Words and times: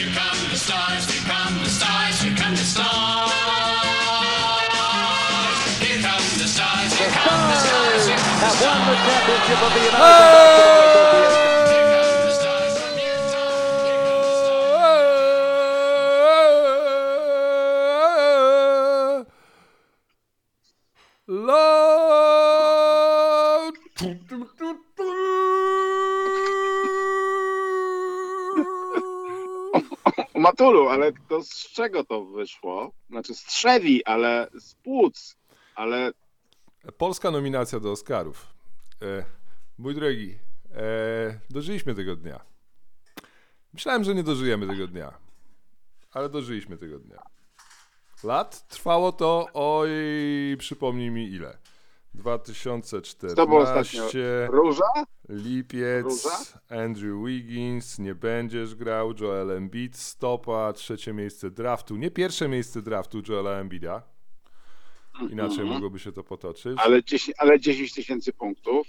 here 0.00 0.14
come 0.14 0.48
the 0.48 0.56
stars, 0.56 1.10
here 1.10 1.22
come 1.28 1.58
the 1.58 1.68
stars, 1.68 2.22
here 2.22 2.34
come 2.34 2.52
the 2.52 2.64
stars. 2.64 3.30
Here 5.80 6.00
come 6.00 6.24
the 6.40 6.48
stars, 6.48 6.92
here 6.94 7.10
come 7.10 7.42
the 7.50 7.56
stars, 7.56 8.06
here 8.06 8.16
come 8.16 8.40
have 8.40 8.56
won 8.64 8.80
the 8.88 8.96
championship 9.04 9.60
of 9.62 9.72
the 9.74 9.80
United 9.80 10.84
the 10.84 10.89
ale 31.00 31.12
to 31.28 31.42
z 31.42 31.72
czego 31.72 32.04
to 32.04 32.24
wyszło? 32.24 32.92
Znaczy 33.10 33.34
z 33.34 33.44
trzewi, 33.44 34.04
ale 34.04 34.48
z 34.54 34.74
płuc, 34.74 35.36
ale 35.74 36.12
Polska 36.98 37.30
nominacja 37.30 37.80
do 37.80 37.92
Oscarów. 37.92 38.46
E, 39.02 39.24
mój 39.78 39.94
drogi, 39.94 40.38
e, 40.74 41.40
dożyliśmy 41.50 41.94
tego 41.94 42.16
dnia. 42.16 42.40
Myślałem, 43.72 44.04
że 44.04 44.14
nie 44.14 44.22
dożyjemy 44.22 44.66
tego 44.66 44.86
dnia, 44.86 45.18
ale 46.12 46.28
dożyliśmy 46.28 46.76
tego 46.76 46.98
dnia. 46.98 47.22
Lat 48.24 48.68
trwało 48.68 49.12
to, 49.12 49.46
oj, 49.54 49.90
przypomnij 50.58 51.10
mi 51.10 51.28
ile. 51.28 51.58
2014, 52.14 53.36
co 53.36 53.46
było 53.46 53.60
ostatnio? 53.60 54.02
Róża? 54.48 54.84
lipiec, 55.28 56.04
Róża? 56.04 56.36
Andrew 56.68 57.24
Wiggins, 57.26 57.98
nie 57.98 58.14
będziesz 58.14 58.74
grał, 58.74 59.14
Joel 59.20 59.50
Embiid, 59.50 59.96
stopa, 59.96 60.72
trzecie 60.72 61.12
miejsce 61.12 61.50
draftu, 61.50 61.96
nie 61.96 62.10
pierwsze 62.10 62.48
miejsce 62.48 62.82
draftu 62.82 63.22
Joela 63.28 63.50
Embida. 63.50 64.02
Inaczej 65.30 65.64
mogłoby 65.64 65.98
się 65.98 66.12
to 66.12 66.24
potoczyć. 66.24 66.78
Ale 66.78 67.04
10, 67.04 67.36
ale 67.38 67.60
10 67.60 67.94
tysięcy 67.94 68.32
punktów. 68.32 68.86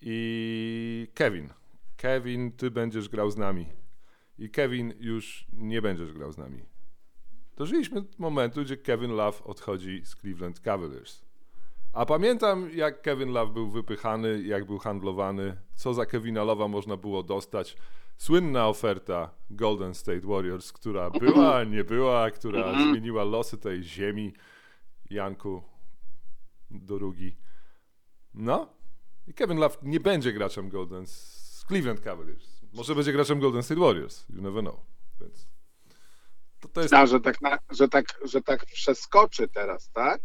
I 0.00 1.08
Kevin. 1.14 1.48
Kevin, 1.96 2.52
ty 2.52 2.70
będziesz 2.70 3.08
grał 3.08 3.30
z 3.30 3.36
nami. 3.36 3.66
I 4.38 4.50
Kevin 4.50 4.94
już 5.00 5.46
nie 5.52 5.82
będziesz 5.82 6.12
grał 6.12 6.32
z 6.32 6.38
nami. 6.38 6.62
Dożyliśmy 7.56 8.04
momentu, 8.18 8.62
gdzie 8.62 8.76
Kevin 8.76 9.10
Love 9.10 9.44
odchodzi 9.44 10.02
z 10.04 10.16
Cleveland 10.16 10.60
Cavaliers. 10.60 11.23
A 11.94 12.06
pamiętam, 12.06 12.70
jak 12.72 13.02
Kevin 13.02 13.28
Love 13.28 13.52
był 13.52 13.70
wypychany, 13.70 14.42
jak 14.42 14.64
był 14.64 14.78
handlowany, 14.78 15.56
co 15.74 15.94
za 15.94 16.06
Kevina 16.06 16.40
Love'a 16.40 16.68
można 16.68 16.96
było 16.96 17.22
dostać. 17.22 17.76
Słynna 18.16 18.68
oferta 18.68 19.30
Golden 19.50 19.94
State 19.94 20.20
Warriors, 20.26 20.72
która 20.72 21.10
była, 21.10 21.64
nie 21.64 21.84
była, 21.84 22.30
która 22.30 22.72
zmieniła 22.72 23.24
losy 23.24 23.58
tej 23.58 23.82
ziemi. 23.82 24.32
Janku, 25.10 25.62
Dorugi. 26.70 27.36
No, 28.34 28.68
i 29.26 29.34
Kevin 29.34 29.58
Love 29.58 29.76
nie 29.82 30.00
będzie 30.00 30.32
graczem 30.32 30.68
Golden 30.68 31.06
z 31.06 31.64
Cleveland 31.68 32.00
Cavaliers. 32.00 32.60
Może 32.72 32.94
będzie 32.94 33.12
graczem 33.12 33.40
Golden 33.40 33.62
State 33.62 33.80
Warriors. 33.80 34.28
You 34.28 34.42
never 34.42 34.62
know. 34.62 34.80
Więc 35.20 35.48
to, 36.60 36.68
to 36.68 36.80
jest. 36.80 36.94
Że 37.04 37.20
tak, 37.20 37.40
na, 37.40 37.58
że, 37.70 37.88
tak, 37.88 38.04
że 38.24 38.42
tak 38.42 38.66
przeskoczy 38.66 39.48
teraz, 39.48 39.90
tak? 39.90 40.20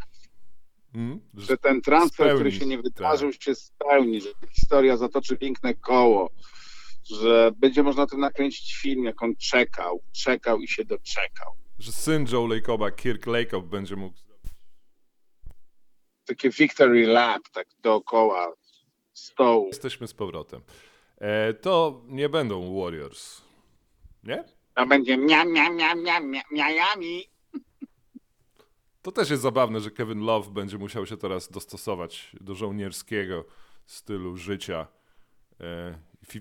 Mm, 0.95 1.19
Że 1.33 1.57
ten 1.57 1.81
transfer, 1.81 2.35
który 2.35 2.51
się 2.51 2.65
nie 2.65 2.77
wydarzył, 2.81 3.31
tak. 3.31 3.43
się 3.43 3.55
spełni, 3.55 4.21
że 4.21 4.29
historia 4.53 4.97
zatoczy 4.97 5.37
piękne 5.37 5.73
koło, 5.73 6.29
że 7.03 7.51
będzie 7.55 7.83
można 7.83 8.07
to 8.07 8.17
nakręcić 8.17 8.75
film, 8.75 9.03
jak 9.03 9.23
on 9.23 9.35
czekał, 9.35 10.01
czekał 10.11 10.59
i 10.59 10.67
się 10.67 10.85
doczekał. 10.85 11.53
Że 11.79 11.91
syn 11.91 12.25
Joe 12.31 12.47
Lacoba, 12.47 12.91
Kirk 12.91 13.25
Lacob, 13.27 13.65
będzie 13.65 13.95
mógł. 13.95 14.17
Takie 16.25 16.49
victory 16.49 17.07
lap, 17.07 17.41
tak 17.53 17.67
dookoła 17.81 18.53
stołu. 19.13 19.67
Jesteśmy 19.67 20.07
z 20.07 20.13
powrotem. 20.13 20.61
E, 21.17 21.53
to 21.53 22.01
nie 22.07 22.29
będą 22.29 22.81
Warriors. 22.81 23.41
Nie? 24.23 24.43
To 24.75 24.85
będzie 24.87 25.17
mia, 25.17 25.45
mia, 25.45 25.69
mia, 25.69 25.95
mia, 25.95 26.19
mia, 26.19 26.41
Miami. 26.51 27.23
To 29.01 29.11
też 29.11 29.29
jest 29.29 29.41
zabawne, 29.41 29.79
że 29.79 29.91
Kevin 29.91 30.19
Love 30.19 30.51
będzie 30.51 30.77
musiał 30.77 31.05
się 31.05 31.17
teraz 31.17 31.49
dostosować 31.51 32.31
do 32.41 32.55
żołnierskiego 32.55 33.45
stylu 33.85 34.37
życia. 34.37 34.87
E, 35.61 35.99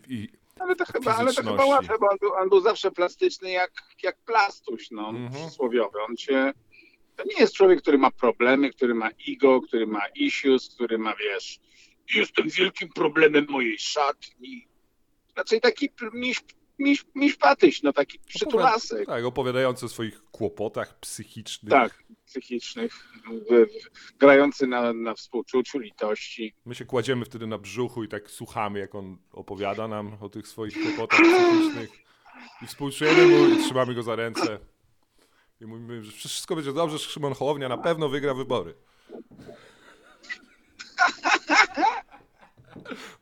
i, 0.08 0.28
Ale 0.60 0.76
to 0.76 0.84
chyba, 0.84 1.16
ale 1.16 1.32
to 1.32 1.42
chyba 1.42 1.64
łatwe, 1.64 1.94
bo 2.00 2.06
on 2.10 2.16
był, 2.20 2.34
on 2.34 2.48
był 2.48 2.60
zawsze 2.60 2.90
plastyczny 2.90 3.50
jak, 3.50 3.72
jak 4.02 4.16
plastuś, 4.24 4.90
no, 4.90 5.08
Mhm. 5.08 5.30
przysłowiowy. 5.32 5.98
On 6.08 6.16
się, 6.16 6.52
to 7.16 7.24
nie 7.24 7.40
jest 7.40 7.54
człowiek, 7.54 7.82
który 7.82 7.98
ma 7.98 8.10
problemy, 8.10 8.70
który 8.70 8.94
ma 8.94 9.10
ego, 9.28 9.60
który 9.60 9.86
ma 9.86 10.02
issues, 10.14 10.74
który 10.74 10.98
ma, 10.98 11.14
wiesz, 11.16 11.58
jestem 12.14 12.48
wielkim 12.48 12.88
problemem 12.88 13.46
mojej 13.48 13.78
szatni. 13.78 14.68
Raczej 15.36 15.60
taki 15.60 15.88
miś, 16.12 16.40
miś, 16.78 17.04
miś 17.14 17.36
patyś, 17.36 17.82
no 17.82 17.92
taki 17.92 18.18
przytulasek. 18.18 19.06
Tak, 19.06 19.24
opowiadający 19.24 19.86
o 19.86 19.88
swoich 19.88 20.24
kłopotach 20.24 20.98
psychicznych. 21.00 21.70
Tak, 21.70 22.04
psychicznych, 22.26 22.92
grający 24.18 24.66
na, 24.66 24.92
na 24.92 25.14
współczuciu, 25.14 25.78
litości. 25.78 26.54
My 26.64 26.74
się 26.74 26.84
kładziemy 26.84 27.24
wtedy 27.24 27.46
na 27.46 27.58
brzuchu 27.58 28.04
i 28.04 28.08
tak 28.08 28.30
słuchamy, 28.30 28.78
jak 28.78 28.94
on 28.94 29.18
opowiada 29.32 29.88
nam 29.88 30.16
o 30.20 30.28
tych 30.28 30.48
swoich 30.48 30.74
kłopotach 30.82 31.20
psychicznych. 31.20 31.90
I 32.62 32.66
współczujemy 32.66 33.26
mu 33.26 33.48
i 33.48 33.64
trzymamy 33.64 33.94
go 33.94 34.02
za 34.02 34.16
ręce. 34.16 34.58
I 35.60 35.66
mówimy, 35.66 36.02
że 36.02 36.12
wszystko 36.12 36.54
będzie 36.54 36.72
dobrze, 36.72 36.98
że 36.98 37.04
Szymon 37.04 37.34
Hołownia 37.34 37.68
na 37.68 37.78
pewno 37.78 38.08
wygra 38.08 38.34
wybory. 38.34 38.74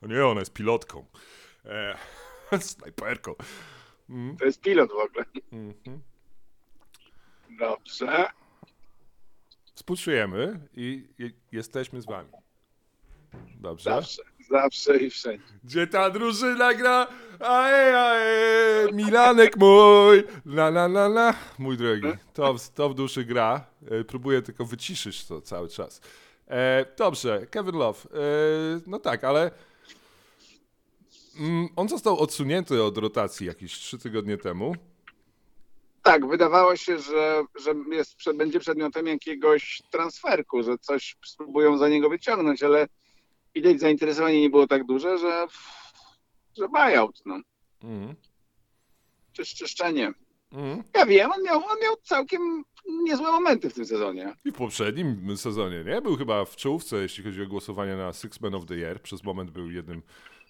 O 0.03 0.07
nie, 0.07 0.27
ona 0.27 0.41
jest 0.41 0.53
pilotką. 0.53 1.07
E, 1.65 1.99
snajperką. 2.61 3.35
To 4.39 4.45
jest 4.45 4.61
pilot 4.61 4.91
w 4.91 4.97
ogóle. 4.97 5.25
Mhm. 5.53 6.01
Dobrze. 7.59 8.27
Współczujemy 9.75 10.61
i, 10.77 11.05
jesteśmy 11.53 12.01
z 12.01 12.07
wami. 12.07 12.29
Dobrze? 13.61 13.91
Zawsze, 13.91 14.23
zawsze 14.51 14.97
i 14.97 15.11
wszędzie. 15.11 15.45
Gdzie 15.65 15.87
ta 15.87 16.11
drużyna 16.11 16.75
gra? 16.75 17.07
Ae, 17.41 17.97
ae, 17.99 18.93
Milanek 18.93 19.57
mój! 19.57 20.25
La, 20.47 20.67
la, 20.69 20.85
la, 20.85 21.07
la. 21.07 21.35
Mój 21.59 21.77
drogi, 21.77 22.09
to, 22.35 22.55
w- 22.55 22.69
to 22.71 22.89
w 22.89 22.95
duszy 22.95 23.25
gra. 23.25 23.65
E, 23.91 24.05
Próbuję 24.05 24.43
tylko 24.43 24.65
wyciszyć 24.65 25.27
to 25.27 25.41
cały 25.41 25.69
czas. 25.69 26.01
E, 26.49 26.87
dobrze, 26.97 27.47
Kevin 27.51 27.75
Love. 27.77 28.01
E, 28.05 28.17
no 28.87 28.99
tak, 28.99 29.25
ale 29.25 29.41
mm, 29.43 29.53
on 31.77 31.89
został 31.89 32.19
odsunięty 32.19 32.83
od 32.83 32.99
rotacji 32.99 33.47
jakieś 33.47 33.73
trzy 33.73 33.99
tygodnie 33.99 34.37
temu. 34.37 34.75
Tak, 36.03 36.29
wydawało 36.29 36.77
się, 36.77 36.99
że, 36.99 37.45
że 37.65 37.75
jest, 37.91 38.17
będzie 38.35 38.61
przedmiotem 38.61 39.07
jakiegoś 39.07 39.83
transferku, 39.91 40.63
że 40.63 40.79
coś 40.79 41.17
spróbują 41.25 41.79
za 41.79 41.89
niego 41.89 42.11
wyciągnąć, 42.11 42.63
ale 42.63 42.87
widać 43.55 43.81
zainteresowanie 43.81 44.41
nie 44.41 44.51
było 44.51 44.67
tak 44.67 44.85
duże, 44.85 45.19
że, 45.19 45.47
że 46.59 46.69
buyout, 46.69 47.23
no. 47.27 47.41
Mhm. 47.83 48.15
Czy 49.33 49.45
czyszczenie. 49.45 50.13
Mhm. 50.53 50.83
Ja 50.95 51.07
wiem, 51.07 51.33
on 51.33 51.43
miał, 51.43 51.57
on 51.57 51.79
miał 51.83 51.97
całkiem 52.03 52.65
niezłe 52.89 53.33
momenty 53.33 53.71
w 53.71 53.75
tym 53.75 53.87
sezonie. 53.87 54.35
I 54.45 54.51
w 54.51 54.55
poprzednim 54.55 55.37
sezonie, 55.37 55.85
nie? 55.85 56.03
Był 56.03 56.17
chyba 56.17 56.45
w 56.45 56.57
czołówce, 56.57 56.97
jeśli 56.97 57.25
chodzi 57.25 57.43
o 57.43 57.47
głosowanie 57.47 57.97
na 57.97 58.13
Six 58.13 58.41
Man 58.41 58.55
of 58.55 58.67
the 58.67 58.75
Year. 58.75 59.03
Przez 59.03 59.25
moment 59.25 59.51
był 59.51 59.71
jednym 59.71 60.03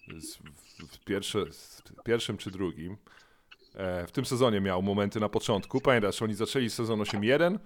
w, 0.06 2.04
pierwszym 2.04 2.36
czy 2.36 2.50
drugim. 2.50 2.96
E, 3.76 4.06
w 4.06 4.12
tym 4.12 4.24
sezonie 4.24 4.60
miał 4.60 4.82
momenty 4.82 5.20
na 5.20 5.28
początku. 5.28 5.80
Pamiętasz, 5.80 6.22
oni 6.22 6.34
zaczęli 6.34 6.70
sezon 6.70 7.00
8-1 7.00 7.58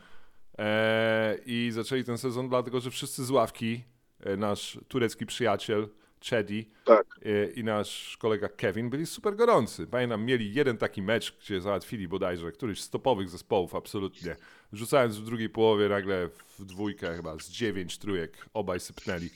e, 0.58 1.38
i 1.46 1.70
zaczęli 1.72 2.04
ten 2.04 2.18
sezon 2.18 2.48
dlatego, 2.48 2.80
że 2.80 2.90
wszyscy 2.90 3.24
z 3.24 3.30
ławki, 3.30 3.84
e, 4.20 4.36
nasz 4.36 4.78
turecki 4.88 5.26
przyjaciel 5.26 5.88
Chedi 6.30 6.70
Tak. 6.84 7.06
i 7.54 7.64
nasz 7.64 8.16
kolega 8.16 8.48
Kevin 8.48 8.90
byli 8.90 9.06
super 9.06 9.36
gorący. 9.36 9.86
Pamiętam, 9.86 10.24
mieli 10.24 10.54
jeden 10.54 10.78
taki 10.78 11.02
mecz, 11.02 11.36
gdzie 11.40 11.60
załatwili 11.60 12.08
bodajże 12.08 12.52
któryś 12.52 12.80
z 12.80 12.90
topowych 12.90 13.28
zespołów, 13.30 13.74
absolutnie. 13.74 14.36
Rzucając 14.72 15.16
w 15.16 15.24
drugiej 15.24 15.48
połowie 15.48 15.88
nagle 15.88 16.28
w 16.58 16.64
dwójkę 16.64 17.16
chyba 17.16 17.38
z 17.38 17.50
dziewięć 17.50 17.98
trójek, 17.98 18.46
obaj 18.54 18.80
sypnęli 18.80 19.30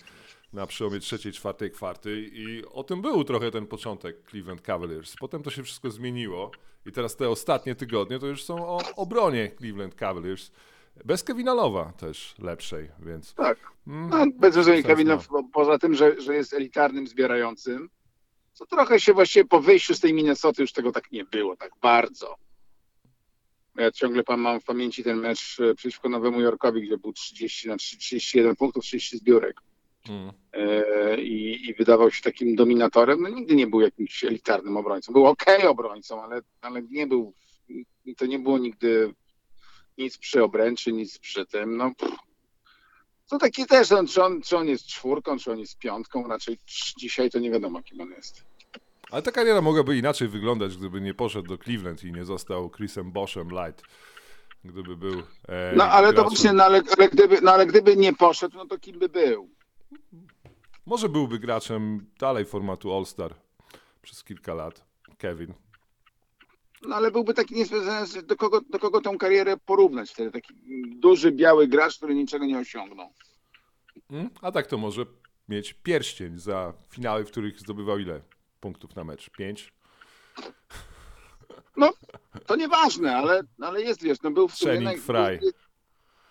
na 0.54 0.66
przełomie 0.66 1.00
trzeciej, 1.00 1.32
czwartej 1.32 1.70
kwarty 1.70 2.30
i 2.32 2.64
o 2.64 2.84
tym 2.84 3.02
był 3.02 3.24
trochę 3.24 3.50
ten 3.50 3.66
początek 3.66 4.16
Cleveland 4.30 4.60
Cavaliers. 4.60 5.16
Potem 5.20 5.42
to 5.42 5.50
się 5.50 5.62
wszystko 5.62 5.90
zmieniło 5.90 6.50
i 6.86 6.92
teraz 6.92 7.16
te 7.16 7.28
ostatnie 7.28 7.74
tygodnie 7.74 8.18
to 8.18 8.26
już 8.26 8.44
są 8.44 8.68
o 8.68 8.80
obronie 8.96 9.50
Cleveland 9.58 9.94
Cavaliers. 9.94 10.50
Bez 11.04 11.22
Kevina 11.22 11.54
Lowa 11.54 11.92
też 11.92 12.34
lepszej, 12.38 12.88
więc... 13.06 13.34
Tak. 13.34 13.58
Mm, 13.86 14.08
No, 14.08 14.26
bez 14.36 14.54
wrażenia 14.54 14.82
Kevina, 14.82 15.18
poza 15.52 15.78
tym, 15.78 15.94
że, 15.94 16.20
że 16.20 16.34
jest 16.34 16.52
elitarnym 16.52 17.06
zbierającym, 17.06 17.90
co 18.52 18.66
trochę 18.66 19.00
się 19.00 19.12
właściwie 19.12 19.44
po 19.44 19.60
wyjściu 19.60 19.94
z 19.94 20.00
tej 20.00 20.14
Minnesoty 20.14 20.62
już 20.62 20.72
tego 20.72 20.92
tak 20.92 21.12
nie 21.12 21.24
było, 21.24 21.56
tak 21.56 21.70
bardzo. 21.82 22.36
Ja 23.76 23.92
ciągle 23.92 24.22
mam 24.36 24.60
w 24.60 24.64
pamięci 24.64 25.04
ten 25.04 25.18
mecz 25.18 25.60
e, 25.60 25.74
przeciwko 25.74 26.08
Nowemu 26.08 26.40
Jorkowi, 26.40 26.82
gdzie 26.82 26.98
był 26.98 27.12
30 27.12 27.68
na 27.68 27.76
3, 27.76 27.98
31 27.98 28.56
punktów, 28.56 28.84
30 28.84 29.18
zbiórek. 29.18 29.60
Mm. 30.08 30.32
E, 30.52 31.20
i, 31.22 31.68
i 31.68 31.74
wydawał 31.74 32.10
się 32.10 32.22
takim 32.22 32.56
dominatorem. 32.56 33.22
No 33.22 33.28
nigdy 33.28 33.54
nie 33.54 33.66
był 33.66 33.80
jakimś 33.80 34.24
elitarnym 34.24 34.76
obrońcą. 34.76 35.12
Był 35.12 35.26
ok 35.26 35.44
obrońcą, 35.68 36.22
ale, 36.22 36.40
ale 36.60 36.82
nie 36.82 37.06
był, 37.06 37.34
to 38.16 38.26
nie 38.26 38.38
było 38.38 38.58
nigdy 38.58 39.14
nic 39.98 40.18
przy 40.18 40.42
obręczy, 40.42 40.92
nic 40.92 41.18
przy 41.18 41.46
tym. 41.46 41.76
No, 41.76 41.94
pff. 41.98 42.16
to 43.28 43.38
taki 43.38 43.66
też, 43.66 43.92
on, 43.92 44.06
czy, 44.06 44.22
on, 44.24 44.42
czy 44.42 44.56
on 44.56 44.68
jest 44.68 44.86
czwórką, 44.86 45.38
czy 45.38 45.52
on 45.52 45.58
jest 45.58 45.78
piątką, 45.78 46.28
raczej 46.28 46.58
dzisiaj 46.98 47.30
to 47.30 47.38
nie 47.38 47.50
wiadomo, 47.50 47.82
kim 47.82 48.00
on 48.00 48.10
jest. 48.10 48.44
Ale 49.10 49.22
ta 49.22 49.32
kariera 49.32 49.60
mogłaby 49.60 49.96
inaczej 49.98 50.28
wyglądać, 50.28 50.76
gdyby 50.76 51.00
nie 51.00 51.14
poszedł 51.14 51.48
do 51.48 51.58
Cleveland 51.58 52.04
i 52.04 52.12
nie 52.12 52.24
został 52.24 52.70
Chrisem 52.70 53.12
Boschem 53.12 53.48
Light. 53.50 53.82
Gdyby 54.64 54.96
był. 54.96 55.22
E, 55.48 55.72
No 55.76 55.84
ale 55.84 56.06
to 56.08 56.12
graczem- 56.22 56.28
właśnie, 56.28 56.52
no, 56.52 56.64
ale, 56.64 56.82
ale, 56.98 57.08
gdyby, 57.08 57.40
no, 57.40 57.52
ale 57.52 57.66
gdyby 57.66 57.96
nie 57.96 58.12
poszedł, 58.12 58.56
no 58.56 58.66
to 58.66 58.78
kim 58.78 58.98
by 58.98 59.08
był? 59.08 59.48
Może 60.86 61.08
byłby 61.08 61.38
graczem 61.38 62.06
dalej 62.18 62.44
formatu 62.44 62.94
All-Star 62.94 63.34
przez 64.02 64.24
kilka 64.24 64.54
lat. 64.54 64.84
Kevin. 65.18 65.54
No 66.82 66.96
ale 66.96 67.10
byłby 67.10 67.34
taki 67.34 67.54
niezwiązany, 67.54 68.22
do 68.22 68.36
kogo, 68.36 68.60
do 68.60 68.78
kogo 68.78 69.00
tą 69.00 69.18
karierę 69.18 69.56
porównać 69.56 70.10
wtedy. 70.10 70.30
Taki 70.30 70.54
duży, 70.96 71.32
biały 71.32 71.68
gracz, 71.68 71.96
który 71.96 72.14
niczego 72.14 72.46
nie 72.46 72.58
osiągnął. 72.58 73.12
Mm? 74.10 74.30
A 74.42 74.52
tak 74.52 74.66
to 74.66 74.78
może 74.78 75.06
mieć 75.48 75.72
pierścień 75.72 76.38
za 76.38 76.74
finały, 76.88 77.24
w 77.24 77.30
których 77.30 77.60
zdobywał 77.60 77.98
ile 77.98 78.20
punktów 78.60 78.96
na 78.96 79.04
mecz? 79.04 79.30
Pięć? 79.30 79.72
No, 81.76 81.92
to 82.46 82.56
nieważne, 82.56 83.16
ale, 83.16 83.42
ale 83.60 83.82
jest, 83.82 84.02
wiesz, 84.02 84.22
no 84.22 84.30
był 84.30 84.48
w 84.48 84.54
sumie 84.54 84.74
Channing 84.74 85.02
Frye. 85.02 85.38
jest, 85.42 85.56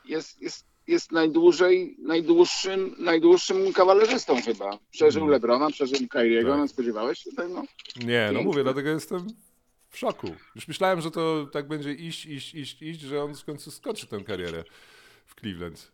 jest, 0.06 0.42
jest 0.42 0.73
najdłużej, 1.12 1.98
najdłuższym, 2.00 2.96
najdłuższym 3.00 3.74
kawalerzystą 3.74 4.42
chyba. 4.42 4.78
Przeżył 4.92 5.22
Mm. 5.22 5.32
Lebrona, 5.32 5.70
przeżył 5.70 6.08
Kyriego, 6.08 6.50
Tak. 6.50 6.60
no 6.60 6.68
spodziewałeś 6.68 7.20
się 7.20 7.32
tego? 7.32 7.64
Nie, 8.06 8.30
no 8.34 8.42
mówię, 8.42 8.64
dlatego 8.64 8.90
jestem 8.90 9.28
w 9.90 9.98
szoku. 9.98 10.28
Już 10.56 10.68
myślałem, 10.68 11.02
że 11.02 11.12
to 11.12 11.48
tak 11.54 11.68
będzie 11.68 11.94
iść, 11.94 12.26
iść, 12.26 12.56
iść, 12.56 12.82
iść, 12.82 13.00
że 13.02 13.24
on 13.24 13.36
w 13.36 13.46
końcu 13.46 13.72
skończy 13.72 14.08
tę 14.08 14.24
karierę 14.24 14.64
w 15.26 15.36
Cleveland. 15.36 15.92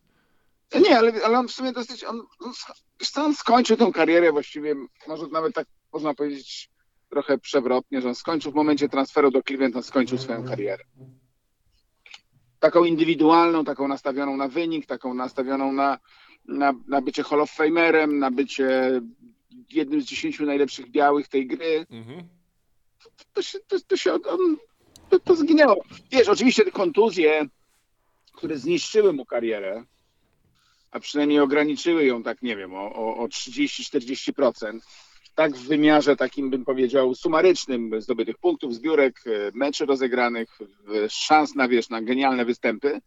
Nie, 0.80 0.98
ale, 0.98 1.12
ale 1.24 1.38
on 1.38 1.48
w 1.48 1.52
sumie 1.52 1.72
dosyć, 1.72 2.04
on, 2.04 2.22
on, 2.40 2.52
on 3.16 3.34
skończył 3.34 3.76
tą 3.76 3.92
karierę 3.92 4.32
właściwie, 4.32 4.74
może 5.08 5.26
nawet 5.26 5.54
tak 5.54 5.66
można 5.92 6.14
powiedzieć 6.14 6.70
trochę 7.08 7.38
przewrotnie, 7.38 8.00
że 8.00 8.08
on 8.08 8.14
skończył 8.14 8.52
w 8.52 8.54
momencie 8.54 8.88
transferu 8.88 9.30
do 9.30 9.42
Cleveland, 9.42 9.76
on 9.76 9.82
skończył 9.82 10.18
swoją 10.18 10.44
karierę. 10.44 10.84
Taką 12.60 12.84
indywidualną, 12.84 13.64
taką 13.64 13.88
nastawioną 13.88 14.36
na 14.36 14.48
wynik, 14.48 14.86
taką 14.86 15.14
nastawioną 15.14 15.72
na, 15.72 15.98
na, 16.48 16.72
na 16.88 17.00
bycie 17.00 17.22
Hall 17.22 17.40
of 17.40 17.50
Famerem, 17.50 18.18
na 18.18 18.30
bycie 18.30 19.00
jednym 19.70 20.02
z 20.02 20.04
dziesięciu 20.04 20.46
najlepszych 20.46 20.90
białych 20.90 21.28
tej 21.28 21.46
gry. 21.46 21.86
Mhm. 21.90 22.28
To 23.32 23.42
się, 23.42 23.58
to, 23.68 23.80
to 23.80 23.96
się 23.96 24.12
on, 24.12 24.56
to, 25.08 25.20
to 25.20 25.36
zginęło. 25.36 25.84
Wiesz, 26.10 26.28
oczywiście 26.28 26.64
te 26.64 26.70
kontuzje, 26.70 27.46
które 28.32 28.58
zniszczyły 28.58 29.12
mu 29.12 29.24
karierę, 29.24 29.84
a 30.90 31.00
przynajmniej 31.00 31.40
ograniczyły 31.40 32.04
ją, 32.04 32.22
tak 32.22 32.42
nie 32.42 32.56
wiem, 32.56 32.74
o, 32.74 32.94
o, 32.94 33.16
o 33.16 33.26
30-40%, 33.26 34.80
tak 35.34 35.56
w 35.56 35.68
wymiarze 35.68 36.16
takim 36.16 36.50
bym 36.50 36.64
powiedział 36.64 37.14
sumarycznym 37.14 38.00
zdobytych 38.02 38.38
punktów, 38.38 38.74
zbiórek, 38.74 39.20
e, 39.26 39.30
meczy 39.54 39.86
rozegranych, 39.86 40.58
szans 41.08 41.54
na 41.54 41.68
wiesz, 41.68 41.88
na 41.90 42.02
genialne 42.02 42.44
występy, 42.44 43.00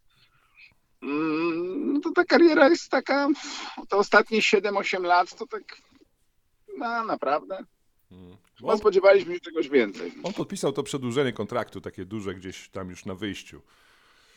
no 1.75 1.99
to 1.99 2.11
ta 2.11 2.23
kariera 2.23 2.69
jest 2.69 2.89
taka, 2.89 3.27
te 3.89 3.97
ostatnie 3.97 4.41
7-8 4.41 5.03
lat 5.03 5.35
to 5.37 5.47
tak, 5.47 5.77
no 6.77 7.03
naprawdę, 7.03 7.63
Mm. 8.11 8.37
no, 8.61 8.77
spodziewaliśmy 8.77 9.33
się 9.33 9.39
czegoś 9.39 9.69
więcej. 9.69 10.13
On 10.23 10.33
podpisał 10.33 10.71
to 10.73 10.83
przedłużenie 10.83 11.33
kontraktu, 11.33 11.81
takie 11.81 12.05
duże 12.05 12.35
gdzieś 12.35 12.69
tam 12.69 12.89
już 12.89 13.05
na 13.05 13.15
wyjściu. 13.15 13.61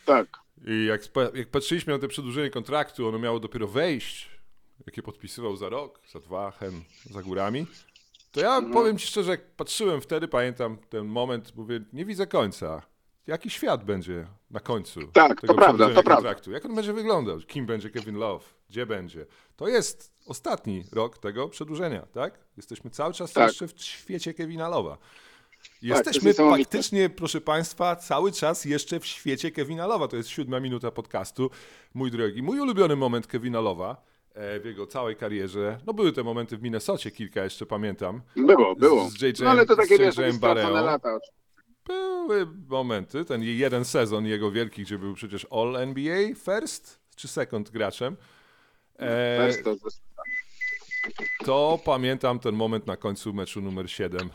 Tak. 0.05 0.27
I 0.67 0.85
jak, 0.85 1.00
jak 1.35 1.49
patrzyliśmy 1.49 1.93
na 1.93 1.99
to 1.99 2.09
przedłużenie 2.09 2.50
kontraktu, 2.50 3.09
ono 3.09 3.19
miało 3.19 3.41
dopiero 3.41 3.69
wejść, 3.69 4.29
jakie 4.87 5.02
podpisywał 5.02 5.56
za 5.56 5.69
rok, 5.69 6.00
za 6.12 6.20
dwa, 6.20 6.50
hen, 6.50 6.82
za 7.11 7.23
górami, 7.23 7.67
to 8.32 8.40
ja 8.40 8.55
Mhm. 8.56 8.73
powiem 8.73 8.99
ci 8.99 9.06
szczerze, 9.06 9.31
jak 9.31 9.50
patrzyłem 9.56 10.00
wtedy, 10.00 10.28
pamiętam 10.28 10.78
ten 10.88 11.06
moment, 11.06 11.56
mówię, 11.56 11.81
nie 11.93 12.05
widzę 12.05 12.26
końca. 12.26 12.82
Jaki 13.26 13.50
świat 13.50 13.84
będzie 13.84 14.26
na 14.50 14.61
końcu 14.61 15.00
Tak, 15.12 15.40
tego 15.40 15.52
to 15.52 15.58
prawda, 15.58 15.64
przedłużenia 15.73 15.94
to 15.94 16.02
prawda. 16.02 16.14
kontraktu? 16.23 16.50
Jak 16.52 16.64
on 16.64 16.75
będzie 16.75 16.93
wyglądał? 16.93 17.38
Kim 17.40 17.67
będzie 17.67 17.90
Kevin 17.90 18.17
Love? 18.17 18.44
Gdzie 18.70 18.87
będzie? 18.87 19.26
To 19.56 19.69
jest 19.69 20.12
ostatni 20.26 20.84
rok 20.93 21.19
tego 21.19 21.49
przedłużenia, 21.49 22.02
tak? 22.12 22.38
Jesteśmy 22.56 22.90
cały 22.90 23.14
czas 23.14 23.32
Tak. 23.32 23.46
jeszcze 23.49 23.69
w 23.69 23.75
świecie 23.82 24.34
Kevina 24.34 24.70
Love'a. 24.70 24.96
to 24.96 25.02
Jesteśmy 25.82 26.28
jest 26.28 26.38
niesamowite. 26.38 26.64
faktycznie, 26.64 27.11
proszę 27.11 27.40
Państwa, 27.40 27.96
cały 27.96 28.32
czas 28.32 28.64
jeszcze 28.64 29.00
w 29.00 29.06
świecie 29.06 29.50
Kevina 29.50 29.87
Love'a. 29.88 30.08
To 30.08 30.17
jest 30.17 30.28
siódma 30.28 30.61
minuta 30.61 30.90
podcastu. 30.90 31.50
Mój 31.94 32.11
drogi, 32.11 32.43
mój 32.43 32.61
ulubiony 32.61 32.96
moment 32.96 33.26
Kevina 33.26 33.58
Love'a 33.58 33.90
e, 33.93 33.96
w 34.37 34.62
jego 34.65 34.87
całej 34.87 35.17
karierze. 35.17 35.79
No 35.87 35.94
były 35.94 36.12
te 36.12 36.23
momenty 36.23 36.56
w 36.56 36.62
Minnesocie, 36.62 37.11
kilka 37.11 37.44
jeszcze 37.44 37.67
pamiętam. 37.67 38.23
Było, 38.37 38.75
było. 38.75 39.09
Z 39.11 39.23
JJ 39.23 39.33
no 39.44 39.50
ale 39.50 39.67
to 39.67 39.77
takie 39.77 40.12
z 40.12 40.17
JJ 40.17 40.41
lata. 40.73 41.19
Były 41.87 42.47
momenty, 42.69 43.25
ten 43.25 43.43
jeden 43.43 43.85
sezon 43.85 44.27
jego 44.27 44.50
wielki, 44.50 44.83
gdzie 44.83 44.99
był 44.99 45.15
przecież 45.15 45.47
All 45.50 45.77
NBA 45.77 46.35
first 46.35 47.00
czy 47.17 47.29
second 47.29 47.71
graczem. 47.71 48.17
E, 48.99 49.38
Bez 49.38 49.62
to, 49.62 49.77
to 51.44 51.79
pamiętam 51.85 52.38
ten 52.38 52.55
moment 52.55 52.87
na 52.87 52.97
końcu 52.97 53.33
meczu 53.33 53.61
numer 53.61 53.91
7 53.91 54.31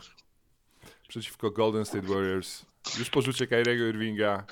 przeciwko 1.08 1.50
Golden 1.50 1.84
State 1.84 2.06
Warriors. 2.06 2.66
Już 2.98 3.10
po 3.10 3.22
rzucie 3.22 3.46
Kyriego 3.46 3.86
Irvinga 3.86 4.44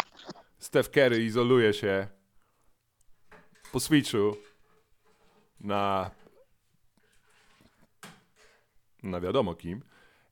Steph 0.58 0.91
Curry 0.91 1.25
izoluje 1.25 1.73
się 1.73 2.06
po 3.73 3.81
switchu 3.81 4.37
na 5.61 6.11
na 9.03 9.21
wiadomo 9.21 9.55
kim. 9.55 9.83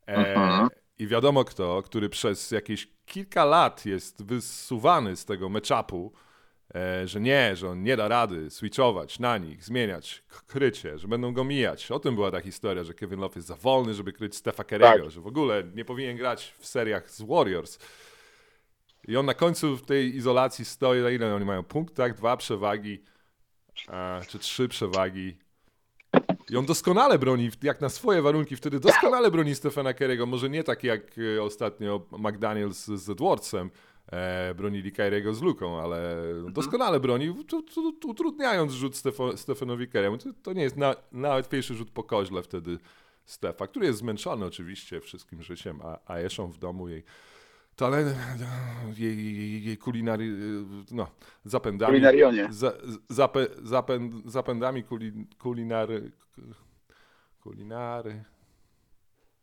E, 0.06 0.14
Mhm. 0.34 0.68
I 0.98 1.06
wiadomo 1.06 1.44
kto, 1.44 1.82
który 1.82 2.08
przez 2.08 2.50
jakieś 2.50 2.88
kilka 3.06 3.44
lat 3.44 3.86
jest 3.86 4.22
wysuwany 4.24 5.16
z 5.16 5.24
tego 5.24 5.48
matchupu, 5.48 6.12
e, 6.74 7.06
że 7.08 7.20
nie, 7.20 7.56
że 7.56 7.68
on 7.68 7.82
nie 7.82 7.96
da 7.96 8.08
rady 8.08 8.50
switchować 8.50 9.18
na 9.18 9.38
nich, 9.38 9.64
zmieniać 9.64 10.22
krycie, 10.46 10.98
że 10.98 11.08
będą 11.08 11.32
go 11.32 11.44
mijać. 11.44 11.90
O 11.90 11.98
tym 12.00 12.14
była 12.14 12.30
ta 12.30 12.40
historia, 12.40 12.84
że 12.84 12.94
Kevin 12.94 13.20
Love 13.20 13.32
jest 13.36 13.48
za 13.48 13.56
wolny, 13.56 13.94
żeby 13.94 14.12
kryć 14.12 14.36
Stefa 14.36 14.64
Kerego, 14.64 15.02
Tak. 15.04 15.10
że 15.10 15.20
w 15.20 15.26
ogóle 15.26 15.64
nie 15.74 15.84
powinien 15.84 16.16
grać 16.16 16.54
w 16.58 16.66
seriach 16.66 17.10
z 17.10 17.22
Warriors. 17.22 17.78
I 19.08 19.16
on 19.16 19.26
na 19.26 19.34
końcu 19.34 19.76
w 19.76 19.82
tej 19.82 20.16
izolacji 20.16 20.64
stoi, 20.64 21.00
na 21.02 21.10
ile 21.10 21.34
oni 21.34 21.44
mają 21.44 21.62
punkt, 21.64 21.94
tak? 21.94 22.14
Dwa 22.14 22.36
przewagi, 22.36 23.02
czy 24.28 24.38
trzy 24.38 24.68
przewagi. 24.68 25.36
I 26.50 26.56
on 26.56 26.66
doskonale 26.66 27.18
broni, 27.18 27.50
jak 27.62 27.80
na 27.80 27.88
swoje 27.88 28.22
warunki, 28.22 28.56
wtedy 28.56 28.80
doskonale 28.80 29.30
broni 29.30 29.54
Stefana 29.54 29.92
Kerego. 29.92 30.26
Może 30.26 30.50
nie 30.50 30.64
tak 30.64 30.84
jak 30.84 31.00
e, 31.36 31.42
ostatnio 31.42 32.06
McDaniels 32.12 32.86
z 32.86 33.10
Edwardsem 33.10 33.70
e, 34.12 34.54
bronili 34.54 34.92
Kyriego 34.92 35.34
z 35.34 35.42
Luką, 35.42 35.80
ale 35.80 36.16
doskonale 36.50 37.00
broni, 37.00 37.34
utrudniając 38.04 38.72
rzut 38.72 38.96
Stefo, 38.96 39.36
Stefanowi 39.36 39.88
Keremu. 39.88 40.18
To, 40.18 40.28
to 40.42 40.52
nie 40.52 40.62
jest 40.62 40.76
na, 40.76 40.96
najłatwiejszy 41.12 41.74
rzut 41.74 41.90
po 41.90 42.04
koźle 42.04 42.42
wtedy 42.42 42.78
Stefa, 43.24 43.66
który 43.66 43.86
jest 43.86 43.98
zmęczony 43.98 44.46
oczywiście 44.46 45.00
wszystkim 45.00 45.42
życiem, 45.42 45.80
a, 45.82 45.98
a 46.06 46.16
Eszą 46.16 46.50
w 46.50 46.58
domu 46.58 46.88
jej 46.88 47.04
talent, 47.78 48.16
jej, 48.96 49.16
jej, 49.34 49.64
jej 49.64 49.78
kulinary, 49.78 50.26
no, 50.90 51.06
zapędami. 51.44 51.90
Kulinarionie. 51.92 52.48
Za, 52.50 52.72
zapę, 53.08 53.46
zapęd, 53.62 54.14
zapędami 54.26 54.82
kuli, 54.84 55.12
kulinary. 55.38 56.10
Kulinary. 57.40 58.24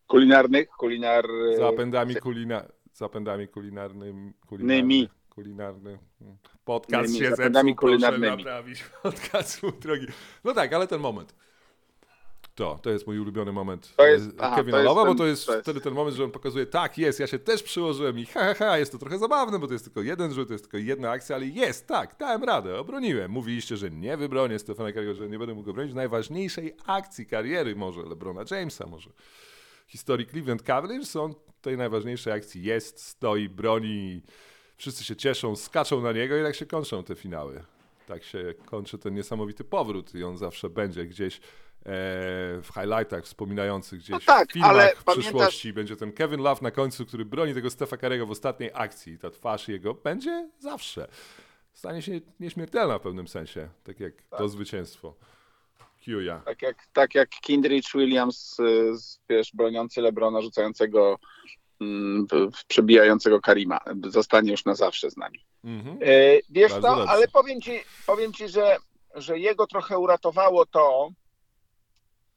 Kulinarnych, 0.07 0.67
kulinar... 0.69 1.25
Zapędami, 1.57 2.15
kulina, 2.15 2.63
zapędami 2.93 3.47
kulinarnymi. 3.47 4.33
Nymi. 4.59 5.09
Kulinarny. 5.29 5.99
Podcast 6.65 7.13
Nymi, 7.13 7.19
się 7.19 7.35
zepsuł, 7.35 7.51
proszę 7.53 7.75
kulinarnymi. 7.75 8.37
naprawić 8.37 8.83
podcast 9.03 9.61
drogi. 9.81 10.07
No 10.43 10.53
tak, 10.53 10.73
ale 10.73 10.87
ten 10.87 10.99
moment. 11.01 11.35
To, 12.55 12.79
to 12.81 12.89
jest 12.89 13.07
mój 13.07 13.19
ulubiony 13.19 13.51
moment 13.51 13.95
To 13.95 14.07
jest- 14.07 14.29
e, 14.29 14.33
aha, 14.39 14.55
Kevina 14.55 14.77
to 14.77 14.83
jest 14.83 14.95
Love'a, 14.95 15.05
bo 15.07 15.15
to 15.15 15.25
jest 15.25 15.45
to 15.45 15.51
jest- 15.51 15.63
wtedy 15.63 15.81
ten 15.81 15.93
moment, 15.93 16.15
że 16.17 16.23
on 16.23 16.31
pokazuje, 16.31 16.65
tak, 16.65 16.97
jest, 16.97 17.19
ja 17.19 17.27
się 17.27 17.39
też 17.39 17.63
przyłożyłem 17.63 18.19
i 18.19 18.25
ha, 18.25 18.39
ha, 18.45 18.53
ha, 18.53 18.77
jest 18.77 18.91
to 18.91 18.97
trochę 18.97 19.17
zabawne, 19.19 19.59
bo 19.59 19.67
to 19.67 19.73
jest 19.73 19.85
tylko 19.85 20.01
jeden 20.01 20.33
rzut, 20.33 20.47
to 20.47 20.53
jest 20.53 20.63
tylko 20.65 20.77
jedna 20.77 21.11
akcja, 21.11 21.35
ale 21.35 21.45
jest, 21.45 21.87
tak, 21.87 22.15
dałem 22.19 22.43
radę, 22.43 22.79
obroniłem. 22.79 23.31
Mówiliście, 23.31 23.77
że 23.77 23.91
nie 23.91 24.17
wybronię 24.17 24.59
Stefana 24.59 24.89
Curry'ego, 24.89 25.15
że 25.15 25.29
nie 25.29 25.39
będę 25.39 25.53
mógł 25.53 25.65
go 25.65 25.73
bronić 25.73 25.91
w 25.93 25.95
najważniejszej 25.95 26.75
akcji 26.85 27.25
kariery 27.25 27.75
może 27.75 28.01
LeBrona 28.03 28.41
Jamesa, 28.51 28.85
może 28.87 29.09
historii 29.87 30.27
Cleveland 30.27 30.63
Cavaliers, 30.63 31.15
on 31.15 31.33
tej 31.61 31.77
najważniejszej 31.77 32.33
akcji 32.33 32.63
jest, 32.63 33.01
stoi, 33.03 33.49
broni 33.49 34.21
wszyscy 34.77 35.03
się 35.03 35.15
cieszą, 35.15 35.55
skaczą 35.55 36.01
na 36.01 36.11
niego 36.11 36.37
i 36.37 36.43
tak 36.43 36.55
się 36.55 36.65
kończą 36.65 37.03
te 37.03 37.15
finały. 37.15 37.63
Tak 38.07 38.23
się 38.23 38.53
kończy 38.65 38.97
ten 38.97 39.13
niesamowity 39.13 39.63
powrót 39.63 40.15
i 40.15 40.23
on 40.23 40.37
zawsze 40.37 40.69
będzie 40.69 41.05
gdzieś 41.05 41.39
w 41.85 42.67
highlightach 42.73 43.23
wspominających 43.23 43.99
gdzieś 43.99 44.09
No 44.09 44.19
tak, 44.25 44.49
w 44.49 44.53
filmach 44.53 44.71
ale 44.71 44.95
w 44.95 45.03
pamiętasz- 45.03 45.19
przyszłości. 45.19 45.73
Będzie 45.73 45.95
ten 45.95 46.11
Kevin 46.13 46.39
Love 46.41 46.61
na 46.61 46.71
końcu, 46.71 47.05
który 47.05 47.25
broni 47.25 47.53
tego 47.53 47.69
Stefa 47.69 47.97
Karego 47.97 48.25
w 48.25 48.31
ostatniej 48.31 48.71
akcji. 48.73 49.13
I 49.13 49.17
ta 49.17 49.29
twarz 49.29 49.67
jego 49.67 49.93
będzie 49.93 50.49
zawsze. 50.59 51.07
Stanie 51.73 52.01
się 52.01 52.11
nieśmiertelna 52.39 52.99
w 52.99 53.01
pewnym 53.01 53.27
sensie, 53.27 53.69
tak 53.83 53.99
jak 53.99 54.13
to 54.37 54.49
zwycięstwo. 54.49 55.15
Kiuja. 56.01 56.41
Tak 56.45 56.61
jak, 56.61 56.77
tak 56.93 57.15
jak 57.15 57.29
Kindrich 57.29 57.85
Williams, 57.95 58.59
y, 58.59 58.97
z- 58.97 59.19
wiesz, 59.29 59.51
broniący 59.53 60.01
Lebrona, 60.01 60.41
rzucającego, 60.41 61.19
mm, 61.81 62.27
przebijającego 62.67 63.41
Karima. 63.41 63.79
Zostanie 64.07 64.51
już 64.51 64.65
na 64.65 64.75
zawsze 64.75 65.11
z 65.11 65.17
nami. 65.17 65.39
Mhm. 65.63 65.97
E, 66.01 66.05
wiesz 66.49 66.71
Bardzo 66.71 66.87
co, 66.95 67.09
ale 67.09 67.27
powiem 67.27 67.61
ci, 67.61 67.79
powiem 68.07 68.33
ci 68.33 68.47
że, 68.49 68.77
że 69.15 69.39
jego 69.39 69.67
trochę 69.67 69.97
uratowało 69.99 70.65
to, 70.65 71.09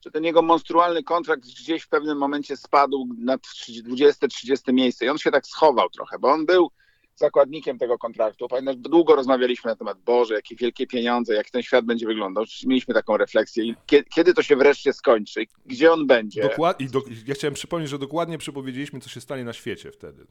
że 0.05 0.11
ten 0.11 0.25
jego 0.25 0.43
monstrualny 0.43 1.03
kontrakt 1.03 1.43
gdzieś 1.43 1.83
w 1.83 1.89
pewnym 1.89 2.19
momencie 2.19 2.57
spadł 2.57 3.09
na 3.19 3.37
20-30 3.37 4.73
miejsce 4.73 5.07
i 5.07 5.09
on 5.09 5.19
się 5.19 5.31
tak 5.31 5.47
schował 5.47 5.91
trochę, 5.91 6.19
bo 6.19 6.29
on 6.29 6.47
był 6.47 6.71
zakładnikiem 7.19 7.79
tego 7.79 7.99
kontraktu. 7.99 8.49
Pamiętasz, 8.49 8.77
długo 8.77 9.17
rozmawialiśmy 9.17 9.71
na 9.71 9.77
temat, 9.77 9.99
Boże, 10.01 10.35
jakie 10.35 10.57
wielkie 10.57 10.87
pieniądze, 10.87 11.35
jak 11.35 11.51
ten 11.51 11.63
świat 11.63 11.85
będzie 11.85 12.07
wyglądał. 12.07 12.45
Mieliśmy 12.67 12.95
taką 12.95 13.17
refleksję. 13.17 13.75
Kiedy 14.15 14.35
to 14.35 14.43
się 14.43 14.57
wreszcie 14.57 14.93
skończy? 14.93 15.47
Gdzie 15.67 15.93
on 15.93 16.07
będzie? 16.07 16.43
Dokład... 16.43 16.81
I 16.81 16.87
do... 16.87 17.03
Ja 17.27 17.35
chciałem 17.35 17.55
przypomnieć, 17.55 17.91
że 17.91 17.99
dokładnie 17.99 18.39
przepowiedzieliśmy, 18.39 19.01
co 19.01 19.09
się 19.09 19.21
stanie 19.21 19.45
na 19.45 19.53
świecie 19.53 19.93
wtedy. 19.93 20.27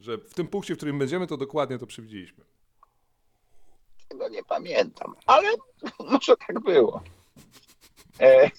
Że 0.00 0.18
w 0.18 0.34
tym 0.34 0.48
punkcie, 0.48 0.74
w 0.74 0.76
którym 0.76 0.98
będziemy, 0.98 1.26
to 1.26 1.36
dokładnie 1.36 1.78
to 1.78 1.86
przewidzieliśmy. 1.86 2.44
Tego 4.08 4.28
nie 4.28 4.44
pamiętam, 4.44 5.14
ale 5.26 5.48
może 6.10 6.36
tak 6.36 6.60
było. 6.60 7.02
E, 8.20 8.50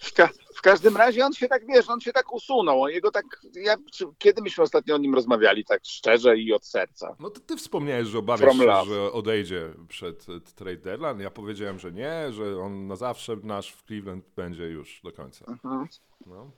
w, 0.00 0.12
ka- 0.12 0.30
w 0.56 0.62
każdym 0.62 0.96
razie 0.96 1.26
on 1.26 1.32
się 1.32 1.48
tak, 1.48 1.66
wiesz, 1.66 1.88
on 1.88 2.00
się 2.00 2.12
tak 2.12 2.32
usunął. 2.32 2.82
On 2.82 2.90
jego 2.90 3.10
tak, 3.10 3.24
ja, 3.54 3.76
czy, 3.92 4.04
kiedy 4.18 4.42
myśmy 4.42 4.64
ostatnio 4.64 4.94
o 4.94 4.98
nim 4.98 5.14
rozmawiali 5.14 5.64
tak 5.64 5.80
szczerze 5.84 6.38
i 6.38 6.52
od 6.52 6.66
serca? 6.66 7.16
No 7.20 7.30
to 7.30 7.40
ty 7.40 7.56
wspomniałeś, 7.56 8.08
że 8.08 8.18
obawiasz 8.18 8.40
From 8.48 8.58
się, 8.58 8.64
love. 8.66 8.94
że 8.94 9.12
odejdzie 9.12 9.70
przed 9.88 10.26
trade 10.54 10.76
deadline. 10.76 11.20
Ja 11.20 11.30
powiedziałem, 11.30 11.78
że 11.78 11.92
nie, 11.92 12.32
że 12.32 12.60
on 12.60 12.86
na 12.86 12.96
zawsze 12.96 13.36
nasz 13.42 13.72
w 13.72 13.82
Cleveland 13.82 14.24
będzie 14.36 14.64
już 14.64 15.00
do 15.04 15.12
końca. 15.12 15.44
Mhm. 15.48 15.86
No. 16.26 16.50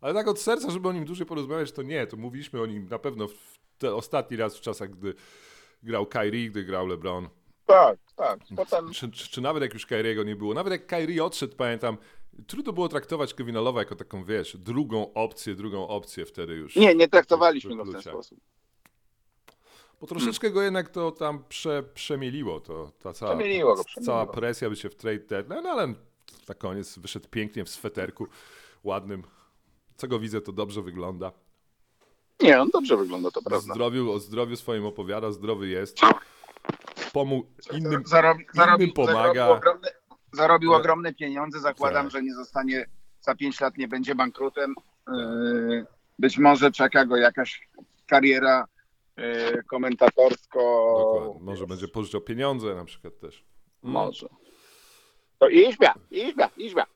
Ale 0.00 0.14
tak 0.14 0.28
od 0.28 0.40
serca, 0.40 0.70
żeby 0.70 0.88
o 0.88 0.92
nim 0.92 1.04
dłużej 1.04 1.26
porozmawiać, 1.26 1.72
to 1.72 1.82
nie. 1.82 2.06
To 2.06 2.16
mówiliśmy 2.16 2.60
o 2.62 2.66
nim 2.66 2.88
na 2.88 2.98
pewno 2.98 3.28
w 3.28 3.58
te 3.78 3.94
ostatni 3.94 4.36
raz 4.36 4.56
w 4.58 4.60
czasach, 4.60 4.90
gdy 4.90 5.14
grał 5.82 6.06
Kyrie, 6.06 6.50
gdy 6.50 6.64
grał 6.64 6.86
LeBron. 6.86 7.28
Tak, 7.68 7.98
tak. 8.16 8.38
Potem 8.56 8.92
Czy, 8.92 9.10
czy, 9.10 9.28
czy 9.30 9.40
nawet 9.40 9.62
jak 9.62 9.74
już 9.74 9.86
Kyriego 9.86 10.22
nie 10.22 10.36
było. 10.36 10.54
Nawet 10.54 10.70
jak 10.72 10.86
Kyrie 10.86 11.24
odszedł, 11.24 11.56
pamiętam, 11.56 11.96
trudno 12.46 12.72
było 12.72 12.88
traktować 12.88 13.34
Kevina 13.34 13.60
Love'a 13.60 13.78
jako 13.78 13.94
taką, 13.96 14.24
wiesz, 14.24 14.56
drugą 14.56 15.12
opcję, 15.14 15.54
drugą 15.54 15.88
opcję 15.88 16.26
wtedy 16.26 16.52
już. 16.54 16.76
nie, 16.76 16.94
nie 16.94 17.08
traktowaliśmy 17.08 17.76
go 17.76 17.84
w 17.84 17.92
ten 17.92 18.02
sposób. 18.02 18.40
Bo 20.00 20.06
troszeczkę 20.06 20.50
go 20.50 20.62
jednak 20.62 20.88
to 20.88 21.10
tam 21.12 21.44
prze, 21.48 21.82
przemieliło, 21.82 22.60
to 22.60 22.92
ta 23.02 23.12
cała, 23.12 23.36
Przemieliło 23.36 23.74
go, 23.74 23.84
cała 23.84 23.94
przemieliło. 24.02 24.26
presja 24.34 24.70
by 24.70 24.76
się 24.76 24.90
w 24.90 24.94
trade 24.96 25.18
deadline, 25.18 25.62
no 25.62 25.70
ale 25.70 25.86
na 26.48 26.54
koniec 26.54 26.98
wyszedł 26.98 27.28
pięknie 27.28 27.64
w 27.64 27.68
sweterku, 27.68 28.26
ładnym. 28.84 29.22
Co 29.96 30.08
go 30.08 30.18
widzę, 30.18 30.40
to 30.40 30.52
dobrze 30.52 30.82
wygląda. 30.82 31.32
Nie, 32.40 32.60
on 32.60 32.68
dobrze 32.72 32.96
wygląda, 32.96 33.30
to 33.30 33.40
O 33.40 33.42
prawda. 33.42 33.74
zdrowiu, 33.74 34.12
o 34.12 34.18
zdrowiu 34.18 34.56
swoim 34.56 34.86
opowiada, 34.86 35.32
zdrowy 35.32 35.68
jest. 35.68 35.98
Pomógł 37.12 37.48
innym, 37.72 38.02
Zarobi, 38.06 38.46
zarobił, 38.54 38.92
pomaga. 38.92 39.22
Zarobił 39.34 39.52
ogromne, 39.52 39.88
zarobił 40.32 40.72
ogromne 40.74 41.14
pieniądze. 41.14 41.60
Zakładam, 41.60 42.04
Tak. 42.06 42.12
że 42.12 42.22
nie 42.22 42.34
zostanie 42.34 42.86
za 43.20 43.34
5 43.34 43.60
lat, 43.60 43.76
nie 43.78 43.88
będzie 43.88 44.14
bankrutem. 44.14 44.74
Yy, 45.12 45.86
Być 46.18 46.38
może 46.38 46.70
czeka 46.72 47.06
go 47.06 47.16
jakaś 47.16 47.68
kariera 48.06 48.64
yy, 49.16 49.62
komentatorsko. 49.66 50.58
dokładnie, 50.98 51.44
może 51.44 51.66
będzie 51.66 51.88
pożyczał 51.88 52.20
pieniądze 52.20 52.74
na 52.74 52.84
przykład 52.84 53.18
też. 53.18 53.44
Może. 53.82 54.28
To 55.38 55.48
Izbia, 55.48 55.94
Izbia, 56.10 56.50
Izbia. 56.56 56.86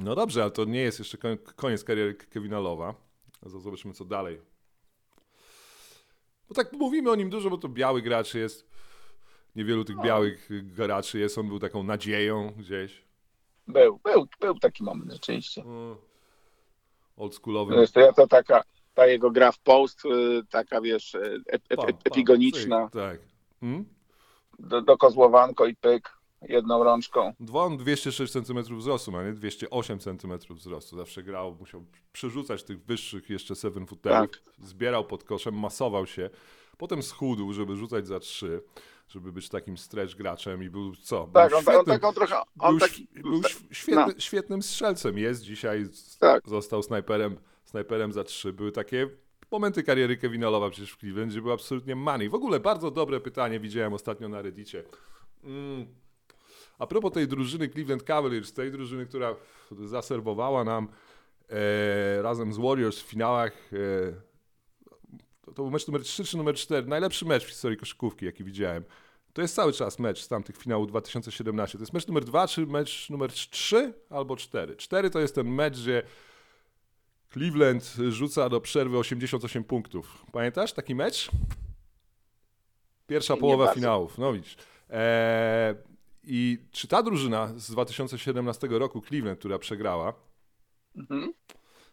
No 0.00 0.14
dobrze, 0.14 0.42
ale 0.42 0.50
to 0.50 0.64
nie 0.64 0.80
jest 0.80 0.98
jeszcze 0.98 1.18
koniec 1.56 1.84
kariery 1.84 2.14
Kevina 2.14 2.60
Lowa. 2.60 2.94
Zobaczymy, 3.42 3.94
co 3.94 4.04
dalej. 4.04 4.40
Bo 6.48 6.54
tak 6.54 6.72
mówimy 6.72 7.10
o 7.10 7.14
nim 7.14 7.30
dużo, 7.30 7.50
bo 7.50 7.58
to 7.58 7.68
biały 7.68 8.02
gracz 8.02 8.34
jest. 8.34 8.66
Niewielu 9.56 9.84
tych 9.84 10.00
białych 10.00 10.48
graczy 10.62 11.18
jest. 11.18 11.38
On 11.38 11.48
był 11.48 11.58
taką 11.58 11.82
nadzieją 11.82 12.52
gdzieś. 12.58 13.02
Był, 13.68 14.00
był, 14.04 14.26
był 14.40 14.58
taki 14.58 14.84
moment 14.84 15.12
rzeczywiście. 15.12 15.62
No, 15.66 15.96
Oldschoolowym. 17.16 17.80
Wiesz, 17.80 17.92
to 17.92 18.00
ja 18.00 18.12
to 18.12 18.26
taka, 18.26 18.64
ta 18.94 19.06
jego 19.06 19.30
gra 19.30 19.52
w 19.52 19.58
post, 19.58 20.04
yy, 20.04 20.42
taka 20.50 20.80
wiesz, 20.80 21.14
ep, 21.14 21.62
ep, 21.68 21.76
pam, 21.76 21.86
epigoniczna, 22.04 22.88
Tak. 22.92 23.20
Hmm? 23.60 23.84
do, 24.58 24.82
do 24.82 24.96
kozłowanko 24.96 25.66
i 25.66 25.76
pyk, 25.76 26.15
jedną 26.48 26.84
rączką. 26.84 27.32
Dwa, 27.40 27.62
on 27.62 27.76
206 27.76 28.32
cm 28.32 28.76
wzrostu 28.78 29.12
ma, 29.12 29.24
nie? 29.24 29.32
208 29.32 29.98
cm 29.98 30.38
wzrostu. 30.50 30.96
Zawsze 30.96 31.22
grał, 31.22 31.56
musiał 31.60 31.84
przerzucać 32.12 32.62
tych 32.62 32.84
wyższych 32.84 33.30
jeszcze 33.30 33.54
7 33.56 33.86
footerów. 33.86 34.30
Tak. 34.30 34.40
Zbierał 34.58 35.04
pod 35.04 35.24
koszem, 35.24 35.58
masował 35.58 36.06
się. 36.06 36.30
Potem 36.78 37.02
schudł, 37.02 37.52
żeby 37.52 37.76
rzucać 37.76 38.06
za 38.06 38.20
trzy, 38.20 38.62
żeby 39.08 39.32
być 39.32 39.48
takim 39.48 39.78
stretch 39.78 40.14
graczem 40.14 40.62
i 40.62 40.70
był 40.70 40.96
co? 40.96 41.28
Tak, 41.34 41.50
był 41.50 41.58
on, 41.58 41.98
on 42.02 42.14
trochę, 42.14 42.36
on 42.58 42.78
był, 42.78 42.88
taki, 42.88 43.08
był 43.14 43.42
świetny, 43.70 44.04
no. 44.06 44.20
świetnym 44.20 44.62
strzelcem. 44.62 45.18
Jest 45.18 45.42
dzisiaj, 45.42 45.86
Tak. 46.18 46.48
został 46.48 46.82
snajperem, 46.82 47.36
snajperem 47.64 48.12
za 48.12 48.24
trzy. 48.24 48.52
Były 48.52 48.72
takie 48.72 49.08
momenty 49.50 49.82
kariery 49.82 50.16
Kevina 50.16 50.50
Lowa 50.50 50.70
przecież 50.70 50.92
w 50.92 50.96
Cleveland, 50.96 51.32
gdzie 51.32 51.42
był 51.42 51.52
absolutnie 51.52 51.96
money. 51.96 52.28
W 52.28 52.34
ogóle 52.34 52.60
bardzo 52.60 52.90
dobre 52.90 53.20
pytanie 53.20 53.60
widziałem 53.60 53.92
ostatnio 53.92 54.28
na 54.28 54.42
Reddicie. 54.42 54.84
Mm. 55.44 55.86
A 56.78 56.86
propos 56.86 57.12
tej 57.12 57.28
drużyny 57.28 57.68
Cleveland 57.68 58.02
Cavaliers, 58.02 58.52
tej 58.52 58.72
drużyny, 58.72 59.06
która 59.06 59.36
zaserwowała 59.84 60.64
nam 60.64 60.88
e, 61.48 62.22
razem 62.22 62.52
z 62.52 62.58
Warriors 62.58 63.00
w 63.02 63.06
finałach 63.06 63.52
e, 63.72 64.26
to, 65.46 65.62
był 65.62 65.70
mecz 65.70 65.86
numer 65.86 66.02
3 66.02 66.24
czy 66.24 66.36
numer 66.36 66.54
4, 66.54 66.86
najlepszy 66.86 67.24
mecz 67.24 67.44
w 67.44 67.48
historii 67.48 67.78
koszykówki, 67.78 68.26
jaki 68.26 68.44
widziałem. 68.44 68.84
To 69.32 69.42
jest 69.42 69.54
cały 69.54 69.72
czas 69.72 69.98
mecz 69.98 70.22
z 70.22 70.28
tamtych 70.28 70.56
finałów 70.56 70.86
2017. 70.88 71.78
To 71.78 71.82
jest 71.82 71.92
mecz 71.92 72.06
numer 72.06 72.24
2 72.24 72.48
czy 72.48 72.66
mecz 72.66 73.10
numer 73.10 73.32
3 73.32 73.94
albo 74.10 74.36
4? 74.36 74.76
4 74.76 75.10
to 75.10 75.20
jest 75.20 75.34
ten 75.34 75.48
mecz, 75.48 75.80
gdzie 75.80 76.02
Cleveland 77.32 77.96
rzuca 78.08 78.48
do 78.48 78.60
przerwy 78.60 78.98
88 78.98 79.64
punktów. 79.64 80.24
Pamiętasz 80.32 80.72
taki 80.72 80.94
mecz? 80.94 81.30
Pierwsza 83.06 83.34
Nie 83.34 83.40
połowa 83.40 83.64
bardzo. 83.64 83.80
finałów. 83.80 84.18
No 84.18 84.32
widzisz. 84.32 84.56
Eee, 84.90 85.74
I 86.26 86.58
czy 86.72 86.88
ta 86.88 87.02
drużyna 87.02 87.52
z 87.56 87.70
2017 87.70 88.68
roku, 88.70 89.02
Cleveland, 89.08 89.38
która 89.38 89.58
przegrała, 89.58 90.12
Mhm. 90.96 91.32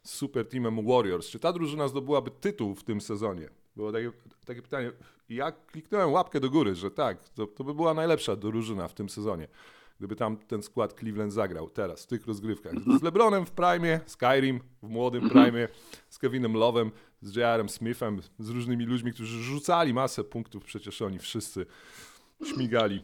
z 0.04 0.10
super 0.14 0.48
teamem 0.50 0.88
Warriors, 0.88 1.28
czy 1.30 1.40
ta 1.40 1.54
drużyna 1.54 1.88
zdobyłaby 1.88 2.32
tytuł 2.32 2.76
w 2.76 2.84
tym 2.84 3.02
sezonie? 3.02 3.50
Było 3.76 3.92
takie, 3.92 4.12
takie 4.46 4.62
pytanie. 4.62 4.92
Ja 5.30 5.52
kliknąłem 5.52 6.12
łapkę 6.12 6.40
do 6.40 6.50
góry, 6.50 6.76
że 6.76 6.92
tak, 6.92 7.30
to, 7.30 7.48
to 7.48 7.64
by 7.64 7.74
była 7.74 7.94
najlepsza 7.94 8.36
drużyna 8.36 8.88
w 8.88 8.94
tym 8.94 9.10
sezonie. 9.10 9.48
Gdyby 10.00 10.16
tam 10.16 10.38
ten 10.38 10.64
skład 10.64 10.94
Cleveland 11.00 11.34
zagrał 11.34 11.70
teraz, 11.70 12.04
w 12.04 12.08
tych 12.08 12.28
rozgrywkach. 12.28 12.74
Z 13.00 13.02
LeBronem 13.04 13.46
w 13.46 13.52
prime, 13.52 14.00
Skyrim 14.06 14.60
w 14.84 14.90
młodym 14.90 15.30
prime, 15.30 15.68
z 16.10 16.18
Kevinem 16.18 16.54
Lovem, 16.54 16.92
z 17.22 17.36
J.R.M. 17.36 17.70
Smithem, 17.70 18.22
z 18.40 18.50
różnymi 18.50 18.86
ludźmi, 18.86 19.14
którzy 19.14 19.44
rzucali 19.44 19.94
masę 19.94 20.24
punktów, 20.24 20.64
przecież 20.64 21.02
oni 21.02 21.20
wszyscy 21.20 21.66
śmigali 22.46 23.04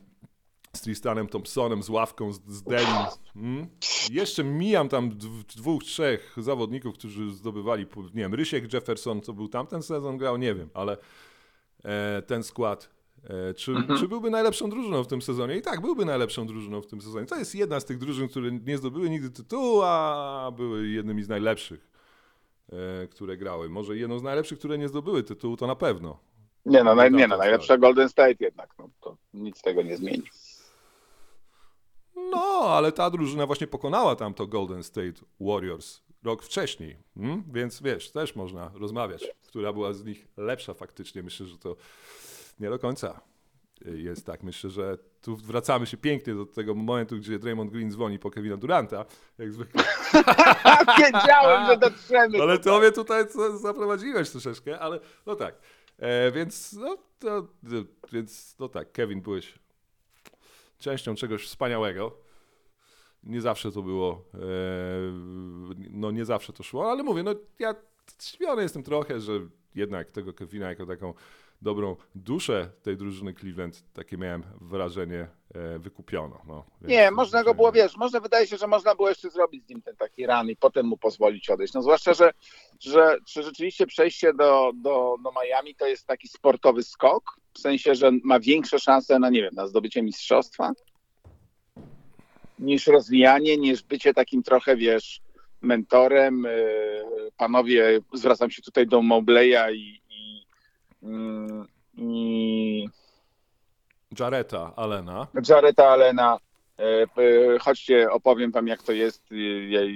z 0.74 0.82
Tristanem 0.82 1.28
Thompsonem, 1.28 1.84
z 1.84 1.90
ławką, 1.90 2.34
z, 2.34 2.42
z 2.48 2.64
Delim. 2.64 3.06
Mm? 3.36 3.68
Jeszcze 4.12 4.44
mijam 4.44 4.90
tam 4.90 5.10
dw- 5.10 5.44
dwóch, 5.56 5.84
trzech 5.84 6.36
zawodników, 6.38 6.94
którzy 6.94 7.32
zdobywali, 7.32 7.86
nie 8.14 8.22
wiem, 8.22 8.34
Rysiek 8.34 8.74
Jefferson, 8.74 9.22
co 9.22 9.34
był 9.34 9.48
tamten 9.48 9.84
sezon 9.84 10.18
grał, 10.18 10.38
nie 10.38 10.56
wiem, 10.56 10.70
ale 10.74 10.98
e, 11.86 12.22
ten 12.22 12.44
skład, 12.44 12.90
e, 13.24 13.54
czy, 13.54 13.76
czy 14.00 14.08
byłby 14.08 14.30
najlepszą 14.30 14.70
drużyną 14.70 15.04
w 15.04 15.08
tym 15.08 15.22
sezonie? 15.22 15.58
I 15.58 15.62
tak, 15.62 15.82
byłby 15.82 16.06
najlepszą 16.06 16.48
drużyną 16.48 16.82
w 16.82 16.88
tym 16.88 17.02
sezonie. 17.02 17.26
To 17.26 17.36
jest 17.36 17.56
jedna 17.56 17.80
z 17.80 17.86
tych 17.86 17.98
drużyn, 17.98 18.28
które 18.28 18.52
nie 18.52 18.78
zdobyły 18.78 19.10
nigdy 19.10 19.30
tytułu, 19.30 19.82
a 19.82 20.52
były 20.56 20.88
jednymi 20.88 21.24
z 21.24 21.30
najlepszych, 21.30 21.88
e, 22.72 23.08
które 23.08 23.38
grały. 23.38 23.70
Może 23.70 23.98
jedną 23.98 24.20
z 24.20 24.24
najlepszych, 24.24 24.60
które 24.60 24.78
nie 24.78 24.88
zdobyły 24.88 25.24
tytułu, 25.24 25.58
to 25.58 25.68
na 25.68 25.76
pewno. 25.76 26.20
Nie 26.66 26.84
no, 26.84 26.96
naj, 26.96 27.12
nie 27.12 27.28
no, 27.28 27.38
najlepsza 27.38 27.78
Golden 27.78 28.10
State 28.10 28.36
jednak, 28.40 28.70
no, 28.80 28.90
to 29.02 29.18
nic 29.34 29.62
tego 29.62 29.82
nie 29.82 29.98
zmieni. 29.98 30.24
No, 32.32 32.62
ale 32.68 32.92
ta 32.92 33.10
drużyna 33.10 33.46
właśnie 33.46 33.68
pokonała 33.68 34.16
tam 34.16 34.34
to 34.34 34.48
Golden 34.48 34.84
State 34.84 35.22
Warriors 35.40 36.02
rok 36.24 36.44
wcześniej. 36.44 36.98
Mm? 37.18 37.44
Więc 37.52 37.82
wiesz, 37.82 38.12
też 38.12 38.36
można 38.36 38.72
rozmawiać, 38.74 39.28
która 39.48 39.74
była 39.74 39.94
z 39.94 40.06
nich 40.06 40.28
lepsza 40.38 40.74
faktycznie. 40.74 41.24
Myślę, 41.24 41.46
że 41.46 41.58
to 41.58 41.76
nie 42.60 42.70
do 42.70 42.80
końca 42.80 43.22
jest 43.86 44.26
tak. 44.26 44.44
Myślę, 44.44 44.70
że 44.70 44.98
tu 45.22 45.36
wracamy 45.36 45.86
się 45.86 45.98
pięknie 45.98 46.36
do 46.36 46.46
tego 46.46 46.76
momentu, 46.76 47.18
gdzie 47.18 47.40
Draymond 47.40 47.72
Green 47.72 47.92
dzwoni 47.92 48.20
po 48.20 48.32
Kevina 48.32 48.58
Duranta, 48.58 49.06
jak 49.38 49.54
zwykle. 49.54 49.84
Wiedziałem, 51.00 51.66
że 51.68 51.78
dotrzemy. 51.78 52.42
Ale 52.42 52.60
to 52.60 52.80
mnie 52.80 52.92
tutaj 52.92 53.26
zaprowadziłeś 53.62 54.30
troszeczkę, 54.30 54.80
ale 54.80 55.00
no 55.26 55.36
tak. 55.36 55.56
E, 55.98 56.32
więc, 56.32 56.74
no, 56.74 56.98
to, 57.20 57.48
więc, 58.12 58.56
no 58.60 58.70
tak, 58.70 58.92
Kevin, 58.92 59.22
byłeś 59.22 59.60
częścią 60.80 61.16
czegoś 61.16 61.46
wspaniałego. 61.46 62.18
Nie 63.24 63.42
zawsze 63.42 63.72
to 63.72 63.82
było, 63.82 64.26
e, 64.34 64.38
no 65.90 66.12
nie 66.12 66.26
zawsze 66.26 66.54
to 66.54 66.64
szło, 66.64 66.92
ale 66.92 67.04
mówię, 67.04 67.24
no 67.24 67.32
ja 67.60 67.76
zdziwiony 68.20 68.62
jestem 68.62 68.84
trochę, 68.84 69.20
że 69.20 69.34
jednak 69.76 70.12
tego 70.12 70.34
Kevina 70.34 70.70
jako 70.70 70.86
taką 70.86 71.14
dobrą 71.62 71.96
duszę 72.16 72.72
tej 72.84 72.98
drużyny 72.98 73.34
Cleveland, 73.34 73.84
takie 73.94 74.18
miałem 74.18 74.44
wrażenie, 74.62 75.28
e, 75.56 75.80
wykupiono. 75.80 76.42
No, 76.48 76.66
Nie, 76.82 77.12
można 77.12 77.38
go 77.44 77.44
zwyczajnie- 77.52 77.56
było, 77.56 77.72
wiesz, 77.72 77.98
może 77.98 78.22
wydaje 78.22 78.48
się, 78.48 78.58
że 78.58 78.68
można 78.68 78.96
było 78.96 79.10
jeszcze 79.10 79.30
zrobić 79.30 79.66
z 79.66 79.70
nim 79.70 79.82
ten 79.82 79.96
taki 79.96 80.28
run 80.28 80.50
i 80.50 80.56
potem 80.56 80.86
mu 80.86 80.98
pozwolić 80.98 81.50
odejść. 81.50 81.74
No 81.74 81.82
zwłaszcza, 81.82 82.14
że, 82.14 82.32
że, 82.80 83.18
że 83.28 83.44
rzeczywiście 83.44 83.88
przejście 83.88 84.34
do, 84.34 84.72
do, 84.76 85.16
do 85.24 85.32
Miami 85.44 85.76
to 85.76 85.88
jest 85.88 86.08
taki 86.08 86.28
sportowy 86.28 86.84
skok, 86.84 87.24
w 87.60 87.62
sensie, 87.62 87.96
że 87.96 88.12
ma 88.24 88.40
większe 88.40 88.80
szanse 88.80 89.20
na, 89.20 89.30
nie 89.30 89.42
wiem, 89.42 89.54
na 89.54 89.68
zdobycie 89.68 90.02
mistrzostwa 90.02 90.72
niż 92.60 92.88
rozwijanie, 92.88 93.58
niż 93.58 93.84
bycie 93.84 94.14
takim 94.14 94.44
trochę, 94.44 94.76
wiesz, 94.76 95.22
mentorem. 95.62 96.44
Yy, 96.44 97.32
Panowie, 97.38 98.00
zwracam 98.14 98.52
się 98.52 98.62
tutaj 98.62 98.88
do 98.88 99.02
Mobleya 99.02 99.74
i, 99.74 100.02
i, 100.10 100.46
mm, 101.04 101.68
i 101.98 102.90
Jareta 104.20 104.74
Allena. 104.76 105.28
Jareta 105.50 105.88
Allena. 105.88 106.38
E, 106.80 107.02
e, 107.56 107.60
Chodźcie, 107.60 108.12
opowiem 108.12 108.52
wam, 108.52 108.68
jak 108.68 108.84
to 108.84 108.92
jest, 108.92 109.32
e, 109.32 109.36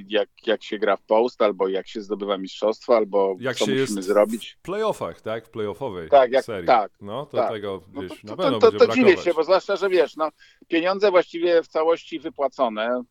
jak, 0.08 0.30
jak 0.48 0.64
się 0.64 0.80
gra 0.80 0.98
w 0.98 1.02
post, 1.04 1.42
albo 1.42 1.68
jak 1.68 1.88
się 1.88 2.02
zdobywa 2.02 2.38
mistrzostwo, 2.38 2.96
albo 2.98 3.36
jak 3.40 3.58
co 3.58 3.66
musimy 3.68 4.02
zrobić. 4.04 4.58
w 4.60 4.62
playoffach, 4.62 5.22
tak? 5.22 5.48
W 5.48 5.50
playoffowej 5.50 6.10
Tak, 6.10 6.32
jak- 6.32 6.46
serii. 6.46 6.68
tak, 6.68 6.92
No, 7.02 7.26
to 7.26 7.38
tak. 7.38 7.52
tego 7.52 7.82
No 7.94 8.02
gdzieś 8.02 8.22
to, 8.22 8.28
na 8.28 8.36
to, 8.36 8.44
pewno 8.44 8.60
to, 8.60 8.72
będzie 8.72 8.86
to 8.88 8.94
dziwię 8.94 9.06
brakować. 9.06 9.26
się, 9.26 9.34
bo 9.34 9.44
zwłaszcza, 9.44 9.76
że 9.76 9.90
wiesz, 9.90 10.16
no, 10.16 10.30
pieniądze 10.68 11.12
właściwie 11.12 11.64
w 11.64 11.68
całości 11.68 12.20
wypłacone, 12.20 13.04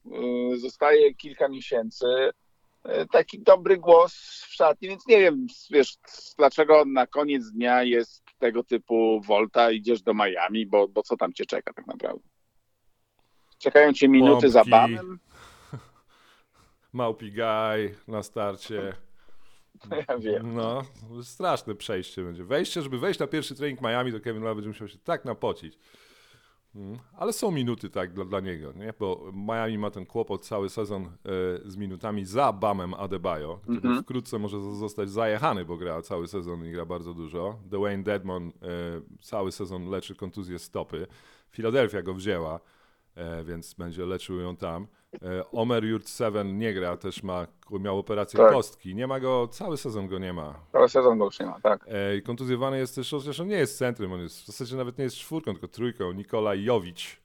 y, 0.55 0.59
zostaje 0.59 1.15
kilka 1.15 1.49
miesięcy, 1.49 2.07
y, 2.87 2.91
taki 3.13 3.41
dobry 3.43 3.77
głos 3.79 4.13
w 4.49 4.55
szatni, 4.55 4.89
więc 4.89 5.07
nie 5.07 5.19
wiem, 5.21 5.47
wiesz, 5.71 5.97
dlaczego 6.39 6.85
na 6.87 7.07
koniec 7.07 7.51
dnia 7.51 7.83
jest 7.83 8.23
tego 8.39 8.65
typu 8.65 9.21
Volta, 9.27 9.71
idziesz 9.71 10.03
do 10.03 10.15
Miami, 10.15 10.67
bo, 10.67 10.89
bo 10.89 11.03
co 11.03 11.17
tam 11.17 11.33
cię 11.33 11.47
czeka 11.47 11.73
tak 11.73 11.87
naprawdę? 11.87 12.29
Czekają 13.63 13.93
cię 13.93 14.09
minuty 14.09 14.51
za 14.51 14.59
Pompki. 14.59 14.71
banem? 14.71 15.19
Małpi 16.93 17.33
Guy 17.33 17.95
na 18.09 18.23
starcie. 18.23 18.93
Ja 20.09 20.19
wiem. 20.19 20.55
No, 20.55 20.83
straszne 21.23 21.75
przejście 21.75 22.25
będzie. 22.25 22.45
Wejście, 22.45 22.83
żeby 22.83 22.99
wejść 22.99 23.21
na 23.21 23.27
pierwszy 23.27 23.55
trening 23.55 23.81
Miami, 23.81 24.13
to 24.13 24.21
Kevin 24.21 24.43
Love 24.43 24.55
będzie 24.55 24.69
musiał 24.69 24.89
się 24.89 24.99
tak 24.99 25.25
napocić. 25.25 25.79
Mm, 26.75 26.99
Ale 27.17 27.33
są 27.33 27.51
minuty 27.51 27.91
tak 27.91 28.13
dla, 28.13 28.25
dla 28.25 28.41
niego, 28.41 28.73
nie? 28.73 28.95
bo 28.99 29.33
Miami 29.35 29.79
ma 29.79 29.91
ten 29.91 30.07
kłopot 30.07 30.47
cały 30.47 30.69
sezon 30.69 31.05
e, 31.05 31.11
z 31.65 31.77
minutami 31.77 32.25
za 32.25 32.53
Bamem 32.53 32.95
Adebayo, 32.95 33.57
który 33.63 33.77
Mhm. 33.77 34.03
wkrótce 34.03 34.39
może 34.39 34.61
zostać 34.61 35.11
zajechany, 35.11 35.65
bo 35.65 35.77
gra 35.77 36.03
cały 36.03 36.29
sezon 36.29 36.67
i 36.67 36.73
gra 36.73 36.85
bardzo 36.87 37.15
dużo. 37.15 37.59
Dwayne 37.65 38.03
Dedmon 38.03 38.47
e, 38.49 38.51
cały 39.23 39.53
sezon 39.53 39.91
leczy 39.91 40.15
kontuzję 40.15 40.59
stopy. 40.59 41.07
Philadelphia 41.51 42.03
go 42.03 42.15
wzięła, 42.15 42.61
więc 43.45 43.75
będzie 43.75 44.07
leczył 44.07 44.41
ją 44.41 44.57
tam. 44.57 44.87
E, 45.23 45.51
Omer 45.51 45.85
Yurt-Seven 45.85 46.59
nie 46.59 46.75
gra, 46.75 46.97
też 46.97 47.23
ma, 47.23 47.47
miał 47.71 47.99
operację 47.99 48.39
Tak. 48.41 48.53
kostki. 48.53 48.95
Nie 48.95 49.07
ma 49.07 49.21
go, 49.21 49.49
cały 49.49 49.77
sezon 49.77 50.09
go 50.09 50.19
nie 50.19 50.33
ma. 50.33 50.55
Cały 50.73 50.89
sezon 50.89 51.19
go 51.19 51.25
już 51.25 51.41
nie 51.41 51.47
ma, 51.47 51.61
tak. 51.61 51.87
E, 51.89 52.17
i 52.17 52.23
kontuzjowany 52.23 52.79
jest 52.79 52.95
też, 52.95 53.11
chociaż 53.11 53.41
on 53.41 53.49
nie 53.49 53.57
jest 53.57 53.79
centrum, 53.79 54.13
on 54.13 54.21
jest 54.21 54.43
w 54.43 54.47
zasadzie 54.47 54.77
nawet 54.77 54.99
nie 54.99 55.05
jest 55.05 55.17
czwórką, 55.17 55.53
tylko 55.53 55.69
trójką. 55.69 56.13
Nikolaj 56.13 56.65
Jowicz, 56.65 57.17
e, 57.17 57.22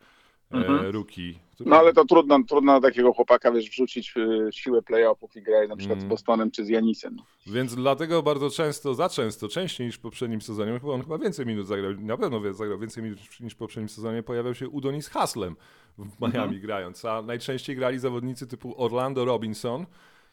Mhm. 0.51 0.91
rookie. 0.91 1.33
który- 1.55 1.69
No 1.69 1.75
ale 1.75 1.93
to 1.93 2.05
trudno, 2.05 2.43
trudno 2.43 2.73
na 2.73 2.81
takiego 2.81 3.13
chłopaka, 3.13 3.51
wiesz, 3.51 3.69
wrzucić 3.69 4.13
y, 4.17 4.49
siłę 4.51 4.81
playoffów 4.81 5.35
i 5.35 5.41
grać 5.41 5.69
na 5.69 5.75
przykład 5.75 5.97
Mm. 5.99 6.07
z 6.07 6.09
Bostonem 6.09 6.51
czy 6.51 6.65
z 6.65 6.69
Janisem. 6.69 7.17
Więc 7.47 7.75
dlatego 7.75 8.23
bardzo 8.23 8.49
często, 8.49 8.93
za 8.93 9.09
często, 9.09 9.47
częściej 9.47 9.87
niż 9.87 9.95
w 9.95 9.99
poprzednim 9.99 10.41
sezonie, 10.41 10.79
chyba 10.79 10.93
on 10.93 11.01
chyba 11.01 11.17
więcej 11.17 11.45
minut 11.45 11.67
zagrał, 11.67 11.91
na 11.99 12.17
pewno 12.17 12.53
zagrał 12.53 12.79
więcej 12.79 13.03
minut 13.03 13.19
niż 13.39 13.53
w 13.53 13.57
poprzednim 13.57 13.89
sezonie, 13.89 14.23
pojawiał 14.23 14.55
się 14.55 14.69
Udonis 14.69 15.09
Haslem 15.09 15.55
w 15.97 16.21
Miami 16.21 16.35
Mhm. 16.43 16.61
grając, 16.61 17.05
a 17.05 17.21
najczęściej 17.21 17.75
grali 17.75 17.99
zawodnicy 17.99 18.47
typu 18.47 18.83
Orlando 18.83 19.25
Robinson, 19.25 19.85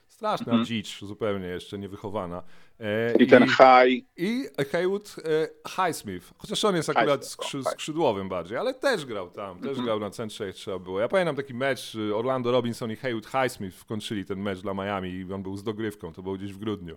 straszna 0.09 0.53
Mhm. 0.53 0.65
dzicz, 0.65 1.01
zupełnie 1.05 1.47
jeszcze 1.47 1.79
niewychowana. 1.79 2.43
E, 2.81 3.15
I 3.19 3.27
ten 3.27 3.47
high, 3.47 4.05
I 4.17 4.45
Haywood 4.73 5.17
e, 5.25 5.49
Highsmith, 5.69 6.27
chociaż 6.39 6.65
on 6.65 6.77
jest 6.77 6.89
akurat 6.91 7.27
skrzy, 7.27 7.65
tak. 7.65 7.73
skrzydłowym 7.73 8.29
bardziej, 8.29 8.59
ale 8.59 8.75
też 8.75 9.07
grał 9.07 9.31
tam, 9.31 9.59
też 9.59 9.69
Mhm. 9.69 9.87
grał 9.87 10.01
na 10.01 10.11
centrze 10.11 10.47
jak 10.47 10.55
trzeba 10.55 10.79
było. 10.79 11.01
Ja 11.01 11.09
pamiętam 11.09 11.37
taki 11.37 11.55
mecz, 11.55 11.95
y, 11.95 12.17
Orlando 12.17 12.53
Robinson 12.53 12.91
i 12.91 12.97
Haywood 12.97 13.27
Highsmith 13.27 13.77
wkończyli 13.77 14.25
ten 14.25 14.39
mecz 14.41 14.59
dla 14.61 14.75
Miami 14.75 15.11
i 15.11 15.33
on 15.33 15.43
był 15.43 15.57
z 15.57 15.63
dogrywką, 15.63 16.13
to 16.13 16.23
było 16.23 16.35
gdzieś 16.35 16.53
w 16.53 16.59
grudniu. 16.59 16.97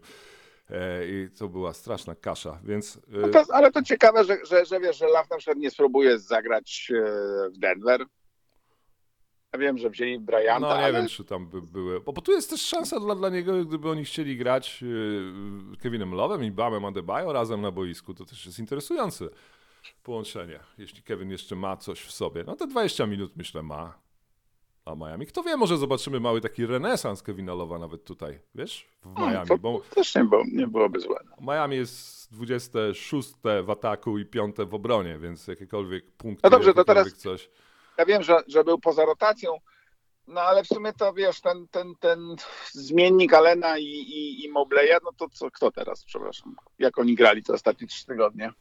E, 0.70 1.08
I 1.08 1.30
to 1.40 1.48
była 1.50 1.74
straszna 1.74 2.16
kasza, 2.16 2.60
więc... 2.64 2.96
y, 2.96 3.00
no 3.08 3.28
to, 3.28 3.44
ale 3.54 3.72
to 3.72 3.82
ciekawe, 3.84 4.24
że, 4.24 4.38
że, 4.46 4.66
że 4.66 4.80
wiesz, 4.80 4.98
że 4.98 5.06
Love 5.06 5.28
na 5.32 5.38
przykład 5.38 5.58
nie 5.58 5.72
spróbuje 5.72 6.20
zagrać 6.20 6.92
e, 6.96 7.02
w 7.50 7.58
Denver. 7.58 8.06
Ja 9.54 9.60
wiem, 9.60 9.78
że 9.78 9.90
wzięli 9.90 10.20
Bryanta, 10.20 10.68
No 10.68 10.78
nie 10.78 10.84
ale 10.84 10.94
wiem, 10.94 11.08
czy 11.08 11.26
tam 11.26 11.48
by 11.48 11.62
były. 11.62 12.00
Bo, 12.00 12.14
bo 12.14 12.22
tu 12.22 12.32
jest 12.32 12.50
też 12.50 12.62
szansa 12.62 13.00
dla, 13.00 13.16
dla 13.16 13.30
niego, 13.30 13.66
gdyby 13.66 13.90
oni 13.90 14.06
chcieli 14.06 14.38
grać 14.38 14.82
yy, 14.82 15.78
Kevinem 15.80 16.12
Love'em 16.12 16.46
i 16.46 16.52
Bamem 16.52 16.86
Adebayo 16.86 17.34
razem 17.34 17.62
na 17.62 17.72
boisku, 17.72 18.14
to 18.14 18.26
też 18.26 18.46
jest 18.46 18.60
interesujące 18.60 19.30
połączenie. 20.04 20.60
Jeśli 20.78 21.04
Kevin 21.04 21.32
jeszcze 21.32 21.56
ma 21.56 21.78
coś 21.78 22.02
w 22.02 22.12
sobie. 22.12 22.44
No 22.48 22.56
te 22.56 22.68
20 22.68 23.06
minut 23.06 23.32
myślę 23.36 23.64
ma. 23.64 23.94
A 24.86 24.96
Miami. 24.96 25.26
Kto 25.26 25.44
wie, 25.44 25.58
może 25.58 25.78
zobaczymy 25.78 26.20
mały 26.20 26.42
taki 26.42 26.66
renesans 26.66 27.24
Kevina 27.24 27.52
Love'a 27.52 27.80
nawet 27.80 28.04
tutaj, 28.04 28.40
wiesz, 28.56 28.88
w 29.06 29.20
no, 29.20 29.28
Miami, 29.28 29.48
to, 29.48 29.58
bo 29.58 29.82
też 29.96 30.16
nie, 30.16 30.24
było, 30.24 30.44
nie 30.54 30.68
byłoby 30.68 31.00
złe. 31.00 31.20
Miami 31.42 31.76
jest 31.76 32.34
26 32.34 33.34
w 33.64 33.70
ataku 33.70 34.18
i 34.18 34.26
5 34.26 34.56
w 34.68 34.74
obronie, 34.74 35.18
więc 35.18 35.48
jakiekolwiek 35.48 36.12
punkty, 36.12 36.42
No 36.44 36.50
dobrze, 36.50 36.74
to 36.74 36.84
teraz- 36.84 37.14
coś. 37.14 37.50
Ja 37.98 38.06
wiem, 38.06 38.24
że, 38.24 38.38
że 38.48 38.64
był 38.64 38.80
poza 38.80 39.06
rotacją, 39.06 39.58
no 40.28 40.42
ale 40.42 40.64
w 40.64 40.68
sumie 40.68 40.94
to 40.94 41.14
wiesz, 41.14 41.42
ten, 41.42 41.68
ten, 41.72 41.96
ten 42.00 42.36
zmiennik 42.72 43.34
Alena 43.34 43.78
i, 43.78 43.84
i, 43.84 44.46
i 44.46 44.50
Mobleya, 44.50 44.98
no 45.04 45.12
to 45.18 45.30
co, 45.30 45.52
kto 45.52 45.72
teraz, 45.72 46.04
przepraszam, 46.04 46.56
jak 46.80 46.98
oni 46.98 47.16
grali 47.16 47.44
te 47.44 47.54
ostatnie 47.54 47.88
trzy 47.88 48.06
tygodnie? 48.06 48.52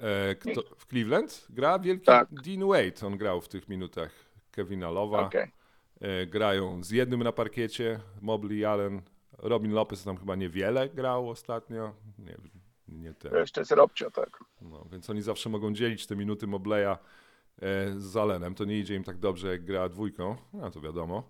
E, 0.00 0.34
kto, 0.34 0.62
w 0.78 0.86
Cleveland 0.86 1.46
gra 1.50 1.78
wielki 1.78 2.06
Tak. 2.06 2.28
Dean 2.30 2.68
Wade. 2.68 3.06
On 3.06 3.16
grał 3.16 3.40
w 3.40 3.48
tych 3.48 3.68
minutach 3.68 4.10
Kevina 4.50 4.90
Lowa. 4.90 5.26
Okej. 5.26 5.52
E, 6.00 6.26
grają 6.26 6.84
z 6.84 6.90
jednym 6.90 7.22
na 7.22 7.32
parkiecie. 7.32 8.00
Mobley, 8.20 8.64
Allen, 8.64 9.02
Robin 9.38 9.72
Lopez 9.72 10.04
tam 10.04 10.16
chyba 10.16 10.36
niewiele 10.36 10.88
grał 10.88 11.30
ostatnio. 11.30 11.94
Nie, 12.18 12.36
nie 12.88 13.14
ten. 13.14 13.34
Jeszcze 13.34 13.60
jest 13.60 13.70
Robcio, 13.70 14.10
tak. 14.10 14.44
No, 14.60 14.86
więc 14.92 15.10
oni 15.10 15.22
zawsze 15.22 15.48
mogą 15.48 15.74
dzielić 15.74 16.06
te 16.06 16.16
minuty 16.16 16.46
Mobleya 16.46 16.96
z 17.96 18.16
Allenem. 18.16 18.54
To 18.54 18.64
nie 18.64 18.78
idzie 18.78 18.94
im 18.94 19.04
tak 19.04 19.18
dobrze, 19.18 19.48
jak 19.52 19.64
gra 19.64 19.88
dwójką. 19.88 20.36
No 20.52 20.70
to 20.70 20.80
wiadomo. 20.80 21.22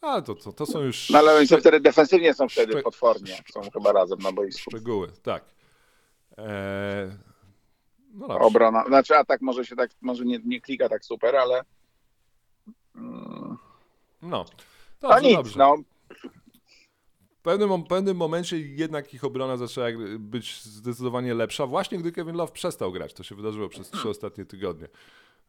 Ale 0.00 0.22
to, 0.22 0.34
to, 0.34 0.52
to 0.52 0.66
są 0.66 0.80
już 0.80 1.10
No 1.10 1.18
ale 1.18 1.36
oni 1.36 1.46
są 1.46 1.56
wtedy 1.56 1.80
defensywnie 1.80 2.34
są 2.34 2.48
wtedy 2.48 2.72
Szpe- 2.74 2.82
potwornie, 2.82 3.38
są 3.52 3.60
chyba 3.70 3.92
razem 3.92 4.18
na 4.18 4.32
boisku. 4.32 4.70
szczegóły. 4.70 5.08
Tak. 5.22 5.44
E, 6.38 7.16
no. 8.14 8.26
Obrona, 8.26 8.84
znaczy 8.86 9.16
atak 9.16 9.40
może 9.40 9.64
się 9.64 9.76
tak, 9.76 9.90
może 10.00 10.24
nie, 10.24 10.38
nie 10.44 10.60
klika 10.60 10.88
tak 10.88 11.04
super, 11.04 11.36
ale 11.36 11.62
mm, 12.96 13.56
No. 14.22 14.44
no 15.02 15.08
Dobrze, 15.08 15.22
nic, 15.28 15.36
dobrze. 15.36 15.58
no. 15.58 15.76
W 17.38 17.42
pewnym, 17.42 17.84
pewnym 17.84 18.16
momencie 18.16 18.58
jednak 18.58 19.14
ich 19.14 19.24
obrona 19.24 19.56
zaczęła 19.56 19.86
być 20.18 20.62
zdecydowanie 20.64 21.34
lepsza, 21.34 21.66
właśnie 21.66 21.98
gdy 21.98 22.12
Kevin 22.12 22.36
Love 22.36 22.52
przestał 22.52 22.92
grać. 22.92 23.14
To 23.14 23.22
się 23.22 23.34
wydarzyło 23.34 23.68
przez 23.68 23.90
trzy 23.90 24.08
ostatnie 24.14 24.44
tygodnie. 24.44 24.88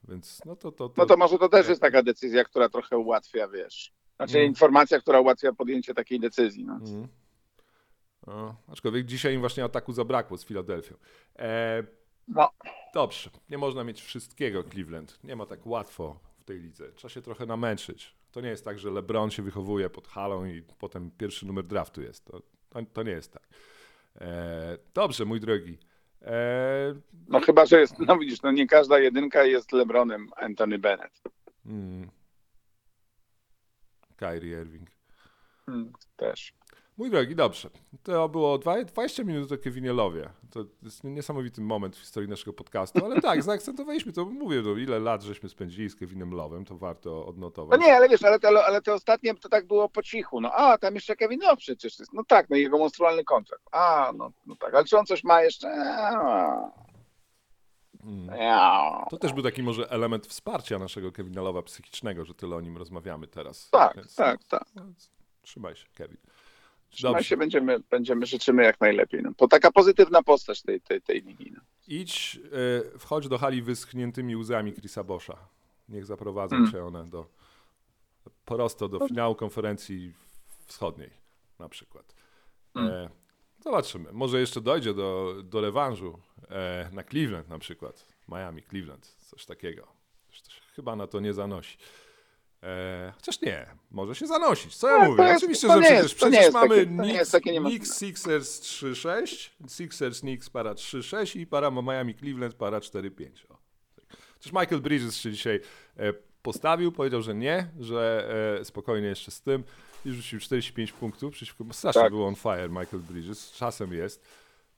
Więc 0.07 0.41
no 0.45 0.55
to, 0.55 0.71
to, 0.71 0.89
to, 0.89 0.93
No 0.97 1.05
to 1.05 1.17
może 1.17 1.37
to 1.37 1.49
też 1.49 1.67
jest 1.69 1.81
taka 1.81 2.03
decyzja, 2.03 2.43
która 2.43 2.69
trochę 2.69 2.97
ułatwia, 2.97 3.47
wiesz. 3.47 3.93
Znaczy 4.15 4.37
Mm. 4.37 4.47
informacja, 4.47 4.99
która 4.99 5.19
ułatwia 5.19 5.53
podjęcie 5.53 5.93
takiej 5.93 6.19
decyzji. 6.19 6.65
No. 6.65 6.73
Mhm. 6.73 7.07
No, 8.27 8.55
aczkolwiek 8.67 9.05
dzisiaj 9.05 9.33
im 9.33 9.39
właśnie 9.39 9.63
ataku 9.63 9.93
zabrakło 9.93 10.37
z 10.37 10.45
Filadelfią. 10.45 10.95
E, 11.39 11.83
No. 12.27 12.49
dobrze, 12.93 13.29
nie 13.49 13.57
można 13.57 13.83
mieć 13.83 14.01
wszystkiego 14.01 14.63
Cleveland. 14.63 15.19
Nie 15.23 15.35
ma 15.35 15.45
tak 15.45 15.67
łatwo 15.67 16.19
w 16.39 16.43
tej 16.43 16.59
lidze. 16.59 16.91
Trzeba 16.91 17.09
się 17.09 17.21
trochę 17.21 17.45
namęczyć. 17.45 18.15
To 18.31 18.41
nie 18.41 18.49
jest 18.49 18.65
tak, 18.65 18.79
że 18.79 18.91
LeBron 18.91 19.31
się 19.31 19.43
wychowuje 19.43 19.89
pod 19.89 20.07
halą 20.07 20.45
i 20.45 20.61
potem 20.61 21.11
pierwszy 21.11 21.45
numer 21.45 21.65
draftu 21.65 22.01
jest. 22.01 22.25
To, 22.25 22.41
to, 22.69 22.79
to 22.93 23.03
nie 23.03 23.11
jest 23.11 23.33
tak. 23.33 23.47
E, 24.21 24.77
dobrze, 24.93 25.25
mój 25.25 25.39
drogi. 25.39 25.77
E, 26.21 26.95
No 27.27 27.39
chyba, 27.39 27.65
że 27.65 27.79
jest, 27.79 27.99
no 27.99 28.17
widzisz, 28.17 28.41
no 28.41 28.51
nie 28.51 28.67
każda 28.67 28.99
jedynka 28.99 29.43
jest 29.43 29.71
LeBronem 29.71 30.29
Anthony 30.35 30.79
Bennett. 30.79 31.21
mm, 31.65 32.09
Kyrie 34.17 34.61
Irving. 34.61 34.89
Hmm, 35.65 35.93
też. 36.15 36.53
Mój 36.99 37.09
drogi, 37.11 37.35
dobrze. 37.35 37.69
To 38.03 38.29
było 38.29 38.57
dwa- 38.57 38.83
20 38.85 39.23
minut 39.23 39.51
o 39.51 39.57
Kevinie 39.57 39.93
Lowie. 39.93 40.29
To 40.51 40.59
jest 40.83 41.03
niesamowity 41.03 41.61
moment 41.61 41.95
w 41.95 41.99
historii 41.99 42.29
naszego 42.29 42.53
podcastu, 42.53 43.05
ale 43.05 43.21
tak, 43.21 43.43
zaakcentowaliśmy 43.49 44.13
to. 44.13 44.25
Mówię, 44.25 44.61
no, 44.65 44.71
ile 44.71 44.99
lat 44.99 45.23
żeśmy 45.23 45.49
spędzili 45.49 45.89
z 45.89 45.95
Kevinem 45.95 46.31
Lowem, 46.31 46.65
to 46.65 46.77
warto 46.77 47.09
No 47.09 47.25
odnotować. 47.25 47.81
nie, 47.81 47.95
ale 47.95 48.09
wiesz, 48.09 48.23
ale 48.23 48.39
te, 48.39 48.47
ale 48.47 48.81
te 48.81 48.93
ostatnie 48.93 49.35
to 49.35 49.49
tak 49.49 49.67
było 49.67 49.89
po 49.89 50.03
cichu. 50.03 50.41
No 50.41 50.51
a, 50.51 50.77
tam 50.77 50.95
jeszcze 50.95 51.15
Kevin 51.15 51.39
Love 51.41 51.57
przecież 51.57 51.99
jest. 51.99 52.13
No 52.13 52.23
tak, 52.23 52.49
no 52.49 52.55
jego 52.55 52.77
monstrualny 52.77 53.23
kontrakt. 53.23 53.63
A, 53.71 54.11
no, 54.17 54.31
no 54.45 54.55
tak, 54.55 54.73
ale 54.73 54.85
czy 54.85 54.97
on 54.97 55.05
coś 55.05 55.23
ma 55.23 55.41
jeszcze? 55.41 55.67
A, 55.97 56.71
Mm. 58.03 58.29
a. 58.39 59.05
To 59.09 59.17
też 59.17 59.33
był 59.33 59.43
taki 59.43 59.63
może 59.63 59.89
element 59.91 60.27
wsparcia 60.27 60.79
naszego 60.79 61.11
Kevina 61.11 61.41
Lowa 61.41 61.61
psychicznego, 61.61 62.25
że 62.25 62.33
tyle 62.33 62.55
o 62.55 62.61
nim 62.61 62.77
rozmawiamy 62.77 63.27
teraz. 63.27 63.69
Tak, 63.69 63.95
Więc, 63.95 64.15
tak, 64.15 64.43
tak. 64.43 64.63
no, 64.75 64.81
trzymaj 65.41 65.75
się, 65.75 65.85
Kevin. 65.95 66.17
Trzymaj 66.89 67.13
Dobrze. 67.13 67.27
się, 67.29 67.37
będziemy, 67.37 67.79
będziemy 67.79 68.25
życzymy 68.25 68.63
jak 68.63 68.81
najlepiej. 68.81 69.21
No. 69.23 69.31
To 69.37 69.47
taka 69.47 69.71
pozytywna 69.71 70.23
postać 70.23 70.61
tej, 70.61 70.81
tej, 70.81 71.01
tej 71.01 71.21
ligi. 71.21 71.51
No. 71.55 71.61
Idź, 71.87 72.39
e, 72.95 72.99
wchodź 72.99 73.27
do 73.27 73.37
hali 73.37 73.61
wyschniętymi 73.61 74.35
łzami 74.35 74.73
Chrisa 74.73 75.03
Boscha. 75.03 75.37
Niech 75.89 76.05
zaprowadzą 76.05 76.55
Mm. 76.55 76.71
cię 76.71 76.85
one 76.85 77.09
do 77.09 77.25
prosto 78.45 78.87
do 78.87 79.07
finału 79.07 79.35
konferencji 79.35 80.13
wschodniej 80.65 81.09
na 81.59 81.69
przykład. 81.69 82.15
E, 82.75 83.09
zobaczymy. 83.63 84.09
Może 84.13 84.39
jeszcze 84.39 84.61
dojdzie 84.61 84.93
do, 84.93 85.35
do 85.43 85.61
rewanżu 85.61 86.19
e, 86.49 86.89
na 86.93 87.03
Cleveland 87.03 87.49
na 87.49 87.59
przykład. 87.59 88.05
Miami, 88.29 88.63
Cleveland, 88.63 89.15
coś 89.19 89.45
takiego. 89.45 89.87
Chyba 90.75 90.95
na 90.95 91.07
to 91.07 91.19
nie 91.19 91.33
zanosi. 91.33 91.77
E, 92.63 93.13
chociaż 93.15 93.41
nie, 93.41 93.65
może 93.91 94.15
się 94.15 94.27
zanosić. 94.27 94.75
Co 94.75 94.87
ja 94.89 94.97
Tak, 94.99 95.09
mówię? 95.09 95.23
jest- 95.23 95.37
Oczywiście, 95.37 95.67
że 95.67 95.73
przecież, 95.79 96.03
jest- 96.03 96.15
przecież 96.15 96.39
jest 96.41 96.53
mamy 96.53 96.85
takie- 96.85 96.87
Knicks. 96.87 97.31
Knicks 97.65 97.97
Sixers 97.99 98.59
3-6, 98.61 99.49
Sixers 99.67 100.19
Knicks 100.19 100.49
para 100.49 100.73
3-6 100.73 101.39
i 101.39 101.47
para 101.47 101.71
Miami 101.71 102.15
Cleveland 102.15 102.53
para 102.53 102.79
4-5. 102.79 103.45
O. 103.49 103.57
Chociaż 104.37 104.53
Michael 104.53 104.81
Bridges 104.81 105.15
się 105.17 105.31
dzisiaj 105.31 105.59
e, 105.97 106.13
postawił, 106.41 106.91
powiedział, 106.91 107.21
że 107.21 107.35
nie, 107.35 107.67
że 107.79 108.29
e, 108.59 108.65
spokojnie 108.65 109.07
jeszcze 109.07 109.31
z 109.31 109.41
tym 109.41 109.63
i 110.05 110.11
rzucił 110.11 110.39
45 110.39 110.91
punktów. 110.91 111.33
Przeciwko, 111.33 111.63
strasznie 111.71 112.01
Tak. 112.01 112.11
był 112.11 112.23
on 112.25 112.35
fire 112.35 112.69
Michael 112.69 112.99
Bridges, 113.09 113.51
czasem 113.51 113.93
jest. 113.93 114.23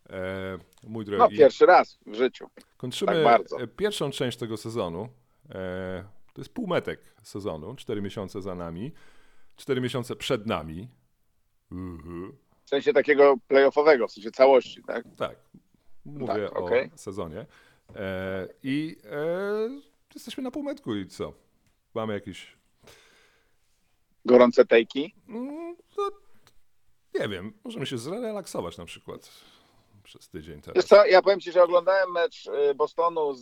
E, 0.09 0.57
mój 0.83 1.05
no 1.05 1.11
drogi. 1.11 1.37
pierwszy 1.37 1.65
raz 1.65 1.97
w 2.05 2.15
życiu. 2.15 2.49
Kończymy 2.77 3.23
Tak 3.23 3.41
pierwszą 3.77 4.11
część 4.11 4.37
tego 4.37 4.57
sezonu. 4.57 5.09
To 6.33 6.41
jest 6.41 6.53
półmetek 6.53 6.99
sezonu, 7.23 7.75
4 7.75 8.01
miesiące 8.01 8.41
za 8.41 8.55
nami, 8.55 8.91
4 9.55 9.81
miesiące 9.81 10.15
przed 10.15 10.45
nami. 10.47 10.87
Mhm. 11.71 12.37
W 12.65 12.69
sensie 12.69 12.93
takiego 12.93 13.35
playoffowego, 13.47 14.07
w 14.07 14.11
sensie 14.11 14.31
całości, 14.31 14.83
tak? 14.83 15.05
Tak, 15.17 15.35
mówię 16.05 16.25
Tak, 16.27 16.55
o 16.59 16.65
okej. 16.65 16.91
sezonie. 16.95 17.45
E, 17.95 18.47
I 18.63 18.97
e, 19.11 19.69
jesteśmy 20.15 20.43
na 20.43 20.51
półmetku 20.51 20.95
i 20.95 21.07
co? 21.07 21.33
Mamy 21.95 22.13
jakieś, 22.13 22.57
Gorące 24.25 24.65
tejki. 24.65 25.15
mm, 25.27 25.75
to, 25.95 26.09
nie 27.19 27.27
wiem, 27.27 27.53
możemy 27.63 27.85
się 27.85 27.97
zrelaksować 27.97 28.77
na 28.77 28.85
przykład 28.85 29.31
przez 30.01 30.29
tydzień 30.29 30.61
teraz. 30.61 30.85
co, 30.85 31.05
ja 31.05 31.21
powiem 31.21 31.39
ci, 31.39 31.51
że 31.51 31.63
oglądałem 31.63 32.11
mecz 32.11 32.45
y, 32.47 32.75
Bostonu 32.75 33.33
z... 33.33 33.41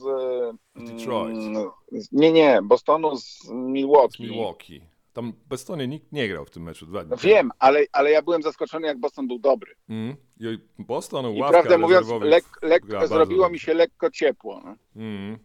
Z 0.76 0.91
Detroit. 0.91 1.38
mm, 1.38 1.69
z- 1.91 2.12
Nie, 2.12 2.32
nie, 2.32 2.60
Bostonu 2.63 3.17
z 3.17 3.39
Z 3.43 3.50
Milwaukee. 3.52 4.24
Milwaukee. 4.24 4.82
Tam 5.13 5.34
bezstonie 5.50 5.88
nikt 5.88 6.12
nie 6.12 6.28
grał 6.28 6.45
w 6.45 6.50
tym 6.50 6.63
meczu 6.63 6.86
dwa 6.86 7.04
dni 7.04 7.12
No 7.12 7.17
wiem, 7.17 7.52
ale, 7.60 7.84
ale 7.91 8.12
ja 8.12 8.22
byłem 8.22 8.41
zaskoczony, 8.43 8.88
jak 8.88 9.00
Boston 9.00 9.28
był 9.28 9.39
dobry. 9.39 9.76
Mm. 9.89 10.15
I 10.39 10.60
Boston, 10.80 11.26
I 11.36 11.39
ławka 11.41 11.58
prawdę 11.62 11.78
mówiąc, 11.78 12.08
lek, 12.22 12.45
lek, 12.62 12.84
zrobiło 13.06 13.50
mi 13.50 13.60
się 13.60 13.74
lekko 13.74 14.12
ciepło. 14.12 14.62
No. 14.65 14.76
Mm. 14.95 15.38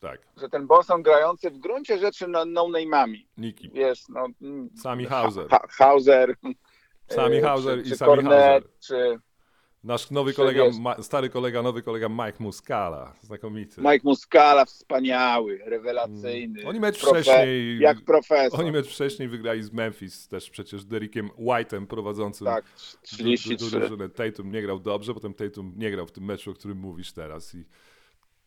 Tak, 0.00 0.20
Że 0.36 0.48
ten 0.48 0.66
Boston 0.66 1.02
grający 1.02 1.50
w 1.50 1.58
gruncie 1.58 1.98
rzeczy 1.98 2.28
no, 2.28 2.44
no 2.44 2.68
name'ami, 2.68 3.26
Niki. 3.38 3.70
wiesz, 3.70 4.08
no... 4.08 4.26
mm, 4.42 4.70
Sami 4.76 5.06
Hauser. 5.06 5.48
Ha, 5.48 5.66
Hauser. 5.70 6.36
Sami 7.08 7.36
e, 7.36 7.42
Hauser 7.42 7.78
czy, 7.82 7.86
i 7.86 7.90
czy 7.90 7.96
Sami 7.96 8.10
Cornet, 8.10 8.32
Hauser. 8.32 8.70
Czy 8.80 9.18
Nasz 9.84 10.10
nowy 10.10 10.32
kolega, 10.34 10.64
ma, 10.80 11.02
stary 11.02 11.28
kolega, 11.30 11.62
nowy 11.62 11.82
kolega 11.82 12.08
Mike 12.08 12.36
Muscala. 12.38 13.14
Znakomity. 13.22 13.80
Mike 13.80 14.00
Muscala, 14.04 14.64
wspaniały, 14.64 15.60
rewelacyjny. 15.64 16.60
Mm. 16.60 16.68
Oni 16.68 16.80
mecz 16.80 17.02
profe- 17.04 17.22
wcześniej- 17.22 17.78
Jak 17.80 18.00
profesor. 18.00 18.60
Oni 18.60 18.72
mecz 18.72 18.86
wcześniej 18.86 19.28
wygrali 19.28 19.62
z 19.62 19.72
Memphis, 19.72 20.28
też 20.28 20.50
przecież 20.50 20.84
Derekiem 20.84 21.28
White'em 21.28 21.86
prowadzącym 21.86 22.44
Tak, 22.44 22.64
du- 22.64 22.70
du- 22.70 22.98
33. 23.02 23.78
drużynę. 23.78 24.08
Tatum 24.08 24.52
nie 24.52 24.62
grał 24.62 24.78
dobrze, 24.80 25.14
potem 25.14 25.34
Tatum 25.34 25.72
nie 25.76 25.90
grał 25.90 26.06
w 26.06 26.12
tym 26.12 26.24
meczu, 26.24 26.50
o 26.50 26.54
którym 26.54 26.78
mówisz 26.78 27.12
teraz. 27.12 27.54
I 27.54 27.64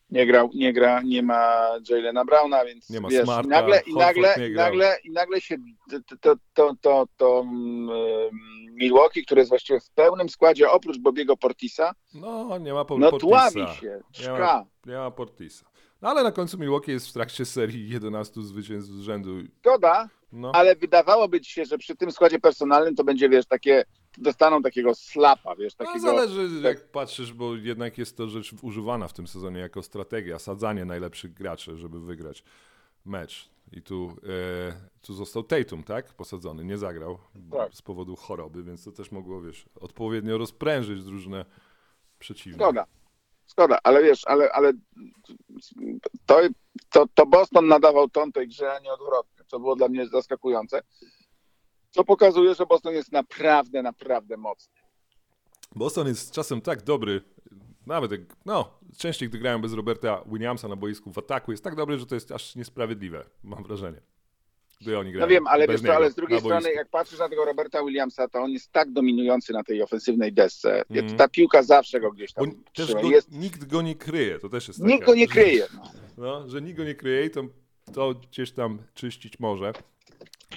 Nie 0.09 0.25
grał, 0.25 0.49
nie 0.53 0.73
gra, 0.73 1.01
nie 1.01 1.23
ma 1.23 1.69
Jalena 1.89 2.25
Browna, 2.25 2.65
więc 2.65 2.89
Nie 2.89 3.01
ma 3.01 3.09
wiesz, 3.09 3.23
Smarta, 3.23 3.47
i 3.47 3.49
nagle, 3.49 3.81
i 3.87 3.93
nagle, 3.93 4.49
i 4.49 4.53
nagle, 4.53 4.97
i 5.03 5.11
nagle 5.11 5.41
się 5.41 5.55
to, 6.21 6.35
to, 6.53 6.75
to, 6.81 7.07
to, 7.17 7.41
mm, 7.41 7.89
Milwaukee, 8.71 9.23
które 9.25 9.41
jest 9.41 9.49
właściwie 9.49 9.79
w 9.79 9.89
pełnym 9.89 10.29
składzie 10.29 10.71
oprócz 10.71 10.97
Bobiego 10.97 11.37
Portisa, 11.37 11.91
no, 12.13 12.57
nie 12.57 12.73
ma 12.73 12.85
po, 12.85 12.97
no 12.97 13.11
Portisa. 13.11 13.51
tławi 13.51 13.75
się, 13.75 13.99
Nie 14.21 14.29
ma, 14.29 14.35
szka. 14.35 14.65
nie 14.85 14.97
ma 14.97 15.11
Portisa. 15.11 15.65
No 16.01 16.09
ale 16.09 16.23
na 16.23 16.31
końcu 16.31 16.57
Milwaukee 16.57 16.91
jest 16.91 17.07
w 17.09 17.13
trakcie 17.13 17.45
serii 17.45 17.89
11 17.89 18.41
zwycięstw 18.41 18.91
z 18.91 19.01
rzędu. 19.01 19.29
Zgoda, 19.59 20.09
No, 20.31 20.51
ale 20.53 20.75
wydawałoby 20.75 21.41
ci 21.41 21.51
się, 21.51 21.65
że 21.65 21.77
przy 21.77 21.95
tym 21.95 22.11
składzie 22.11 22.39
personalnym 22.39 22.95
to 22.95 23.03
będzie, 23.03 23.29
wiesz, 23.29 23.45
takie, 23.45 23.83
dostaną 24.17 24.61
takiego 24.61 24.95
slapa, 24.95 25.55
wiesz, 25.55 25.77
no 25.79 25.85
takiego... 25.85 26.05
zależy 26.05 26.55
tak- 26.55 26.63
jak 26.63 26.91
patrzysz, 26.91 27.33
bo 27.33 27.55
jednak 27.55 27.97
jest 27.97 28.17
to 28.17 28.27
rzecz 28.27 28.53
używana 28.61 29.07
w 29.07 29.13
tym 29.13 29.27
sezonie 29.27 29.59
jako 29.59 29.83
strategia, 29.83 30.39
sadzanie 30.39 30.85
najlepszych 30.85 31.33
graczy, 31.33 31.77
żeby 31.77 31.99
wygrać 31.99 32.43
mecz. 33.05 33.49
I 33.71 33.81
tu, 33.81 34.15
e, 34.69 34.73
tu 35.01 35.13
został 35.13 35.43
Tatum, 35.43 35.83
tak? 35.83 36.13
Posadzony, 36.13 36.65
nie 36.65 36.77
zagrał 36.77 37.17
Tak. 37.51 37.73
z 37.73 37.81
powodu 37.81 38.15
choroby, 38.15 38.63
więc 38.63 38.83
to 38.83 38.91
też 38.91 39.11
mogło, 39.11 39.41
wiesz, 39.41 39.65
odpowiednio 39.81 40.37
rozprężyć 40.37 41.03
drużynę 41.03 41.45
przeciwną. 42.19 42.57
Zgoda. 42.57 42.85
Zgoda, 43.47 43.77
ale 43.83 44.03
wiesz, 44.03 44.21
ale, 44.25 44.51
ale 44.51 44.73
to, 46.25 46.41
to, 46.89 47.05
to 47.13 47.25
Boston 47.25 47.67
nadawał 47.67 48.09
ton 48.09 48.31
tej 48.31 48.47
grze, 48.47 48.73
a 48.73 48.79
nie 48.79 48.93
odwrotnie, 48.93 49.45
co 49.47 49.59
było 49.59 49.75
dla 49.75 49.87
mnie 49.87 50.07
zaskakujące. 50.07 50.81
Co 51.95 52.03
pokazuje, 52.03 52.55
że 52.55 52.65
Boston 52.65 52.93
jest 52.93 53.11
naprawdę, 53.11 53.83
naprawdę 53.83 54.37
mocny. 54.37 54.73
Boston 55.75 56.07
jest 56.07 56.31
czasem 56.31 56.61
tak 56.61 56.81
dobry, 56.81 57.21
nawet 57.87 58.11
jak, 58.11 58.21
no, 58.45 58.79
częściej 58.97 59.29
gdy 59.29 59.37
grają 59.37 59.61
bez 59.61 59.73
Roberta 59.73 60.23
Williamsa 60.25 60.67
na 60.67 60.75
boisku 60.75 61.11
w 61.11 61.17
ataku, 61.17 61.51
jest 61.51 61.63
tak 61.63 61.75
dobry, 61.75 61.99
że 61.99 62.05
to 62.05 62.15
jest 62.15 62.31
aż 62.31 62.55
niesprawiedliwe, 62.55 63.25
mam 63.43 63.63
wrażenie. 63.63 64.01
Gdy 64.81 64.99
oni 64.99 65.11
grają 65.11 65.27
No 65.27 65.29
wiem, 65.29 65.47
ale 65.47 65.67
wiesz 65.67 65.81
niego 65.81 65.95
ale 65.95 66.11
z 66.11 66.15
drugiej 66.15 66.39
strony, 66.39 66.73
jak 66.73 66.89
patrzysz 66.89 67.19
na 67.19 67.29
tego 67.29 67.45
Roberta 67.45 67.83
Williamsa, 67.83 68.27
to 68.27 68.39
on 68.39 68.51
jest 68.51 68.71
tak 68.71 68.91
dominujący 68.91 69.53
na 69.53 69.63
tej 69.63 69.81
ofensywnej 69.81 70.33
desce. 70.33 70.83
Mhm. 70.89 71.17
Ta 71.17 71.27
piłka 71.27 71.63
zawsze 71.63 71.99
go 71.99 72.11
gdzieś 72.11 72.33
tam 72.33 72.51
też 72.73 72.93
go, 72.93 73.09
Jest, 73.09 73.31
nikt 73.31 73.65
go 73.65 73.81
nie 73.81 73.95
kryje, 73.95 74.39
to 74.39 74.49
też 74.49 74.67
jest 74.67 74.79
nikt 74.79 74.99
taka, 74.99 75.05
go 75.05 75.15
nie 75.15 75.25
że- 75.27 75.33
kryje. 75.33 75.67
No. 75.75 75.91
No, 76.17 76.49
że 76.49 76.61
nikt 76.61 76.77
go 76.77 76.83
nie 76.83 76.95
kryje 76.95 77.25
i 77.25 77.29
to, 77.29 77.43
to 77.93 78.13
gdzieś 78.13 78.51
tam 78.51 78.79
czyścić 78.93 79.39
może 79.39 79.73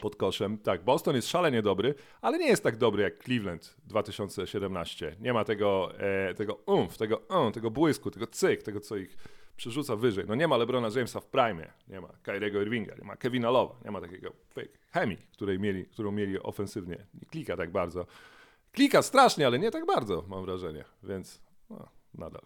pod 0.01 0.17
koszem. 0.17 0.59
Tak, 0.59 0.85
Boston 0.85 1.17
jest 1.17 1.29
szalenie 1.29 1.63
dobry, 1.63 1.95
ale 2.21 2.39
nie 2.39 2.47
jest 2.47 2.63
tak 2.63 2.77
dobry 2.77 3.03
jak 3.03 3.25
Cleveland 3.25 3.77
2017. 3.87 5.17
Nie 5.21 5.33
ma 5.33 5.45
tego, 5.45 5.93
e, 5.99 6.35
tego 6.35 6.55
umf, 6.67 6.97
tego 6.99 7.17
um, 7.29 7.53
tego 7.53 7.71
błysku, 7.71 8.11
tego 8.11 8.27
cyk, 8.27 8.63
tego 8.63 8.81
co 8.81 8.97
ich 8.97 9.17
przerzuca 9.57 9.97
wyżej. 9.97 10.25
No 10.29 10.35
nie 10.35 10.49
ma 10.49 10.57
LeBrona 10.57 10.89
Jamesa 10.89 11.21
w 11.21 11.27
prime, 11.27 11.73
nie 11.89 12.01
ma 12.01 12.09
Kyriego 12.23 12.63
Irvinga, 12.63 12.95
nie 12.95 13.05
ma 13.05 13.17
Kevina 13.17 13.51
Lowa, 13.51 13.75
nie 13.85 13.91
ma 13.91 14.01
takiego 14.01 14.33
pyk, 14.55 14.79
chemii, 14.91 15.19
której 15.33 15.59
mieli, 15.59 15.87
którą 15.87 16.13
mieli 16.13 16.43
ofensywnie. 16.43 17.07
Nie 17.15 17.27
klika 17.31 17.57
tak 17.57 17.71
bardzo. 17.73 18.07
Klika 18.73 19.03
strasznie, 19.03 19.47
ale 19.47 19.59
nie 19.59 19.71
tak 19.71 19.87
bardzo, 19.87 20.25
mam 20.29 20.45
wrażenie, 20.45 20.85
więc 21.03 21.43
no, 21.71 21.89
nadal. 22.15 22.43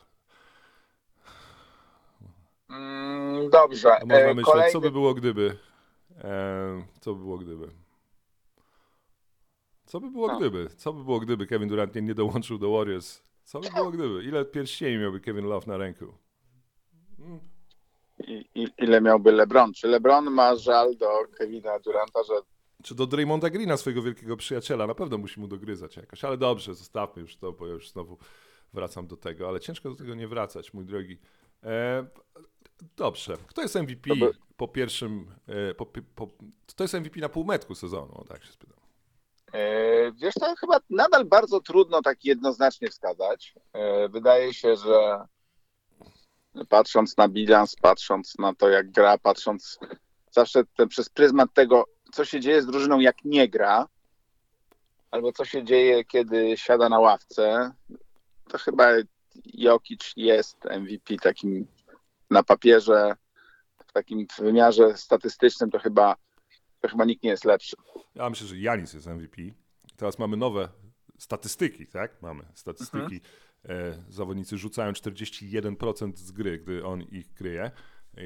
Mm, 2.71 3.51
dobrze. 3.51 3.97
A 3.97 4.01
można 4.07 4.17
E, 4.17 4.35
myśleć, 4.35 4.47
kolejny- 4.55 4.73
co 4.73 4.81
by 4.81 4.91
było 4.91 5.15
gdyby. 5.15 5.57
E, 6.19 6.87
co 7.01 7.15
by 7.15 7.21
było 7.21 7.39
gdyby. 7.39 7.69
Co 9.87 10.01
by 10.01 10.11
było 10.11 10.27
No. 10.27 10.37
gdyby? 10.39 10.69
Co 10.77 10.93
by 10.93 11.05
było 11.05 11.21
gdyby 11.21 11.47
Kevin 11.47 11.69
Durant 11.69 11.95
nie, 11.95 12.03
nie 12.03 12.15
dołączył 12.15 12.59
do 12.59 12.71
Warriors? 12.71 13.23
Co 13.45 13.61
by 13.61 13.69
było 13.71 13.91
gdyby? 13.91 14.25
Ile 14.25 14.45
pierścieni 14.45 14.99
miałby 14.99 15.21
Kevin 15.21 15.45
Love 15.47 15.67
na 15.67 15.77
ręku? 15.77 16.05
Mm. 17.19 17.41
I, 18.27 18.45
i, 18.55 18.69
ile 18.79 19.01
miałby 19.01 19.33
LeBron? 19.33 19.73
Czy 19.73 19.89
LeBron 19.89 20.31
ma 20.31 20.57
żal 20.57 20.97
do 20.97 21.09
Kevina 21.39 21.79
Duranta, 21.79 22.23
że 22.25 22.35
Czy 22.83 22.95
do 22.95 23.07
Draymonda 23.07 23.51
Greena, 23.51 23.77
swojego 23.77 24.03
wielkiego 24.03 24.37
przyjaciela, 24.37 24.87
na 24.87 24.95
pewno 24.95 25.19
musi 25.19 25.41
mu 25.41 25.49
dogryzać 25.49 25.97
jakoś, 25.97 26.25
ale 26.25 26.37
dobrze, 26.37 26.75
zostawmy 26.75 27.23
już 27.23 27.37
to, 27.37 27.53
bo 27.53 27.67
ja 27.67 27.73
już 27.73 27.91
znowu 27.91 28.19
wracam 28.73 29.07
do 29.07 29.17
tego, 29.17 29.49
ale 29.49 29.61
ciężko 29.61 29.91
do 29.91 29.97
tego 29.97 30.15
nie 30.15 30.29
wracać, 30.29 30.75
mój 30.75 30.85
drogi. 30.85 31.19
E, 31.63 32.07
dobrze, 32.97 33.37
kto 33.47 33.63
jest 33.63 33.75
MVP 33.77 34.17
by- 34.17 34.33
po 34.63 34.69
pierwszym, 34.69 35.27
e, 35.49 35.75
po, 35.75 35.87
po, 35.87 36.29
to 36.77 36.85
jest 36.85 36.95
MVP 36.95 37.21
na 37.21 37.29
półmetku 37.29 37.75
sezonu, 37.75 38.25
tak 38.29 38.45
się 38.45 38.53
spytam. 38.53 38.79
E, 39.53 40.13
Wiesz, 40.13 40.35
to 40.35 40.55
chyba 40.61 40.81
nadal 40.91 41.25
bardzo 41.25 41.61
trudno 41.61 42.03
tak 42.03 42.25
jednoznacznie 42.25 42.89
wskazać. 42.91 43.55
E, 43.73 44.09
Wydaje 44.09 44.55
się, 44.55 44.77
że 44.77 45.27
patrząc 46.69 47.17
na 47.17 47.29
bilans, 47.29 47.77
patrząc 47.77 48.39
na 48.39 48.55
to, 48.55 48.69
jak 48.69 48.91
gra, 48.91 49.19
patrząc 49.19 49.79
zawsze 50.31 50.65
ten, 50.77 50.89
przez 50.89 51.09
pryzmat 51.09 51.55
tego, 51.55 51.85
co 52.13 52.25
się 52.25 52.41
dzieje 52.41 52.63
z 52.63 52.67
drużyną, 52.67 53.01
jak 53.01 53.17
nie 53.25 53.49
gra, 53.49 53.87
albo 55.11 55.33
co 55.33 55.45
się 55.45 55.65
dzieje, 55.65 56.05
kiedy 56.05 56.57
siada 56.57 56.89
na 56.89 56.99
ławce, 56.99 57.73
to 58.49 58.59
chyba 58.59 58.89
Jokic 59.55 60.13
jest 60.17 60.65
MVP 60.65 61.17
takim 61.23 61.67
na 62.31 62.43
papierze, 62.43 63.17
w 63.93 63.95
takim 63.95 64.27
wymiarze 64.39 64.97
statystycznym, 64.97 65.71
to 65.71 65.79
chyba, 65.79 66.17
to 66.81 66.89
chyba 66.89 67.05
nikt 67.05 67.23
nie 67.23 67.31
jest 67.31 67.45
lepszy. 67.45 67.77
Ja 68.15 68.31
myślę, 68.31 68.47
że 68.47 68.59
Janis 68.59 68.93
jest 68.95 69.07
MVP. 69.07 69.43
Teraz 69.97 70.19
mamy 70.19 70.37
nowe 70.37 70.69
statystyki, 71.19 71.87
tak? 71.87 72.23
Mamy 72.23 72.45
statystyki. 72.55 73.21
E, 73.69 74.03
zawodnicy 74.09 74.59
rzucają 74.59 74.93
41% 74.93 76.17
z 76.17 76.31
gry, 76.33 76.59
gdy 76.59 76.85
on 76.85 77.03
ich 77.03 77.35
kryje. 77.35 77.71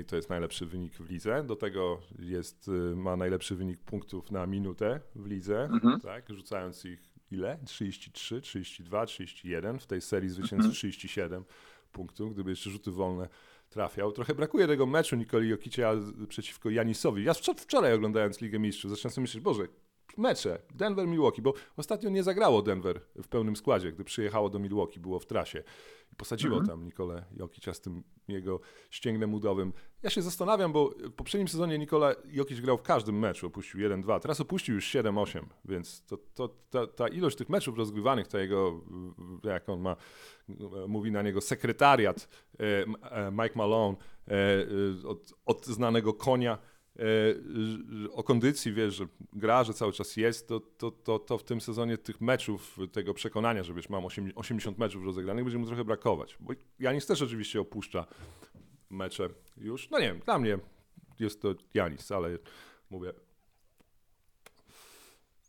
I 0.00 0.04
to 0.04 0.16
jest 0.16 0.30
najlepszy 0.30 0.66
wynik 0.66 0.94
w 0.94 1.10
lidze. 1.10 1.44
Do 1.44 1.56
tego 1.56 2.00
jest, 2.18 2.68
y, 2.68 2.96
ma 2.96 3.16
najlepszy 3.16 3.56
wynik 3.56 3.80
punktów 3.80 4.30
na 4.30 4.46
minutę 4.46 5.00
w 5.14 5.26
lidze, 5.26 5.62
Mhm. 5.64 6.00
tak? 6.00 6.28
Rzucając 6.28 6.84
ich 6.84 7.00
ile? 7.30 7.58
33, 7.66 8.40
32, 8.40 9.06
31. 9.06 9.78
W 9.78 9.86
tej 9.86 10.00
serii 10.00 10.28
zwycięstw 10.30 10.72
37 10.72 11.44
punktów, 11.92 12.34
gdyby 12.34 12.50
jeszcze 12.50 12.70
rzuty 12.70 12.90
wolne 12.90 13.28
trafiał. 13.70 14.12
Trochę 14.12 14.34
brakuje 14.34 14.66
tego 14.66 14.86
meczu 14.86 15.16
Nikoli 15.16 15.48
Jokicia 15.48 15.92
przeciwko 16.28 16.70
Janisowi. 16.70 17.24
Ja 17.24 17.32
wczor- 17.32 17.60
wczoraj 17.60 17.92
oglądając 17.94 18.40
Ligę 18.40 18.58
Mistrzów 18.58 18.90
zacząłem 18.90 19.12
sobie 19.12 19.22
myśleć, 19.22 19.44
Boże, 19.44 19.62
mecze. 20.18 20.58
Denver-Milwaukee, 20.74 21.42
bo 21.42 21.54
ostatnio 21.76 22.10
nie 22.10 22.22
zagrało 22.22 22.62
Denver 22.62 23.00
w 23.22 23.28
pełnym 23.28 23.56
składzie, 23.56 23.92
gdy 23.92 24.04
przyjechało 24.04 24.50
do 24.50 24.58
Milwaukee, 24.58 25.00
było 25.00 25.18
w 25.18 25.26
trasie. 25.26 25.62
I 26.12 26.16
posadziło 26.16 26.62
tam 26.66 26.84
Nikolę 26.84 27.24
Jokicia 27.36 27.74
z 27.74 27.80
tym 27.80 28.02
jego 28.28 28.60
ścięgnem 28.90 29.34
udowym. 29.34 29.72
Ja 30.02 30.10
się 30.10 30.22
zastanawiam, 30.22 30.72
bo 30.72 30.88
w 30.88 31.12
poprzednim 31.12 31.48
sezonie 31.48 31.78
Nikola 31.78 32.14
Jokic 32.24 32.60
grał 32.60 32.78
w 32.78 32.82
każdym 32.82 33.18
meczu, 33.18 33.46
opuścił 33.46 33.80
1-2, 33.80 34.20
teraz 34.20 34.40
opuścił 34.40 34.74
już 34.74 34.94
7-8, 34.94 35.42
więc 35.64 36.04
to, 36.04 36.18
to, 36.34 36.48
ta, 36.70 36.86
ta 36.86 37.08
ilość 37.08 37.36
tych 37.36 37.48
meczów 37.48 37.78
rozgrywanych, 37.78 38.28
ta 38.28 38.40
jego, 38.40 38.80
jak 39.44 39.68
on 39.68 39.80
ma, 39.80 39.96
mówi 40.88 41.12
na 41.12 41.22
niego 41.22 41.40
sekretariat 41.40 42.28
e, 42.60 42.62
e, 43.10 43.30
Mike 43.30 43.54
Malone 43.54 43.96
e, 44.28 44.32
e, 44.32 45.08
od, 45.08 45.32
od 45.46 45.66
znanego 45.66 46.14
konia, 46.14 46.52
e, 46.52 46.58
e, 46.58 46.75
o 48.12 48.22
kondycji, 48.22 48.72
wiesz, 48.72 48.94
że 48.94 49.06
gra, 49.32 49.64
że 49.64 49.74
cały 49.74 49.92
czas 49.92 50.16
jest, 50.16 50.48
to, 50.48 50.60
to, 50.60 50.90
to, 50.90 51.18
to 51.18 51.38
w 51.38 51.44
tym 51.44 51.60
sezonie 51.60 51.98
tych 51.98 52.20
meczów, 52.20 52.78
tego 52.92 53.14
przekonania, 53.14 53.62
że 53.62 53.74
wiesz, 53.74 53.88
mam 53.88 54.04
osiem- 54.04 54.32
80 54.34 54.78
meczów 54.78 55.04
rozegranych, 55.04 55.44
będzie 55.44 55.58
mu 55.58 55.66
trochę 55.66 55.84
brakować. 55.84 56.36
Bo 56.40 56.52
Janis 56.78 57.06
też 57.06 57.22
oczywiście 57.22 57.60
opuszcza 57.60 58.06
mecze 58.90 59.28
już. 59.56 59.90
No 59.90 59.98
nie 59.98 60.06
wiem, 60.06 60.20
dla 60.24 60.38
mnie 60.38 60.58
jest 61.20 61.42
to 61.42 61.54
Janis, 61.74 62.12
ale 62.12 62.38
mówię, 62.90 63.12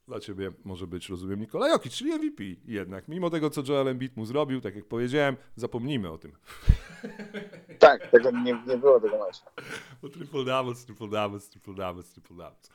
dla 0.07 0.19
ciebie 0.19 0.51
może 0.65 0.87
być, 0.87 1.09
rozumiem, 1.09 1.39
Nikola 1.39 1.69
Jokic, 1.69 1.93
czyli 1.93 2.13
MVP 2.13 2.43
jednak. 2.65 3.07
Mimo 3.07 3.29
tego, 3.29 3.49
co 3.49 3.61
Joel 3.67 3.87
Embiid 3.87 4.17
mu 4.17 4.25
zrobił, 4.25 4.61
tak 4.61 4.75
jak 4.75 4.85
powiedziałem, 4.85 5.37
zapomnijmy 5.55 6.11
o 6.11 6.17
tym. 6.17 6.31
Tak, 7.79 8.07
tego 8.07 8.31
nie, 8.31 8.63
nie 8.67 8.77
było 8.77 8.99
tego 8.99 9.25
meczu. 9.25 9.41
O 10.03 10.09
triple 10.09 10.45
doubles, 10.45 10.85
triple 10.85 11.07
doubles, 11.07 11.49
triple 11.49 11.73
doubles, 11.73 12.09
triple 12.09 12.35
doubles. 12.35 12.69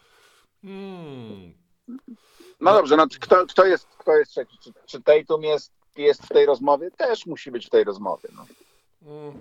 Mm. 0.65 1.55
No 2.61 2.73
dobrze, 2.73 2.97
no 2.97 3.07
kto, 3.21 3.47
kto, 3.47 3.67
jest, 3.67 3.87
kto 3.87 4.17
jest 4.17 4.31
trzeci? 4.31 4.59
Czy, 4.59 4.73
czy 4.87 5.03
Tatum 5.03 5.43
jest, 5.43 5.73
jest 5.97 6.23
w 6.23 6.29
tej 6.29 6.47
rozmowie? 6.47 6.91
Też 6.91 7.27
musi 7.27 7.51
być 7.51 7.67
w 7.67 7.71
tej 7.71 7.85
rozmowie. 7.85 8.29
No. 8.37 8.47
Mm. 9.13 9.35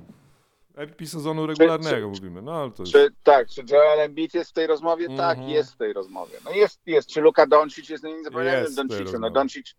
MVP 0.75 1.05
sezonu 1.05 1.47
regularnego 1.47 1.95
czy- 2.13 2.21
mówimy, 2.21 2.41
no 2.41 2.53
ale 2.61 2.71
to 2.71 2.83
jest... 2.83 2.93
Czy 2.93 3.09
tak, 3.23 3.47
czy 3.49 3.63
Joel 3.69 3.99
Embiid 3.99 4.33
jest 4.33 4.49
w 4.49 4.53
tej 4.53 4.67
rozmowie? 4.67 5.07
Tak, 5.17 5.37
Mhm. 5.37 5.49
jest 5.49 5.73
w 5.73 5.77
tej 5.77 5.93
rozmowie. 5.93 6.37
No 6.45 6.51
jest, 6.51 6.81
jest. 6.85 7.09
Czy 7.09 7.21
Luka 7.21 7.47
Doncic 7.47 7.89
jest, 7.89 8.03
nie 8.03 8.23
zapomniałem 8.23 8.61
Jest 8.61 8.73
w 8.73 8.75
tej 8.75 8.87
Donciczu, 8.87 9.19
no. 9.19 9.29
Doncic. 9.29 9.75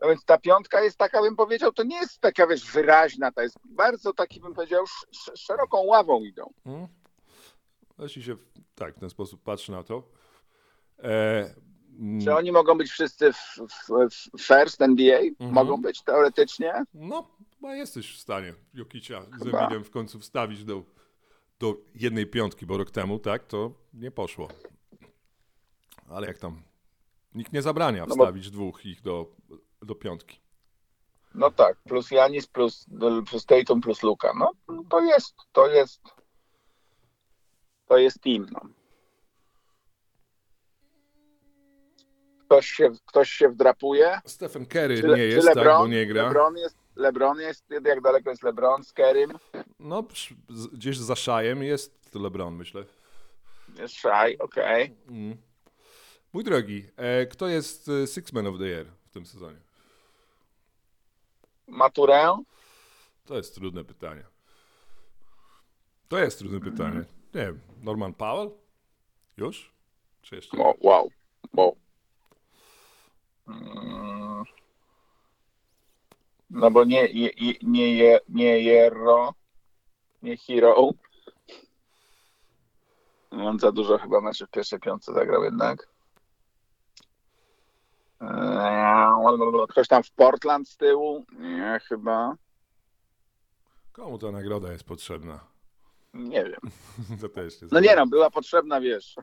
No 0.00 0.08
więc 0.08 0.24
ta 0.24 0.38
piątka 0.38 0.80
jest 0.82 0.98
taka, 0.98 1.22
bym 1.22 1.36
powiedział, 1.36 1.72
to 1.72 1.82
nie 1.82 1.96
jest 1.96 2.18
taka, 2.20 2.46
wiesz, 2.46 2.70
wyraźna, 2.72 3.32
to 3.32 3.42
jest 3.42 3.58
bardzo 3.64 4.12
taki, 4.12 4.40
bym 4.40 4.54
powiedział, 4.54 4.84
sz, 4.84 5.08
sz, 5.12 5.40
szeroką 5.40 5.78
ławą 5.82 6.20
idą. 6.24 6.52
Mm. 6.66 6.86
Jeśli 7.98 8.22
się 8.22 8.36
tak 8.74 8.96
w 8.96 9.00
ten 9.00 9.10
sposób 9.10 9.42
patrzy 9.42 9.72
na 9.72 9.82
to. 9.82 10.02
E, 11.02 11.54
mm, 11.98 12.24
Czy 12.24 12.34
oni 12.34 12.52
mogą 12.52 12.78
być 12.78 12.90
wszyscy 12.90 13.32
w, 13.32 13.36
w, 13.58 14.08
w 14.38 14.42
first 14.42 14.82
NBA? 14.82 15.18
Mhm. 15.20 15.52
Mogą 15.52 15.82
być 15.82 16.02
teoretycznie? 16.02 16.84
No, 16.94 17.28
chyba 17.66 17.76
jesteś 17.76 18.16
w 18.16 18.20
stanie 18.20 18.54
Jokicia 18.74 19.22
z. 19.22 19.46
Embiidem 19.46 19.84
w 19.84 19.90
końcu 19.90 20.20
wstawić 20.20 20.64
do, 20.64 20.82
do 21.58 21.76
jednej 21.94 22.26
piątki, 22.26 22.66
bo 22.66 22.76
rok 22.76 22.90
temu 22.90 23.18
tak 23.18 23.46
to 23.46 23.72
nie 23.94 24.10
poszło. 24.10 24.48
Ale 26.08 26.26
jak 26.26 26.38
tam 26.38 26.62
nikt 27.34 27.52
nie 27.52 27.62
zabrania 27.62 28.06
No 28.06 28.16
bo- 28.16 28.24
wstawić 28.24 28.50
dwóch 28.50 28.86
ich 28.86 29.02
do, 29.02 29.32
do 29.82 29.94
piątki. 29.94 30.40
No 31.34 31.50
tak, 31.50 31.76
plus 31.82 32.10
Janis, 32.10 32.46
plus, 32.46 32.86
plus 33.30 33.46
Tatum, 33.46 33.80
plus 33.80 34.02
Luka. 34.02 34.32
No 34.38 34.52
to 34.88 35.00
jest, 35.00 35.34
to 35.52 35.68
jest, 35.68 36.02
to 37.88 37.98
jest 37.98 38.20
team. 38.20 38.46
No. 38.52 38.60
Ktoś 42.44 42.66
się, 42.66 42.90
ktoś 43.06 43.30
się 43.30 43.48
wdrapuje. 43.48 44.20
Stephen 44.26 44.66
Curry 44.66 45.00
Czy, 45.00 45.08
nie 45.08 45.22
jest, 45.22 45.46
tak, 45.46 45.56
LeBron, 45.56 45.78
bo 45.78 45.88
nie 45.88 46.06
gra. 46.06 46.22
LeBron 46.22 46.56
jest, 46.56 46.76
LeBron 46.96 47.40
jest, 47.40 47.64
jak 47.84 48.00
daleko 48.00 48.30
jest 48.30 48.42
LeBron 48.42 48.84
z 48.84 48.92
Kerrym? 48.92 49.32
No, 49.80 50.04
gdzieś 50.72 50.98
za 50.98 51.16
szajem 51.16 51.62
jest 51.62 52.14
LeBron, 52.14 52.54
myślę. 52.54 52.84
Jest 53.78 53.94
Shai, 53.94 54.38
okej. 54.38 54.96
Mm. 55.08 55.36
Mój 56.32 56.44
drogi, 56.44 56.86
e, 56.96 57.26
kto 57.26 57.48
jest 57.48 57.88
e, 57.88 58.06
Six 58.06 58.32
Man 58.32 58.46
of 58.46 58.58
the 58.58 58.64
Year 58.64 58.86
w 59.06 59.10
tym 59.10 59.26
sezonie? 59.26 59.58
Maturę? 61.66 62.42
To 63.24 63.36
jest 63.36 63.54
trudne 63.54 63.84
pytanie. 63.84 64.24
To 66.08 66.18
jest 66.18 66.38
trudne 66.38 66.60
pytanie. 66.60 67.04
Nie 67.34 67.40
wiem, 67.40 67.60
Norman 67.82 68.14
Powell? 68.14 68.50
Już? 69.36 69.72
Czy 70.22 70.36
jeszcze? 70.36 70.58
O, 70.58 70.74
wow, 70.80 71.10
wow. 71.54 71.76
Mm. 73.48 74.25
No 76.50 76.70
bo 76.70 76.84
nie, 76.84 77.06
je, 77.06 77.30
nie, 77.62 77.96
je, 77.96 78.20
nie 78.28 78.60
Jero, 78.60 79.34
nie 80.22 80.36
Hero. 80.36 80.90
On 83.30 83.58
za 83.58 83.72
dużo 83.72 83.98
chyba 83.98 84.20
meczy 84.20 84.46
w 84.46 84.50
pierwszej 84.50 84.80
piątce 84.80 85.12
zagrał 85.12 85.44
jednak. 85.44 85.88
Eee, 88.20 89.66
Ktoś 89.68 89.88
tam 89.88 90.02
w 90.02 90.10
Portland 90.10 90.68
z 90.68 90.76
tyłu? 90.76 91.24
Nie, 91.32 91.80
chyba. 91.88 92.36
Komu 93.92 94.18
ta 94.18 94.30
nagroda 94.30 94.72
jest 94.72 94.84
potrzebna? 94.84 95.40
Nie 96.14 96.44
wiem. 96.44 96.60
to 97.20 97.28
też. 97.28 97.54
No 97.72 97.80
nie 97.80 97.96
no, 97.96 98.06
była 98.06 98.30
potrzebna, 98.30 98.80
wiesz. 98.80 99.16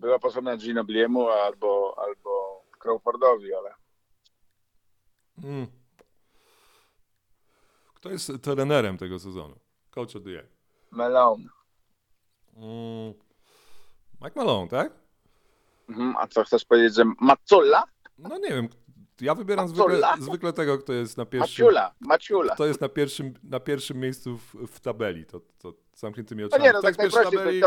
Była 0.00 0.18
potrzebna 0.18 0.56
Ginobliemu 0.56 1.28
albo, 1.28 1.94
albo 1.98 2.62
Crawfordowi, 2.78 3.54
ale 3.54 3.74
Mm. 5.44 5.66
Kto 8.00 8.10
jest 8.10 8.32
trenerem 8.42 8.98
tego 8.98 9.18
sezonu? 9.18 9.54
Coach 9.90 10.16
of 10.16 10.22
the 10.22 10.30
Year. 10.30 10.46
Melon. 10.90 11.48
Mm. 12.56 13.14
Mike 14.20 14.32
Malone, 14.36 14.68
tak? 14.68 14.92
Mhm, 15.88 16.16
a 16.16 16.26
co 16.26 16.44
chcesz 16.44 16.64
powiedzieć, 16.64 16.94
że 16.94 17.04
Macula? 17.20 17.84
No 18.18 18.38
nie 18.38 18.48
wiem. 18.48 18.68
Ja 19.20 19.34
wybieram 19.34 19.68
Macola? 19.70 19.94
zwykle, 20.08 20.26
zwykle 20.26 20.52
tego, 20.52 20.78
kto 20.78 20.92
jest 20.92 21.16
na 21.16 21.24
pierwszym. 21.26 21.64
Maciula, 21.66 21.94
Maciula. 22.00 22.54
Kto 22.54 22.66
jest 22.66 22.80
na 22.80 22.88
pierwszym, 22.88 23.34
na 23.42 23.60
pierwszym 23.60 24.00
miejscu 24.00 24.38
w, 24.38 24.54
w 24.66 24.80
tabeli. 24.80 25.26
To, 25.26 25.40
to 25.58 25.72
zamkniętymi 25.94 26.42
No 26.42 26.46
oczami. 26.46 26.64
nie, 26.64 26.72
no 26.72 26.82
tak 26.82 26.94
w 26.94 26.98
najprościej, 26.98 27.60
tabeli? 27.60 27.62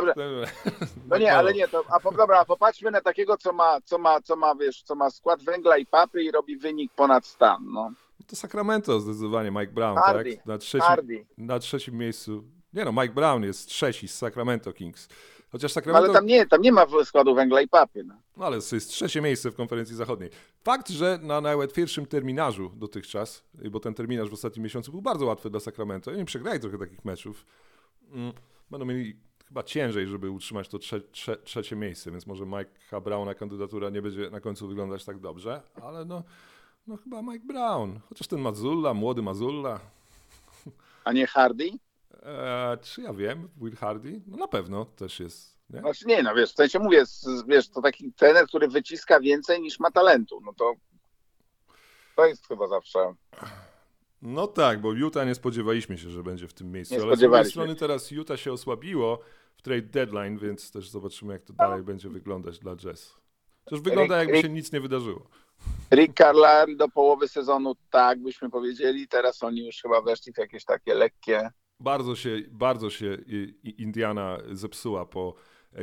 No 1.10 1.18
nie, 1.18 1.34
ale 1.34 1.54
nie, 1.54 1.68
to, 1.68 1.84
a 1.90 2.00
po, 2.00 2.12
dobra, 2.12 2.40
a 2.40 2.46
popatrzmy 2.46 2.92
na 2.92 3.02
takiego, 3.02 3.38
co 3.38 3.54
ma, 3.54 3.82
co 3.82 3.98
ma, 3.98 4.22
co 4.22 4.36
ma, 4.36 4.56
wiesz, 4.56 4.82
co 4.84 4.96
ma 4.96 5.10
skład 5.10 5.44
węgla 5.44 5.78
i 5.78 5.86
papy 5.86 6.24
i 6.24 6.32
robi 6.32 6.58
wynik 6.58 6.94
ponad 6.94 7.26
stan, 7.26 7.72
no. 7.72 7.92
To 8.32 8.36
Sacramento 8.36 9.00
zdecydowanie, 9.00 9.52
Mike 9.52 9.74
Brown, 9.74 9.98
Hardy, 9.98 10.36
tak? 10.36 10.46
Na 10.46 10.58
trzecim, 10.58 10.88
Hardy. 10.88 11.26
na 11.38 11.60
trzecim 11.60 11.96
miejscu 11.96 12.44
Nie 12.74 12.86
no, 12.86 12.92
Mike 12.92 13.14
Brown 13.14 13.44
jest 13.44 13.68
trzeci 13.68 14.08
z 14.08 14.18
Sacramento 14.18 14.74
Kings. 14.74 15.10
Chociaż 15.52 15.72
No, 15.72 15.74
Sacramento... 15.74 16.06
ale 16.06 16.14
tam 16.14 16.26
nie, 16.26 16.46
tam 16.46 16.62
nie 16.62 16.72
ma 16.72 16.86
składu 17.06 17.36
węgla 17.36 17.62
i 17.62 17.68
papy. 17.68 18.04
No. 18.04 18.16
No 18.38 18.46
ale 18.46 18.62
to 18.62 18.76
jest 18.76 18.90
trzecie 18.90 19.22
miejsce 19.22 19.52
w 19.52 19.56
konferencji 19.56 19.96
zachodniej. 19.96 20.30
Fakt, 20.64 20.90
że 20.90 21.20
na 21.22 21.42
nawet 21.42 21.74
pierwszym 21.74 22.06
terminarzu 22.06 22.72
dotychczas, 22.76 23.44
bo 23.72 23.80
ten 23.80 23.94
terminarz 23.94 24.30
w 24.30 24.34
ostatnim 24.34 24.64
miesiącu 24.64 24.92
był 24.92 25.02
bardzo 25.02 25.26
łatwy 25.26 25.50
dla 25.50 25.60
Sacramento 25.60 26.12
oni 26.12 26.26
przegrali 26.26 26.60
trochę 26.60 26.78
takich 26.78 27.06
meczów, 27.06 27.46
mm, 28.12 28.34
będą 28.70 28.86
mieli 28.86 29.20
chyba 29.48 29.64
ciężej, 29.64 30.08
żeby 30.08 30.30
utrzymać 30.30 30.68
to 30.68 30.80
trze 30.80 31.02
trze 31.02 31.38
trzecie 31.38 31.76
miejsce, 31.76 32.12
więc 32.12 32.28
może 32.28 32.46
Mike'a 32.46 33.02
Browna 33.02 33.36
kandydatura 33.36 33.90
nie 33.90 34.02
będzie 34.02 34.30
na 34.30 34.40
końcu 34.40 34.68
wyglądać 34.68 35.06
tak 35.06 35.20
dobrze, 35.20 35.62
ale 35.82 36.06
no, 36.06 36.24
no 36.88 36.98
chyba 36.98 37.22
Mike 37.22 37.46
Brown. 37.46 38.00
Chociaż 38.10 38.28
ten 38.28 38.40
Mazzulla, 38.40 38.94
młody 38.94 39.22
Mazzulla, 39.22 39.80
A 41.04 41.14
nie 41.14 41.28
Hardy? 41.28 41.70
e, 42.24 42.78
czy 42.82 43.02
ja 43.02 43.14
wiem, 43.14 43.50
Will 43.62 43.76
Hardy? 43.76 44.22
No 44.28 44.38
na 44.38 44.48
pewno 44.48 44.86
też 44.86 45.20
jest, 45.20 45.58
nie? 45.70 45.80
Znaczy 45.80 46.08
nie, 46.08 46.24
no 46.24 46.36
wiesz, 46.36 46.52
w 46.52 46.56
sensie 46.56 46.80
mówię, 46.80 47.04
wiesz, 47.48 47.70
to 47.70 47.82
taki 47.82 48.14
trener, 48.14 48.48
który 48.48 48.68
wyciska 48.68 49.20
więcej 49.20 49.62
niż 49.62 49.80
ma 49.80 49.92
talentu. 49.92 50.42
No 50.46 50.54
to 50.54 50.74
to 52.16 52.26
jest 52.26 52.48
chyba 52.48 52.68
zawsze. 52.68 53.00
No 54.22 54.48
tak, 54.48 54.82
bo 54.82 54.94
Utah 54.94 55.26
nie 55.26 55.36
spodziewaliśmy 55.36 55.98
się, 55.98 56.10
że 56.10 56.24
będzie 56.24 56.48
w 56.48 56.54
tym 56.54 56.72
miejscu, 56.72 56.96
Nie 56.96 57.02
ale 57.02 57.16
z 57.16 57.20
drugiej 57.20 57.46
strony 57.46 57.76
teraz 57.76 58.12
Utah 58.12 58.40
się 58.40 58.54
osłabiło 58.54 59.20
w 59.56 59.62
trade 59.62 59.82
deadline, 59.82 60.38
więc 60.38 60.72
też 60.72 60.90
zobaczymy, 60.90 61.34
jak 61.34 61.44
to 61.44 61.54
dalej 61.54 61.84
będzie 61.84 62.10
wyglądać 62.10 62.60
dla 62.60 62.76
Jazz. 62.76 63.18
Też 63.66 63.80
wygląda, 63.82 64.18
jakby 64.18 64.42
się 64.42 64.50
nic 64.50 64.72
nie 64.72 64.82
wydarzyło. 64.82 65.28
Rick 65.94 66.18
Carlisle 66.18 66.76
do 66.78 66.90
połowy 66.90 67.28
sezonu, 67.28 67.76
tak 67.90 68.20
byśmy 68.20 68.50
powiedzieli. 68.50 69.08
Teraz 69.08 69.44
oni 69.44 69.66
już 69.66 69.76
chyba 69.82 70.02
weszli 70.02 70.34
w 70.34 70.38
jakieś 70.38 70.66
takie 70.66 70.94
lekkie. 70.94 71.50
Bardzo 71.80 72.16
się, 72.16 72.38
bardzo 72.52 72.90
się 72.90 73.18
Indiana 73.64 74.38
zepsuła 74.52 75.06
po 75.06 75.34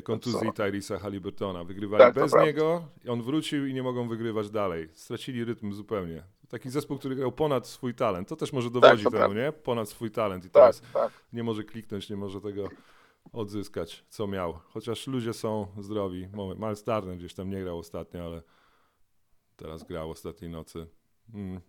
kontuzji. 0.05 0.53
Tyrisa 0.53 0.99
Halliburtona. 0.99 1.65
Wygrywali 1.65 2.05
Tak, 2.05 2.15
bez 2.15 2.35
niego, 2.35 2.85
on 3.09 3.23
wrócił 3.23 3.67
i 3.67 3.75
nie 3.75 3.83
mogą 3.83 4.09
wygrywać 4.09 4.51
dalej. 4.51 4.89
Stracili 4.95 5.45
rytm 5.45 5.73
zupełnie. 5.73 6.23
Taki 6.49 6.71
zespół, 6.71 6.99
który 6.99 7.15
grał 7.17 7.33
ponad 7.33 7.67
swój 7.67 7.95
talent. 7.95 8.29
To 8.29 8.37
też 8.37 8.53
może 8.53 8.71
dowodzi 8.71 9.05
to 9.05 9.11
temu, 9.11 9.21
prawda. 9.21 9.41
nie? 9.41 9.53
Ponad 9.53 9.89
swój 9.89 10.11
talent. 10.11 10.45
I 10.45 10.51
Tak, 10.51 10.53
teraz 10.53 10.83
tak. 10.93 11.13
nie 11.33 11.43
może 11.43 11.65
kliknąć, 11.65 12.11
nie 12.11 12.17
może 12.17 12.41
tego 12.41 12.69
odzyskać, 13.33 14.05
co 14.09 14.27
miał. 14.27 14.53
Chociaż 14.53 15.07
ludzie 15.07 15.33
są 15.33 15.67
zdrowi. 15.79 16.29
Miles 16.59 16.85
Turner 16.85 17.17
gdzieś 17.17 17.35
tam 17.35 17.51
nie 17.51 17.63
grał 17.63 17.79
ostatnio, 17.79 18.25
ale 18.25 18.43
teraz 19.59 19.85
grał 19.85 20.11
ostatniej 20.11 20.51
nocy. 20.51 20.87
Mm. 21.35 21.61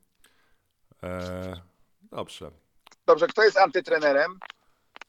E, 1.04 1.54
dobrze. 2.02 2.52
Dobrze, 3.06 3.28
kto 3.28 3.44
jest 3.44 3.58
antytrenerem? 3.58 4.40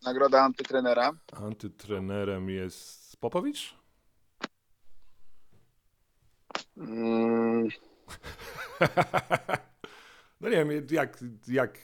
Nagroda 0.04 0.42
antytrenera. 0.42 1.12
Antytrenerem 1.32 2.50
jest 2.50 3.16
Popowicz? 3.16 3.74
Mm, 6.76 7.68
no 10.40 10.48
nie 10.48 10.64
wiem, 10.64 10.86
jak, 10.90 11.18
jak, 11.48 11.78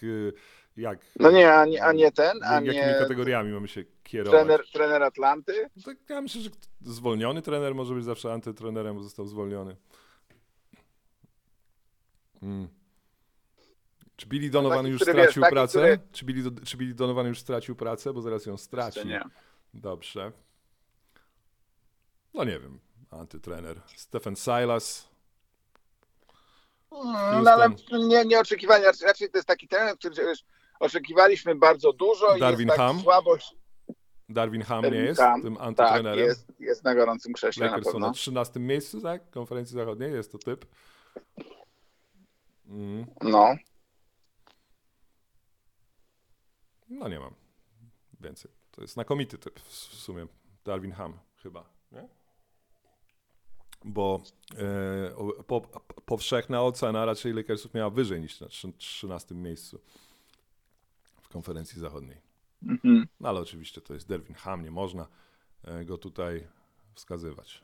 jak, 0.76 0.98
no 1.20 1.30
nie, 1.30 1.54
a 1.54 1.64
nie, 1.64 1.84
a 1.84 1.92
nie 1.92 2.12
ten, 2.12 2.44
a 2.44 2.54
jakimi 2.54 2.76
nie 2.76 2.96
kategoriami 2.98 3.52
mamy 3.52 3.68
się 3.68 3.84
kierować. 4.02 4.40
trener, 4.40 4.66
trener 4.72 5.02
Atlanty. 5.02 5.70
No 5.76 5.82
Tak, 5.82 5.96
ja 6.08 6.20
myślę, 6.20 6.40
że 6.40 6.50
zwolniony 6.80 7.42
trener 7.42 7.74
może 7.74 7.94
być 7.94 8.04
zawsze 8.04 8.32
antytrenerem, 8.32 8.96
bo 8.96 9.02
został 9.02 9.26
zwolniony. 9.26 9.76
Mm. 12.42 12.68
Czy 14.16 14.26
Billy 14.26 14.50
Donovan 14.50 14.78
taki, 14.78 14.90
już 14.90 15.02
stracił 15.02 15.22
wiesz, 15.24 15.34
taki, 15.34 15.52
pracę? 15.52 15.78
który- 15.78 15.98
Czy, 16.12 16.24
Billy, 16.24 16.50
czy 16.64 16.76
Billy 16.76 16.94
Donovan 16.94 17.26
już 17.26 17.38
stracił 17.40 17.76
pracę? 17.76 18.12
Bo 18.12 18.22
zaraz 18.22 18.46
ją 18.46 18.56
straci. 18.56 19.06
Nie? 19.06 19.22
Dobrze. 19.74 20.32
No 22.34 22.44
nie 22.44 22.58
wiem. 22.60 22.78
Antytrener. 23.10 23.80
Stephen 23.96 24.36
Silas. 24.36 25.08
Mm, 26.92 27.44
No 27.44 27.50
ale 27.50 27.68
nie, 28.08 28.24
nie 28.24 28.40
oczekiwali, 28.40 28.84
raczej- 28.84 29.30
to 29.30 29.38
jest 29.38 29.48
taki 29.48 29.68
trener, 29.68 29.96
który 29.98 30.14
wiesz, 30.14 30.44
oczekiwaliśmy 30.80 31.54
bardzo 31.54 31.92
dużo 31.92 32.38
Darwin 32.38 32.66
i 32.66 32.70
jest 32.70 32.76
tak 32.78 32.86
Ham? 32.86 33.00
słabość. 33.00 33.54
Darwin 34.28 34.62
Ham 34.62 34.82
Darwin 34.82 35.00
nie 35.00 35.06
jest 35.06 35.20
Ham, 35.20 35.42
tym 35.42 35.56
Tak, 35.56 35.64
antytrenerem. 35.66 36.18
jest, 36.26 36.46
jest 36.60 36.84
na 36.84 36.94
gorącym 36.94 37.32
krześle 37.32 37.66
na 37.66 37.70
Lakers 37.70 37.86
są 37.86 37.92
pewno. 37.92 38.06
na 38.06 38.12
13 38.12 38.60
miejscu, 38.60 39.00
tak? 39.00 39.30
Konferencji 39.30 39.74
Zachodniej 39.74 40.12
jest 40.12 40.32
to 40.32 40.38
typ. 40.38 40.66
Mm. 42.68 43.06
No, 43.22 43.54
No 46.88 47.08
nie 47.08 47.18
mam 47.20 47.34
więcej. 48.20 48.50
To 48.70 48.80
jest 48.82 48.94
znakomity 48.94 49.38
typ 49.38 49.60
w 49.60 49.72
sumie. 49.74 50.26
Darwin 50.64 50.92
Ham 50.92 51.18
chyba, 51.42 51.64
nie? 51.92 52.08
Bo 53.84 54.22
e, 54.58 55.44
po, 55.46 55.60
powszechna 56.06 56.62
ocena 56.62 57.04
raczej 57.04 57.32
Lakersów 57.32 57.74
miała 57.74 57.90
wyżej 57.90 58.20
niż 58.20 58.40
na 58.40 58.46
trzy- 58.48 58.72
13 58.78 59.34
miejscu 59.34 59.80
w 61.20 61.28
konferencji 61.28 61.80
zachodniej. 61.80 62.20
mhm. 62.62 63.08
No 63.20 63.28
ale 63.28 63.40
oczywiście 63.40 63.80
to 63.80 63.94
jest 63.94 64.08
Darwin 64.08 64.34
Ham, 64.34 64.62
nie 64.62 64.70
można 64.70 65.06
e, 65.64 65.84
go 65.84 65.98
tutaj 65.98 66.48
wskazywać. 66.94 67.62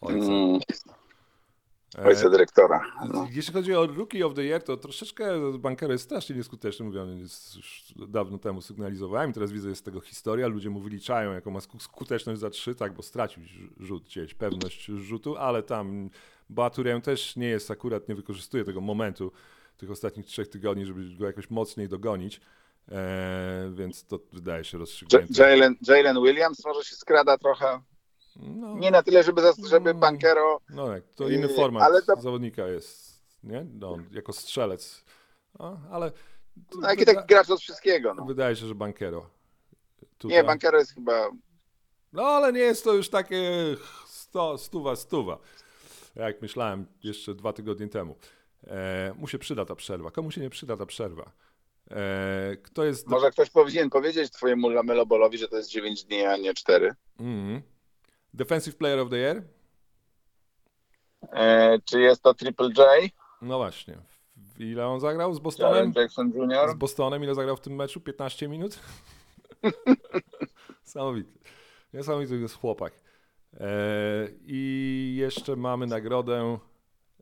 Ojca. 0.00 0.26
Mm, 1.94 2.06
E, 2.06 2.10
ojca 2.10 2.30
dyrektora. 2.30 2.80
No. 3.12 3.28
Jeśli 3.32 3.54
chodzi 3.54 3.74
o 3.74 3.86
Rookie 3.86 4.26
of 4.26 4.34
the 4.34 4.42
Year, 4.44 4.62
to 4.62 4.76
troszeczkę 4.76 5.52
Bankero 5.58 5.92
jest 5.92 6.04
strasznie 6.04 6.36
nieskuteczny, 6.36 6.84
mówię, 6.86 7.02
on 7.02 7.18
jest 7.18 7.56
już 7.56 7.84
dawno 8.08 8.38
temu 8.38 8.60
sygnalizowałem 8.62 9.32
teraz 9.32 9.52
widzę, 9.52 9.68
jest 9.68 9.80
z 9.80 9.84
tego 9.84 10.00
historia, 10.00 10.46
ludzie 10.46 10.70
mu 10.70 10.80
wyliczają, 10.80 11.32
jaką 11.32 11.50
ma 11.50 11.58
sku- 11.60 11.80
skuteczność 11.80 12.40
za 12.40 12.50
trzy, 12.50 12.74
tak, 12.74 12.92
bo 12.92 13.02
stracił 13.02 13.42
rzut 13.80 14.04
gdzieś, 14.04 14.34
pewność 14.34 14.84
rzutu, 14.84 15.36
ale 15.36 15.62
tam 15.62 16.10
Baturem 16.50 17.00
też 17.00 17.36
nie 17.36 17.46
jest, 17.48 17.70
akurat 17.70 18.08
nie 18.08 18.14
wykorzystuje 18.14 18.64
tego 18.64 18.80
momentu 18.80 19.32
tych 19.76 19.90
ostatnich 19.90 20.26
trzech 20.26 20.48
tygodni, 20.48 20.86
żeby 20.86 21.16
go 21.16 21.26
jakoś 21.26 21.50
mocniej 21.50 21.88
dogonić, 21.88 22.40
e, 22.92 23.70
więc 23.74 24.04
to 24.04 24.18
wydaje 24.32 24.64
się 24.64 24.78
rozstrzygnięte. 24.78 25.34
Jalen 25.88 26.16
Williams 26.22 26.64
może 26.64 26.84
się 26.84 26.96
skrada 26.96 27.38
trochę. 27.38 27.80
No, 28.42 28.74
Nie 28.74 28.90
na 28.90 29.02
tyle, 29.02 29.22
żeby, 29.22 29.42
żeby 29.68 29.94
Bankero. 29.94 30.60
no 30.70 30.86
tak, 30.86 31.02
to 31.16 31.28
inny 31.28 31.46
Yy, 31.46 31.54
format 31.54 31.82
ale 31.82 32.02
to- 32.02 32.20
zawodnika 32.20 32.66
jest, 32.68 33.22
nie? 33.42 33.66
No, 33.74 33.96
jako 34.10 34.32
strzelec, 34.32 35.04
no, 35.58 35.80
ale... 35.90 36.12
No, 36.80 36.88
jaki 36.90 37.04
taki 37.04 37.26
gracz 37.28 37.50
od 37.50 37.60
wszystkiego. 37.60 38.14
No. 38.14 38.24
Wydaje 38.24 38.56
się, 38.56 38.66
że 38.66 38.74
bankero. 38.74 39.30
Tutaj. 40.18 40.36
Nie, 40.36 40.44
Bankero 40.44 40.78
jest 40.78 40.94
chyba. 40.94 41.30
No 42.12 42.22
ale 42.22 42.52
nie 42.52 42.60
jest 42.60 42.84
to 42.84 42.94
już 42.94 43.08
takie 43.08 43.52
sto, 44.06 44.58
stuwa, 44.58 44.96
stuwa, 44.96 45.38
jak 46.16 46.42
myślałem 46.42 46.86
jeszcze 47.02 47.34
dwa 47.34 47.52
tygodnie 47.52 47.88
temu. 47.88 48.16
E, 48.66 49.14
mu 49.16 49.28
się 49.28 49.38
przyda 49.38 49.64
ta 49.64 49.74
przerwa. 49.74 50.10
Komu 50.10 50.30
się 50.30 50.40
nie 50.40 50.50
przyda 50.50 50.76
ta 50.76 50.86
przerwa? 50.86 51.32
E, 51.90 52.56
kto 52.62 52.84
jest... 52.84 53.06
Może 53.06 53.30
ktoś 53.30 53.50
powinien 53.50 53.90
powiedzieć 53.90 54.32
twojemu 54.32 54.68
Lamelo 54.68 55.06
że 55.32 55.48
to 55.48 55.56
jest 55.56 55.70
9 55.70 56.04
dni, 56.04 56.24
a 56.24 56.36
nie 56.36 56.54
4. 56.54 56.94
Mm. 57.20 57.62
Defensive 58.34 58.76
Player 58.76 58.98
of 58.98 59.10
the 59.10 59.16
Year? 59.16 59.42
E, 61.32 61.78
czy 61.84 62.00
jest 62.00 62.22
to 62.22 62.34
Triple 62.34 62.66
J? 62.78 62.86
No 63.42 63.58
właśnie. 63.58 63.98
Ile 64.58 64.86
on 64.86 65.00
zagrał 65.00 65.34
z 65.34 65.36
Jaren 65.36 65.42
Bostonem? 65.42 65.92
Jackson 65.96 66.32
Z 66.32 66.34
Jr.? 66.34 66.76
Bostonem 66.76 67.22
ile 67.24 67.34
zagrał 67.34 67.56
w 67.56 67.60
tym 67.60 67.74
meczu? 67.74 68.00
15 68.00 68.48
minut? 68.48 68.78
Niesamowity. 70.86 71.30
Niesamowity 71.94 72.36
jest 72.38 72.54
chłopak. 72.54 72.92
E, 73.60 73.66
I 74.46 75.14
jeszcze 75.18 75.56
mamy 75.56 75.86
nagrodę 75.86 76.58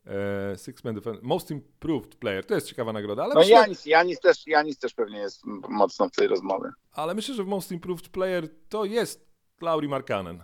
e, 0.07 0.57
Six 0.59 0.85
Man 0.85 0.95
Defense. 0.95 1.21
Most 1.23 1.51
Improved 1.51 2.15
Player. 2.15 2.47
To 2.47 2.55
jest 2.55 2.69
ciekawa 2.69 2.93
nagroda, 2.93 3.25
ale, 3.25 3.35
No 3.35 3.41
myślę, 3.41 3.55
Janis, 3.57 3.87
Janis, 3.87 4.21
też, 4.21 4.47
Janis 4.47 4.79
też 4.79 4.95
pewnie 4.95 5.19
jest 5.19 5.45
mocno 5.69 6.09
w 6.09 6.13
tej 6.13 6.29
rozmowie. 6.29 6.71
ale 6.93 7.15
myślę, 7.15 7.35
że 7.35 7.45
w 7.45 7.47
Most 7.47 7.73
Improved 7.73 8.09
Player 8.09 8.49
to 8.69 8.85
jest 8.85 9.29
Lauri 9.61 9.89
Markkanen. 9.89 10.43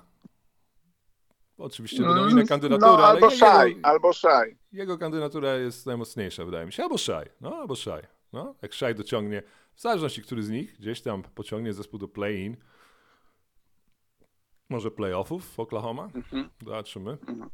Oczywiście 1.59 2.05
Mm, 2.05 2.31
inne 2.31 2.47
kandydatury, 2.47 2.93
no, 2.93 2.99
ale 2.99 3.21
albo 3.21 3.31
jego, 3.31 3.89
albo 3.89 4.13
Shai. 4.13 4.57
jego 4.73 4.99
kandydatura 4.99 5.55
jest 5.55 5.87
najmocniejsza, 5.87 6.45
wydaje 6.45 6.67
mi 6.67 6.73
się. 6.73 6.83
Albo 6.83 6.99
Shai. 6.99 7.27
No, 7.41 7.57
albo 7.57 7.77
Shai. 7.77 8.03
No, 8.33 8.55
jak 8.63 8.75
Shai 8.75 8.95
dociągnie, 8.95 9.43
w 9.75 9.81
zależności 9.81 10.23
który 10.23 10.43
z 10.43 10.51
nich, 10.51 10.79
gdzieś 10.79 11.03
tam 11.03 11.23
pociągnie 11.23 11.73
zespół 11.73 11.99
do 11.99 12.09
play-in, 12.09 12.57
może 14.69 14.91
playoffów 14.91 15.55
w 15.55 15.61
Oklahoma, 15.61 16.09
Mhm. 16.15 16.51
zobaczymy. 16.65 17.11
Mhm. 17.11 17.51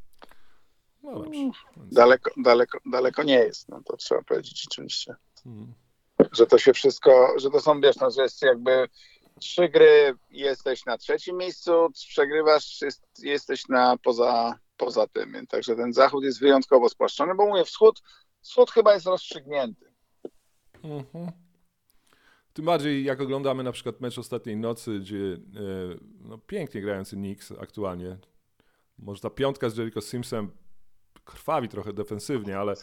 No 1.02 1.12
dobrze. 1.22 1.40
Daleko, 1.76 2.30
daleko, 2.36 2.78
daleko 2.86 3.22
nie 3.22 3.34
jest, 3.38 3.68
no 3.68 3.82
to 3.84 3.96
trzeba 3.96 4.22
powiedzieć 4.22 4.62
rzeczywiście. 4.62 5.14
mm, 5.46 5.74
Że 6.32 6.46
to 6.46 6.58
się 6.58 6.72
wszystko, 6.72 7.34
że 7.36 7.50
to 7.50 7.60
są, 7.60 7.80
wiesz, 7.80 7.96
no, 7.96 8.10
że 8.10 8.22
jest 8.22 8.42
jakby 8.42 8.88
trzy 9.40 9.68
gry 9.68 10.14
jesteś 10.30 10.84
na 10.84 10.98
trzecim 10.98 11.36
miejscu, 11.36 11.72
przegrywasz, 11.92 12.80
jest, 12.80 13.02
jesteś 13.22 13.68
na 13.68 13.96
poza, 14.02 14.58
poza 14.76 15.06
tym. 15.06 15.46
Także 15.46 15.76
ten 15.76 15.92
zachód 15.92 16.24
jest 16.24 16.40
wyjątkowo 16.40 16.88
spłaszczony, 16.88 17.34
bo 17.34 17.46
mówię, 17.46 17.64
wschód, 17.64 18.02
wschód 18.40 18.70
chyba 18.70 18.94
jest 18.94 19.06
rozstrzygnięty. 19.06 19.92
mhm. 20.84 21.32
Tym 22.52 22.64
bardziej 22.64 23.04
jak 23.04 23.20
oglądamy 23.20 23.62
na 23.62 23.72
przykład 23.72 24.00
mecz 24.00 24.18
ostatniej 24.18 24.56
nocy, 24.56 24.98
gdzie 25.00 25.16
e, 25.16 25.38
no, 26.20 26.38
pięknie 26.38 26.80
grający 26.80 27.16
Knicks 27.16 27.52
aktualnie. 27.60 28.18
Może 28.98 29.20
ta 29.20 29.30
piątka 29.30 29.68
z 29.68 29.76
Jericho 29.76 30.00
Simsem 30.00 30.50
krwawi 31.24 31.68
trochę 31.68 31.92
defensywnie, 31.92 32.58
ale 32.58 32.74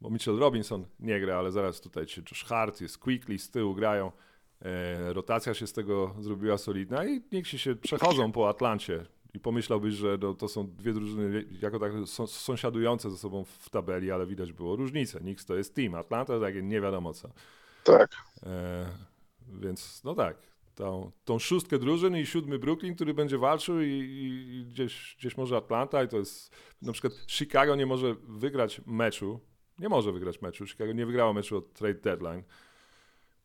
bo 0.00 0.10
Mitchell 0.10 0.38
Robinson 0.38 0.86
nie 1.00 1.20
gra, 1.20 1.38
ale 1.38 1.52
zaraz 1.52 1.80
tutaj 1.80 2.06
ci 2.06 2.20
Josh 2.20 2.44
Hart 2.44 2.80
jest 2.80 2.98
Quickly 2.98 3.38
z 3.38 3.50
tyłu 3.50 3.74
grają. 3.74 4.12
E, 4.64 5.12
rotacja 5.12 5.54
się 5.54 5.66
z 5.66 5.72
tego 5.72 6.14
zrobiła 6.20 6.58
solidna 6.58 7.06
i 7.06 7.22
niech 7.32 7.48
się 7.48 7.76
przechodzą 7.76 8.32
po 8.32 8.48
Atlancie. 8.48 9.06
I 9.34 9.40
pomyślałbyś, 9.40 9.94
że 9.94 10.18
no, 10.20 10.34
to 10.34 10.48
są 10.48 10.70
dwie 10.76 10.92
drużyny 10.92 11.44
jako 11.62 11.78
tak 11.78 11.92
są, 12.06 12.26
sąsiadujące 12.26 13.10
ze 13.10 13.16
sobą 13.16 13.44
w 13.44 13.70
tabeli, 13.70 14.10
ale 14.10 14.26
widać 14.26 14.52
było 14.52 14.76
różnicę. 14.76 15.20
Knicks 15.20 15.46
to 15.46 15.56
jest 15.56 15.74
team, 15.74 15.94
Atlanta 15.94 16.40
takie 16.40 16.62
nie 16.62 16.80
wiadomo 16.80 17.14
co. 17.14 17.28
Tak. 17.84 18.10
E, 18.42 18.86
więc 19.48 20.04
no 20.04 20.14
tak, 20.14 20.36
tą, 20.74 21.10
tą 21.24 21.38
szóstkę 21.38 21.78
drużyn 21.78 22.16
i 22.16 22.26
siódmy 22.26 22.58
Brooklyn, 22.58 22.94
który 22.94 23.14
będzie 23.14 23.38
walczył 23.38 23.80
i, 23.80 23.86
i, 23.86 24.56
i 24.56 24.66
gdzieś, 24.66 25.16
gdzieś 25.18 25.36
może 25.36 25.56
Atlanta 25.56 26.02
i 26.02 26.08
to 26.08 26.16
jest 26.16 26.56
na 26.82 26.92
przykład 26.92 27.12
Chicago 27.28 27.76
nie 27.76 27.86
może 27.86 28.14
wygrać 28.14 28.80
meczu, 28.86 29.40
nie 29.78 29.88
może 29.88 30.12
wygrać 30.12 30.42
meczu, 30.42 30.66
Chicago 30.66 30.92
nie 30.92 31.06
wygrało 31.06 31.32
meczu 31.32 31.56
od 31.56 31.72
trade 31.72 32.00
deadline. 32.00 32.42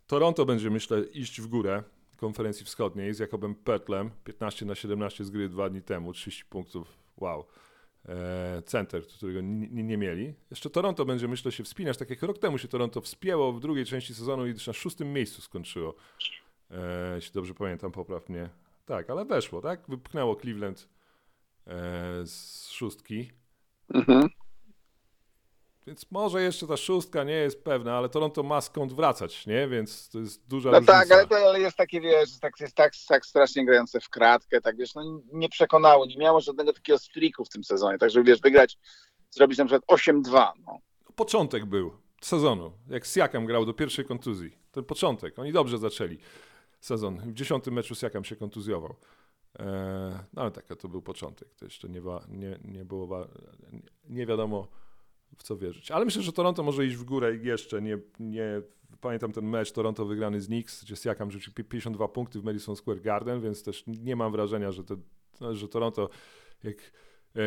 Toronto 0.09 0.45
będzie 0.45 0.69
myślę 0.69 1.01
iść 1.01 1.41
w 1.41 1.47
górę 1.47 1.83
konferencji 2.17 2.65
wschodniej 2.65 3.13
z 3.13 3.19
Jakobem 3.19 3.55
Pertlem, 3.55 4.11
15 4.23 4.65
na 4.65 4.75
17 4.75 5.25
z 5.25 5.29
gry 5.29 5.49
dwa 5.49 5.69
dni 5.69 5.81
temu, 5.81 6.13
30 6.13 6.45
punktów, 6.45 6.97
wow. 7.17 7.45
E, 8.05 8.61
center, 8.65 9.07
którego 9.07 9.41
nie, 9.41 9.83
nie 9.83 9.97
mieli. 9.97 10.33
Jeszcze 10.51 10.69
Toronto 10.69 11.05
będzie, 11.05 11.27
myślę, 11.27 11.51
się 11.51 11.63
wspinać, 11.63 11.97
tak 11.97 12.09
jak 12.09 12.23
rok 12.23 12.37
temu 12.37 12.57
się 12.57 12.67
Toronto 12.67 13.01
wspięło 13.01 13.53
w 13.53 13.59
drugiej 13.59 13.85
części 13.85 14.15
sezonu 14.15 14.47
i 14.47 14.53
na 14.67 14.73
szóstym 14.73 15.13
miejscu 15.13 15.41
skończyło. 15.41 15.95
E, 16.71 17.15
jeśli 17.15 17.33
dobrze 17.33 17.53
pamiętam, 17.53 17.91
popraw 17.91 18.29
mnie. 18.29 18.49
Tak, 18.85 19.09
ale 19.09 19.25
weszło, 19.25 19.61
tak? 19.61 19.81
Wypchnęło 19.87 20.35
Cleveland 20.35 20.89
e, 21.67 22.25
z 22.25 22.67
szóstki. 22.69 23.31
Mhm. 23.93 24.29
Więc 25.89 26.11
może 26.11 26.41
jeszcze 26.41 26.67
ta 26.67 26.77
szóstka 26.77 27.23
nie 27.23 27.33
jest 27.33 27.63
pewna, 27.63 27.97
ale 27.97 28.09
Toronto 28.09 28.43
ma 28.43 28.61
skąd 28.61 28.93
wracać, 28.93 29.47
nie? 29.47 29.67
Więc 29.67 30.09
to 30.09 30.19
jest 30.19 30.47
duża 30.47 30.71
No 30.71 30.77
różnica. 30.79 30.93
tak, 30.99 31.11
ale, 31.11 31.27
to, 31.27 31.35
ale 31.35 31.59
jest 31.59 31.77
takie, 31.77 32.01
wiesz, 32.01 32.39
tak, 32.39 32.59
jest 32.59 32.75
tak, 32.75 32.93
tak 33.07 33.25
strasznie 33.25 33.65
grające 33.65 33.99
w 33.99 34.09
kratkę, 34.09 34.61
tak 34.61 34.77
wiesz, 34.77 34.95
no 34.95 35.21
nie 35.33 35.49
przekonało, 35.49 36.05
nie 36.05 36.17
miało 36.17 36.39
żadnego 36.41 36.73
takiego 36.73 36.99
streaku 36.99 37.45
w 37.45 37.49
tym 37.49 37.63
sezonie, 37.63 37.97
także 37.97 38.23
wiesz, 38.23 38.41
wygrać, 38.41 38.77
zrobić 39.31 39.57
na 39.57 39.65
przykład 39.65 39.99
8-2, 40.01 40.51
no. 40.65 40.77
Początek 41.15 41.65
był 41.65 41.91
sezonu, 42.21 42.71
jak 42.89 43.05
Siakam 43.05 43.45
grał 43.45 43.65
do 43.65 43.73
pierwszej 43.73 44.05
kontuzji. 44.05 44.57
Ten 44.71 44.83
początek, 44.83 45.39
oni 45.39 45.51
dobrze 45.51 45.77
zaczęli 45.77 46.17
sezon. 46.79 47.17
W 47.19 47.33
dziesiątym 47.33 47.73
meczu 47.73 47.95
Siakam 47.95 48.23
się 48.23 48.35
kontuzjował. 48.35 48.95
Eee, 49.59 49.65
no 50.33 50.41
ale 50.41 50.51
tak, 50.51 50.65
to 50.79 50.87
był 50.87 51.01
początek. 51.01 51.47
To 51.55 51.65
jeszcze 51.65 51.89
nie, 51.89 52.01
nie, 52.29 52.59
nie 52.63 52.85
było, 52.85 53.27
nie 54.09 54.25
wiadomo 54.25 54.67
w 55.39 55.43
co 55.43 55.57
wierzyć. 55.57 55.91
Ale 55.91 56.05
myślę, 56.05 56.21
że 56.21 56.33
Toronto 56.33 56.63
może 56.63 56.85
iść 56.85 56.95
w 56.95 57.03
górę 57.03 57.35
i 57.35 57.45
jeszcze. 57.45 57.81
Nie, 57.81 57.97
nie 58.19 58.61
pamiętam 59.01 59.31
ten 59.31 59.45
mecz 59.45 59.71
Toronto 59.71 60.05
wygrany 60.05 60.41
z 60.41 60.47
Knicks, 60.47 60.83
gdzie 60.83 60.95
Siakam 60.95 61.31
rzucił 61.31 61.53
pi- 61.53 61.63
52 61.63 62.07
punkty 62.07 62.39
w 62.39 62.43
Madison 62.43 62.75
Square 62.75 63.01
Garden, 63.01 63.41
więc 63.41 63.63
też 63.63 63.83
nie 63.87 64.15
mam 64.15 64.31
wrażenia, 64.31 64.71
że, 64.71 64.83
to, 64.83 64.97
że 65.55 65.67
Toronto 65.67 66.09
jak, 66.63 66.77
e, 67.35 67.41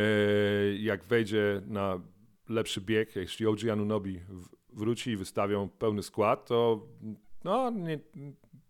jak 0.77 1.05
wejdzie 1.05 1.63
na 1.67 2.01
lepszy 2.49 2.81
bieg, 2.81 3.17
jeśli 3.17 3.47
OG 3.47 3.59
Anunobi 3.73 4.21
wróci 4.73 5.11
i 5.11 5.17
wystawią 5.17 5.69
pełny 5.69 6.03
skład, 6.03 6.47
to 6.47 6.87
no, 7.45 7.71
nie, 7.71 7.99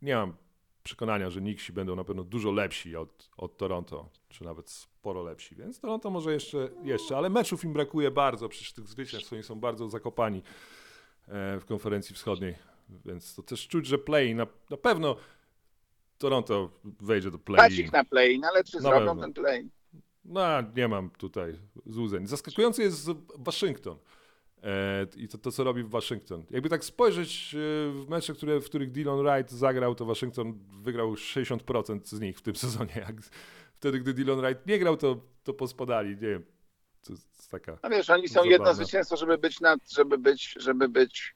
nie 0.02 0.14
mam 0.14 0.34
przekonania, 0.82 1.30
że 1.30 1.40
Knicksi 1.40 1.72
będą 1.72 1.96
na 1.96 2.04
pewno 2.04 2.24
dużo 2.24 2.50
lepsi 2.52 2.96
od, 2.96 3.30
od 3.36 3.56
Toronto, 3.56 4.08
czy 4.28 4.44
nawet 4.44 4.91
sporo 5.02 5.22
lepsi, 5.22 5.54
więc 5.54 5.80
Toronto 5.80 6.10
może 6.10 6.32
jeszcze, 6.32 6.68
jeszcze, 6.84 7.16
ale 7.16 7.30
meczów 7.30 7.64
im 7.64 7.72
brakuje 7.72 8.10
bardzo, 8.10 8.48
przecież 8.48 8.72
tych 8.72 8.88
zwycięstw 8.88 9.32
oni 9.32 9.42
są 9.42 9.60
bardzo 9.60 9.88
zakopani 9.88 10.42
e, 11.28 11.60
w 11.60 11.64
konferencji 11.64 12.14
wschodniej, 12.14 12.54
więc 13.04 13.34
to 13.34 13.42
też 13.42 13.68
czuć, 13.68 13.86
że 13.86 13.98
play 13.98 14.34
na, 14.34 14.46
na 14.70 14.76
pewno 14.76 15.16
Toronto 16.18 16.70
wejdzie 16.84 17.30
do 17.30 17.38
play. 17.38 17.80
Ich 17.80 17.92
na 17.92 18.04
play, 18.04 18.38
no 18.38 18.48
ale 18.48 18.64
czy 18.64 18.76
Na 18.76 18.82
zrobią 18.82 19.06
pewno. 19.06 19.22
ten 19.22 19.32
play? 19.32 19.68
No, 20.24 20.42
nie 20.76 20.88
mam 20.88 21.10
tutaj 21.10 21.58
złudzeń. 21.86 22.26
Zaskakujący 22.26 22.82
jest 22.82 23.08
Waszyngton. 23.38 23.96
E, 24.62 25.06
I 25.16 25.28
to, 25.28 25.38
to, 25.38 25.52
co 25.52 25.64
robi 25.64 25.84
Waszyngton. 25.84 26.44
Jakby 26.50 26.68
tak 26.68 26.84
spojrzeć 26.84 27.54
e, 27.54 27.58
w 27.92 28.06
mecze, 28.08 28.34
które, 28.34 28.60
w 28.60 28.64
których 28.64 28.90
Dylan 28.92 29.18
Wright 29.18 29.50
zagrał, 29.52 29.94
to 29.94 30.04
Waszyngton 30.04 30.58
wygrał 30.82 31.14
60% 31.14 32.00
z 32.04 32.20
nich 32.20 32.38
w 32.38 32.42
tym 32.42 32.56
sezonie. 32.56 32.92
Jak 32.96 33.16
wtedy, 33.82 34.00
gdy 34.00 34.14
Dylan 34.14 34.40
Wright 34.40 34.66
nie 34.66 34.78
grał, 34.78 34.96
to, 34.96 35.16
to 35.44 35.54
pospadali. 35.54 36.10
Nie 36.10 36.16
wiem. 36.16 36.44
To 37.04 37.12
jest 37.12 37.50
taka... 37.50 37.78
No 37.82 37.90
wiesz, 37.90 38.10
oni 38.10 38.28
są 38.28 38.44
jedno 38.44 38.74
zwycięstwo, 38.74 39.16
żeby 39.16 39.38
być 39.38 39.60
nad, 39.60 39.92
żeby 39.92 40.18
być, 40.18 40.54
żeby 40.60 40.88
być 40.88 41.34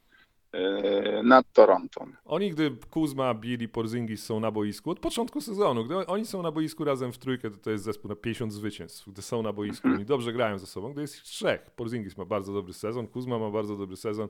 yy, 0.53 1.23
nad 1.25 1.53
Toronto. 1.53 2.07
Oni, 2.25 2.51
gdy 2.51 2.77
Kuzma, 2.91 3.35
Billy, 3.35 3.69
Porzingis 3.69 4.25
są 4.25 4.41
na 4.41 4.51
boisku, 4.51 4.91
od 4.91 5.01
początku 5.01 5.41
sezonu, 5.41 5.85
gdy 5.85 6.07
oni 6.07 6.27
są 6.27 6.43
na 6.43 6.53
boisku 6.53 6.85
razem 6.85 7.13
w 7.13 7.19
trójkę, 7.19 7.51
to 7.51 7.57
to 7.57 7.71
jest 7.71 7.85
zespół 7.85 8.09
na 8.09 8.17
50 8.17 8.53
zwycięstw. 8.53 9.09
Gdy 9.09 9.23
są 9.23 9.43
na 9.43 9.53
boisku, 9.53 9.89
oni 9.89 10.05
dobrze 10.05 10.33
grają 10.33 10.59
ze 10.59 10.67
sobą. 10.67 10.93
Gdy 10.93 11.01
jest 11.01 11.17
ich 11.17 11.23
trzech, 11.23 11.71
Porzingis 11.71 12.17
ma 12.17 12.25
bardzo 12.25 12.53
dobry 12.53 12.73
sezon, 12.73 13.07
Kuzma 13.07 13.39
ma 13.39 13.51
bardzo 13.51 13.77
dobry 13.77 13.97
sezon. 13.97 14.29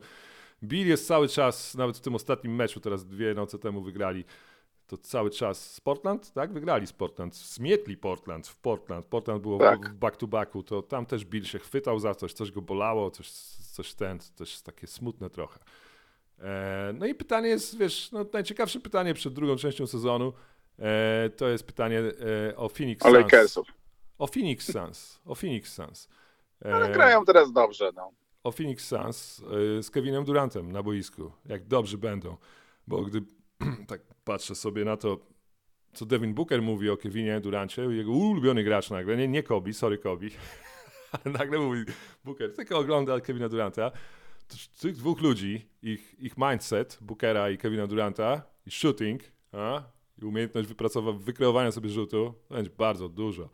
Bill 0.63 0.89
jest 0.89 1.07
cały 1.07 1.29
czas, 1.29 1.75
nawet 1.75 1.97
w 1.97 2.01
tym 2.01 2.15
ostatnim 2.15 2.55
meczu, 2.55 2.81
teraz 2.81 3.07
dwie 3.07 3.35
noce 3.35 3.59
temu 3.59 3.83
wygrali, 3.83 4.25
to 4.87 4.97
cały 4.99 5.31
czas 5.31 5.73
z 5.75 5.81
Portland, 5.81 6.33
tak? 6.33 6.53
Wygrali 6.53 6.87
z 6.87 6.93
Portland, 6.93 7.35
zmietli 7.37 7.97
Portland 7.97 8.49
w 8.49 8.57
Portland. 8.57 9.07
Portland 9.07 9.43
było 9.43 9.59
Tak. 9.59 9.91
w 9.91 9.95
back-to-backu, 9.95 10.63
to 10.63 10.83
tam 10.83 11.07
też 11.07 11.25
Bill 11.25 11.45
się 11.45 11.59
chwytał 11.59 11.99
za 11.99 12.15
coś, 12.15 12.33
coś 12.33 12.51
go 12.53 12.63
bolało, 12.63 13.11
coś, 13.11 13.31
coś 13.73 13.95
ten, 13.95 14.19
coś 14.35 14.61
takie 14.61 14.87
smutne 14.87 15.31
trochę. 15.31 15.61
E, 16.39 16.93
No 16.95 17.07
i 17.07 17.15
pytanie 17.15 17.49
jest, 17.49 17.79
wiesz, 17.79 18.13
no 18.13 18.27
najciekawsze 18.33 18.81
pytanie 18.81 19.15
przed 19.15 19.35
drugą 19.35 19.57
częścią 19.57 19.87
sezonu 19.87 20.33
e, 20.79 21.31
to 21.37 21.49
jest 21.49 21.67
pytanie 21.67 21.99
e, 22.51 22.57
o 22.57 22.69
Phoenix 22.69 23.03
O 23.03 23.09
Suns. 23.09 23.17
Lakersów. 23.19 23.69
O 24.19 24.27
Phoenix 24.27 24.73
Suns. 24.73 25.21
O 25.25 25.35
Phoenix 25.35 25.73
Suns. 25.75 26.09
E, 26.65 26.75
Ale 26.75 26.91
grają 26.91 27.25
teraz 27.25 27.53
dobrze, 27.53 27.91
no. 27.97 28.13
o 28.45 28.53
Phoenix 28.53 28.89
Suns 28.89 29.43
e, 29.79 29.83
z 29.83 29.91
Kevinem 29.91 30.25
Durantem 30.25 30.73
na 30.73 30.83
boisku. 30.83 31.33
Jak 31.47 31.67
dobrzy 31.67 31.99
będą. 31.99 32.37
Bo 32.87 33.03
gdy 33.03 33.23
tak 33.89 34.01
patrzę 34.25 34.55
sobie 34.55 34.85
na 34.85 34.97
to, 34.97 35.19
co 35.93 36.07
Devin 36.07 36.35
Booker 36.35 36.63
mówi 36.63 36.91
o 36.91 36.97
Kevinie 36.97 37.41
Durancie, 37.41 37.83
jego 37.83 38.13
ulubiony 38.13 38.65
gracz 38.65 38.91
nagle, 38.91 39.17
nie, 39.17 39.29
nie 39.29 39.43
Kobe, 39.43 39.73
sorry 39.73 39.99
Kobe, 39.99 40.27
ale 41.13 41.35
nagle 41.39 41.59
mówi 41.59 41.85
Booker, 42.25 42.55
tylko 42.55 42.79
ogląda 42.79 43.21
Kevina 43.21 43.49
Duranta. 43.49 43.91
Tych 44.81 44.97
dwóch 44.97 45.21
ludzi, 45.21 45.67
ich, 45.83 46.21
ich 46.21 46.37
mindset, 46.37 46.99
Bookera 47.01 47.51
i 47.51 47.59
Kevina 47.59 47.87
Duranta, 47.87 48.43
i 48.67 48.71
shooting, 48.71 49.23
a, 49.53 49.83
i 50.23 50.25
umiejętność 50.25 50.69
wypracowania, 50.69 51.19
wykreowania 51.19 51.73
sobie 51.73 51.91
rzutu, 51.91 52.35
to 52.49 52.55
będzie 52.55 52.71
bardzo 52.71 53.09
dużo. 53.09 53.49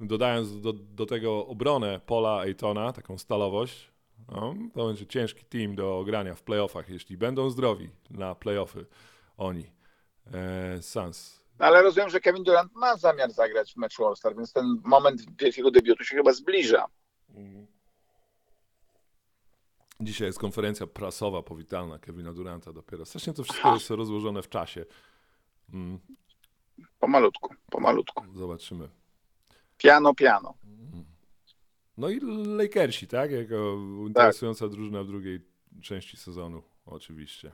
Dodając 0.00 0.60
do, 0.60 0.72
do 0.72 1.06
tego 1.06 1.46
obronę 1.46 2.00
Paula 2.06 2.38
Aytona, 2.38 2.92
taką 2.92 3.18
stalowość, 3.18 3.90
no, 4.28 4.54
to 4.74 4.86
będzie 4.86 5.06
ciężki 5.06 5.44
team 5.44 5.74
do 5.74 6.02
grania 6.06 6.34
w 6.34 6.42
playoffach, 6.42 6.88
jeśli 6.88 7.16
będą 7.16 7.50
zdrowi 7.50 7.88
na 8.10 8.34
playoffy 8.34 8.86
oni. 9.36 9.72
E, 10.34 10.82
Suns. 10.82 11.42
Ale 11.58 11.82
rozumiem, 11.82 12.10
że 12.10 12.20
Kevin 12.20 12.44
Durant 12.44 12.72
ma 12.74 12.96
zamiar 12.96 13.32
zagrać 13.32 13.72
w 13.72 13.76
meczu 13.76 14.06
All-Star, 14.06 14.36
więc 14.36 14.52
ten 14.52 14.80
moment 14.84 15.22
wielkiego 15.40 15.70
debiutu 15.70 16.04
się 16.04 16.16
chyba 16.16 16.32
zbliża. 16.32 16.86
Dzisiaj 20.00 20.26
jest 20.26 20.38
konferencja 20.38 20.86
prasowa 20.86 21.42
powitalna 21.42 21.98
Kevina 21.98 22.32
Duranta 22.32 22.72
dopiero. 22.72 23.04
Strasznie 23.04 23.32
to 23.32 23.42
wszystko 23.44 23.74
jest 23.74 23.90
rozłożone 23.90 24.42
w 24.42 24.48
czasie. 24.48 24.84
Mm, 25.72 25.98
Pomalutku, 27.00 27.54
pomalutku. 27.70 28.24
zobaczymy. 28.34 28.88
Piano, 29.78 30.14
piano. 30.14 30.54
No 31.96 32.08
i 32.08 32.20
Lakersi, 32.46 33.06
tak? 33.06 33.30
Jako 33.30 33.76
interesująca 34.06 34.68
drużyna 34.68 35.02
w 35.02 35.06
drugiej 35.06 35.40
części 35.82 36.16
sezonu, 36.16 36.62
oczywiście. 36.86 37.52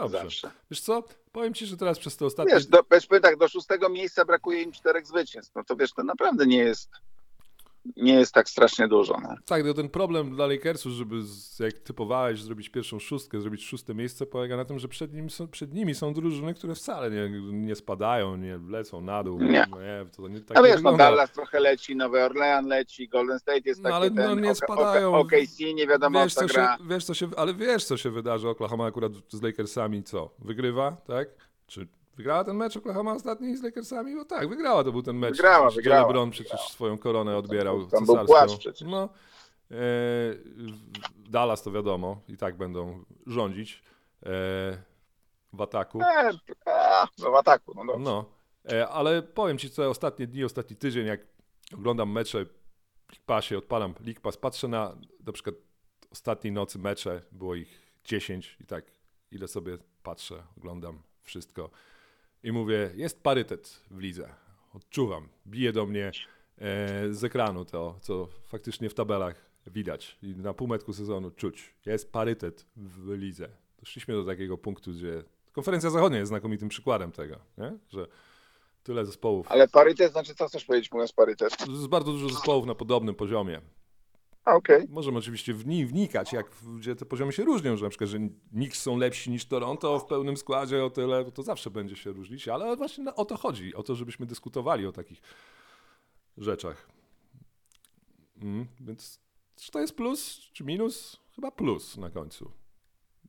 Dobrze. 0.00 0.18
Zawsze. 0.18 0.50
Wiesz 0.70 0.80
co? 0.80 1.02
Powiem 1.32 1.54
ci, 1.54 1.66
że 1.66 1.76
teraz 1.76 1.98
przez 1.98 2.16
te 2.16 2.26
ostatnie... 2.26 2.54
Wiesz, 2.54 2.66
do, 2.66 2.84
tak, 3.22 3.36
do 3.36 3.48
szóstego 3.48 3.88
miejsca 3.88 4.24
brakuje 4.24 4.62
im 4.62 4.72
czterech 4.72 5.06
zwycięstw. 5.06 5.54
No 5.54 5.64
to 5.64 5.76
wiesz, 5.76 5.92
to 5.92 6.04
naprawdę 6.04 6.46
nie 6.46 6.58
jest 6.58 6.90
nie 7.96 8.14
jest 8.14 8.34
tak 8.34 8.48
strasznie 8.48 8.88
dużo. 8.88 9.16
No. 9.22 9.34
Tak, 9.46 9.62
to 9.64 9.74
ten 9.74 9.88
problem 9.88 10.30
dla 10.30 10.46
Lakersów, 10.46 10.92
żeby 10.92 11.16
jak 11.60 11.72
typowałeś 11.72 12.42
zrobić 12.42 12.68
pierwszą 12.68 12.98
szóstkę, 12.98 13.40
zrobić 13.40 13.66
szóste 13.66 13.94
miejsce, 13.94 14.26
polega 14.26 14.56
na 14.56 14.64
tym, 14.64 14.78
że 14.78 14.88
przed, 14.88 15.14
nim 15.14 15.30
są, 15.30 15.48
przed 15.48 15.74
nimi 15.74 15.94
są 15.94 16.14
drużyny, 16.14 16.54
które 16.54 16.74
wcale 16.74 17.10
nie, 17.10 17.40
nie 17.52 17.74
spadają, 17.74 18.36
nie 18.36 18.58
lecą 18.68 19.00
na 19.00 19.24
dół. 19.24 19.42
Nie. 19.42 19.66
No 19.70 19.80
nie 19.80 20.06
to 20.16 20.28
nie 20.28 20.40
tak 20.40 20.56
nie 20.56 20.62
wiesz, 20.62 20.82
no. 20.82 20.96
Dallas 20.96 21.32
trochę 21.32 21.60
leci, 21.60 21.96
Nowy 21.96 22.22
Orlean 22.24 22.66
leci, 22.66 23.08
Golden 23.08 23.38
State 23.38 23.60
jest 23.64 23.82
No, 23.82 23.94
ale 23.94 24.10
no, 24.10 24.22
ten, 24.22 24.40
nie 24.40 24.50
OK- 24.50 24.56
spadają. 24.56 25.14
OK- 25.14 25.26
OKC, 25.26 25.74
nie 25.74 25.86
wiadomo 25.86 26.22
wiesz, 26.22 26.34
co 26.34 26.48
się, 26.48 26.66
wiesz, 26.88 27.04
co 27.04 27.14
się, 27.14 27.30
ale 27.36 27.54
wiesz, 27.54 27.84
co 27.84 27.96
się 27.96 28.10
wydarzy. 28.10 28.48
Oklahoma 28.48 28.86
akurat 28.86 29.12
z 29.28 29.42
Lakersami 29.42 30.02
co? 30.02 30.30
Wygrywa, 30.38 30.96
tak? 31.06 31.28
Czy 31.66 31.88
wygrała 32.16 32.44
ten 32.44 32.56
mecz 32.56 32.76
Oklahoma 32.76 33.12
ostatni 33.12 33.56
z 33.56 33.62
Lakersami? 33.62 34.14
No 34.14 34.24
tak, 34.24 34.48
wygrała, 34.48 34.84
to 34.84 34.92
był 34.92 35.02
ten 35.02 35.16
mecz. 35.16 35.36
Wygrała, 35.36 35.66
gdzie 35.66 35.76
wygrała, 35.76 36.02
LeBron 36.06 36.30
przecież 36.30 36.60
swoją 36.60 36.98
koronę 36.98 37.36
odbierał 37.36 37.86
Tam 37.86 38.04
był 38.06 38.14
cesarską. 38.14 38.26
płacz 38.26 38.58
przecież. 38.58 38.88
No, 38.88 39.08
e, 39.70 39.76
Dallas 41.28 41.62
to 41.62 41.72
wiadomo, 41.72 42.20
i 42.28 42.36
tak 42.36 42.56
będą 42.56 43.04
rządzić 43.26 43.82
e, 44.22 44.28
w 45.52 45.60
ataku. 45.60 46.00
E, 46.02 46.30
a, 46.66 47.06
no 47.18 47.30
w 47.30 47.34
ataku, 47.34 47.72
no 47.76 47.84
dobrze. 47.84 48.04
No, 48.04 48.24
e, 48.72 48.88
ale 48.88 49.22
powiem 49.22 49.58
ci 49.58 49.70
co, 49.70 49.90
ostatnie 49.90 50.26
dni, 50.26 50.44
ostatni 50.44 50.76
tydzień, 50.76 51.06
jak 51.06 51.20
oglądam 51.74 52.10
mecze 52.10 52.44
w 53.12 53.20
Passie, 53.26 53.56
odpalam 53.56 53.94
League 54.00 54.20
Pass, 54.20 54.36
patrzę 54.36 54.68
na 54.68 54.96
na 55.26 55.32
przykład 55.32 55.54
ostatniej 56.10 56.52
nocy 56.52 56.78
mecze, 56.78 57.22
było 57.32 57.54
ich 57.54 57.80
10 58.04 58.56
i 58.60 58.66
tak 58.66 58.84
ile 59.30 59.48
sobie 59.48 59.78
patrzę, 60.02 60.42
oglądam 60.58 61.02
wszystko 61.22 61.70
i 62.44 62.52
mówię, 62.52 62.90
jest 62.94 63.22
parytet 63.22 63.80
w 63.90 63.98
lidze. 63.98 64.34
Odczuwam, 64.74 65.28
bije 65.46 65.72
do 65.72 65.86
mnie 65.86 66.06
e, 66.58 67.12
z 67.12 67.24
ekranu 67.24 67.64
to, 67.64 67.98
co 68.00 68.28
faktycznie 68.46 68.90
w 68.90 68.94
tabelach 68.94 69.50
widać 69.66 70.18
i 70.22 70.36
na 70.36 70.54
półmetku 70.54 70.92
sezonu 70.92 71.30
czuć. 71.30 71.74
Jest 71.86 72.12
parytet 72.12 72.66
w 72.76 73.12
lidze. 73.12 73.48
Doszliśmy 73.78 74.14
do 74.14 74.24
takiego 74.24 74.58
punktu, 74.58 74.92
gdzie 74.92 75.22
konferencja 75.52 75.90
zachodnia 75.90 76.18
jest 76.18 76.28
znakomitym 76.28 76.68
przykładem 76.68 77.12
tego, 77.12 77.36
nie? 77.58 77.78
że 77.88 78.06
tyle 78.82 79.06
zespołów. 79.06 79.46
Ale 79.50 79.68
parytet 79.68 80.12
znaczy, 80.12 80.34
co 80.34 80.48
chcesz 80.48 80.64
powiedzieć 80.64 80.92
mówiąc 80.92 81.12
parytet? 81.12 81.68
Jest 81.68 81.88
bardzo 81.88 82.12
dużo 82.12 82.28
zespołów 82.28 82.66
na 82.66 82.74
podobnym 82.74 83.14
poziomie. 83.14 83.60
A, 84.44 84.54
Okej. 84.54 84.86
Możemy 84.88 85.18
oczywiście 85.18 85.54
w 85.54 85.66
nich 85.66 85.88
wnikać, 85.88 86.32
jak, 86.32 86.46
gdzie 86.78 86.96
te 86.96 87.04
poziomy 87.04 87.32
się 87.32 87.44
różnią, 87.44 87.76
że 87.76 87.84
na 87.84 87.90
przykład, 87.90 88.10
że 88.10 88.18
Knicks 88.50 88.82
są 88.82 88.96
lepsi 88.96 89.30
niż 89.30 89.46
Toronto 89.46 89.98
w 89.98 90.06
pełnym 90.06 90.36
składzie 90.36 90.84
o 90.84 90.90
tyle, 90.90 91.32
to 91.32 91.42
zawsze 91.42 91.70
będzie 91.70 91.96
się 91.96 92.12
różnić, 92.12 92.48
ale 92.48 92.76
właśnie 92.76 93.14
o 93.14 93.24
to 93.24 93.36
chodzi, 93.36 93.74
o 93.74 93.82
to, 93.82 93.94
żebyśmy 93.94 94.26
dyskutowali 94.26 94.86
o 94.86 94.92
takich 94.92 95.20
rzeczach. 96.38 96.88
Mm, 98.42 98.66
więc 98.80 99.20
czy 99.56 99.72
to 99.72 99.80
jest 99.80 99.96
plus, 99.96 100.40
czy 100.52 100.64
minus? 100.64 101.20
Chyba 101.34 101.50
plus 101.50 101.96
na 101.96 102.10
końcu, 102.10 102.50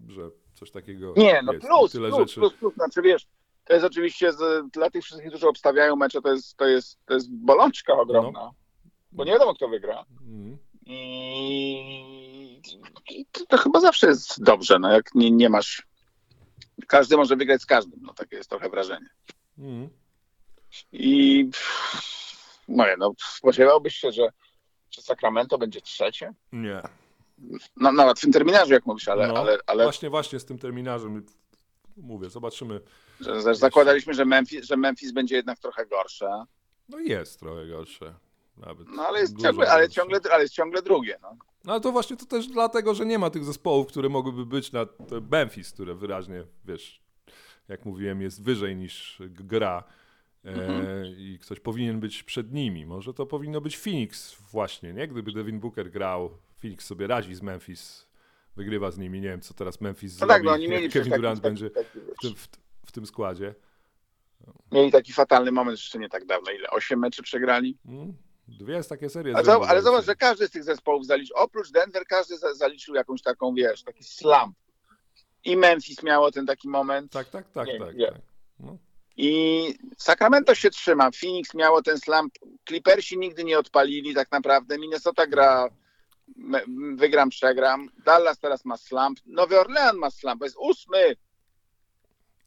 że 0.07 0.29
coś 0.53 0.71
takiego 0.71 1.13
Nie, 1.17 1.41
no 1.43 1.53
jest. 1.53 1.65
plus, 1.65 1.91
Tyle 1.91 2.09
plus, 2.09 2.19
rzeczy. 2.19 2.39
plus, 2.39 2.53
plus, 2.53 2.73
znaczy 2.73 3.01
wiesz, 3.01 3.27
to 3.65 3.73
jest 3.73 3.85
oczywiście 3.85 4.33
z, 4.33 4.71
dla 4.71 4.89
tych 4.89 5.03
wszystkich, 5.03 5.29
którzy 5.29 5.47
obstawiają 5.47 5.95
mecze, 5.95 6.21
to 6.21 6.31
jest, 6.31 6.57
to 6.57 6.67
jest, 6.67 7.05
to 7.05 7.13
jest 7.13 7.31
bolączka 7.35 7.93
ogromna, 7.93 8.51
bo 9.11 9.23
nie 9.23 9.31
wiadomo 9.31 9.53
kto 9.53 9.67
wygra. 9.67 10.05
Mm. 10.21 10.57
I, 10.85 12.61
i 13.09 13.25
to, 13.31 13.45
to 13.45 13.57
chyba 13.57 13.79
zawsze 13.79 14.07
jest 14.07 14.43
dobrze, 14.43 14.79
no 14.79 14.91
jak 14.91 15.15
nie, 15.15 15.31
nie 15.31 15.49
masz, 15.49 15.87
każdy 16.87 17.17
może 17.17 17.35
wygrać 17.35 17.61
z 17.61 17.65
każdym, 17.65 17.99
no 18.01 18.13
takie 18.13 18.35
jest 18.35 18.49
trochę 18.49 18.69
wrażenie. 18.69 19.09
Mm. 19.57 19.89
I 20.91 21.49
no, 22.67 22.85
no 22.97 23.13
spodziewałbyś 23.19 23.95
się, 23.95 24.11
że, 24.11 24.27
że 24.91 25.01
Sacramento 25.01 25.57
będzie 25.57 25.81
trzecie? 25.81 26.33
Nie. 26.51 26.81
No, 27.77 27.91
na 27.91 28.05
łatwym 28.05 28.31
terminarzu, 28.31 28.73
jak 28.73 28.85
mówisz, 28.85 29.07
ale, 29.07 29.27
No, 29.27 29.33
ale, 29.33 29.57
ale 29.67 29.83
Właśnie, 29.83 30.09
właśnie 30.09 30.39
z 30.39 30.45
tym 30.45 30.59
terminarzem 30.59 31.25
mówię, 31.97 32.29
zobaczymy. 32.29 32.81
że, 33.21 33.41
że 33.41 33.55
zakładaliśmy, 33.55 34.13
że 34.13 34.25
Memphis, 34.25 34.65
że 34.65 34.77
Memphis 34.77 35.11
będzie 35.11 35.35
jednak 35.35 35.59
trochę 35.59 35.85
gorsze. 35.85 36.43
No 36.89 36.99
jest 36.99 37.39
trochę 37.39 37.67
gorsze. 37.67 38.13
Nawet 38.57 38.87
No 38.95 39.07
ale 39.07 39.19
jest 39.19 39.41
ciągle, 39.41 39.71
ale 39.71 39.89
ciągle, 39.89 40.19
ale 40.31 40.41
jest 40.43 40.53
ciągle 40.53 40.81
drugie. 40.81 41.17
No. 41.21 41.37
No 41.65 41.71
ale 41.71 41.81
to 41.81 41.91
właśnie 41.91 42.17
to 42.17 42.25
też 42.25 42.47
dlatego, 42.47 42.93
że 42.95 43.05
nie 43.05 43.19
ma 43.19 43.29
tych 43.29 43.43
zespołów, 43.45 43.87
które 43.87 44.09
mogłyby 44.09 44.45
być 44.45 44.71
na 44.71 44.85
Memphis, 45.31 45.71
które 45.71 45.95
wyraźnie, 45.95 46.43
wiesz, 46.65 47.01
jak 47.67 47.85
mówiłem, 47.85 48.21
jest 48.21 48.43
wyżej 48.43 48.75
niż 48.75 49.21
gra 49.29 49.83
e, 50.45 50.49
Mhm. 50.49 51.05
i 51.17 51.39
ktoś 51.41 51.59
powinien 51.59 51.99
być 51.99 52.23
przed 52.23 52.51
nimi. 52.53 52.85
Może 52.85 53.13
to 53.13 53.25
powinno 53.25 53.61
być 53.61 53.77
Phoenix 53.77 54.35
właśnie, 54.51 54.93
nie? 54.93 55.07
Gdyby 55.07 55.31
Devin 55.31 55.59
Booker 55.59 55.91
grał, 55.91 56.37
Phoenix 56.61 56.85
sobie 56.85 57.07
radzi 57.07 57.35
z 57.35 57.41
Memphis, 57.41 58.07
wygrywa 58.55 58.91
z 58.91 58.97
nimi, 58.97 59.21
nie 59.21 59.27
wiem 59.29 59.41
co 59.41 59.53
teraz 59.53 59.81
Memphis 59.81 60.13
No 60.13 60.17
zrobi, 60.27 60.33
tak, 60.33 60.43
no 60.43 60.57
mieli 60.57 60.89
Kevin 60.89 61.13
Durant 61.13 61.39
taki, 61.41 61.49
będzie 61.49 61.69
taki, 61.69 61.99
w 61.99 62.21
tym, 62.21 62.35
w, 62.35 62.47
w 62.85 62.91
tym 62.91 63.05
składzie. 63.05 63.55
mieli 64.71 64.91
taki 64.91 65.13
fatalny 65.13 65.51
moment 65.51 65.77
jeszcze 65.79 65.99
nie 65.99 66.09
tak 66.09 66.25
dawno. 66.25 66.51
Ile? 66.51 66.69
Osiem 66.69 66.99
meczy 66.99 67.23
przegrali? 67.23 67.77
Mm, 67.85 68.13
Dwie 68.47 68.73
jest 68.73 68.89
takie 68.89 69.09
serie. 69.09 69.35
Ale, 69.37 69.53
ale 69.53 69.81
zobacz, 69.81 70.05
że 70.05 70.15
każdy 70.15 70.47
z 70.47 70.51
tych 70.51 70.63
zespołów 70.63 71.05
zaliczył, 71.05 71.37
oprócz 71.37 71.71
Denver, 71.71 72.03
każdy 72.07 72.37
za, 72.37 72.53
zaliczył 72.53 72.95
jakąś 72.95 73.21
taką, 73.21 73.53
wiesz, 73.53 73.83
taki 73.83 74.03
slump. 74.03 74.57
I 75.45 75.57
Memphis 75.57 76.03
miało 76.03 76.31
ten 76.31 76.45
taki 76.45 76.69
moment. 76.69 77.11
Tak, 77.11 77.29
tak, 77.29 77.51
tak, 77.51 77.67
Nie, 77.67 77.79
tak. 77.79 77.95
nie. 77.95 78.07
tak. 78.11 78.21
No. 78.59 78.77
I 79.17 79.73
Sacramento 79.97 80.55
się 80.55 80.69
trzyma, 80.69 81.09
Phoenix 81.11 81.53
miało 81.53 81.81
ten 81.81 81.97
slump, 81.97 82.33
Clippersi 82.67 83.17
nigdy 83.17 83.43
nie 83.43 83.59
odpalili 83.59 84.13
tak 84.15 84.31
naprawdę, 84.31 84.77
Minnesota 84.77 85.27
gra, 85.27 85.69
wygram, 86.95 87.29
przegram, 87.29 87.89
Dallas 88.05 88.39
teraz 88.39 88.65
ma 88.65 88.77
slump, 88.77 89.19
Nowy 89.25 89.59
Orlean 89.59 89.97
ma 89.97 90.09
slump, 90.09 90.43
jest 90.43 90.55
ósmy, 90.59 91.15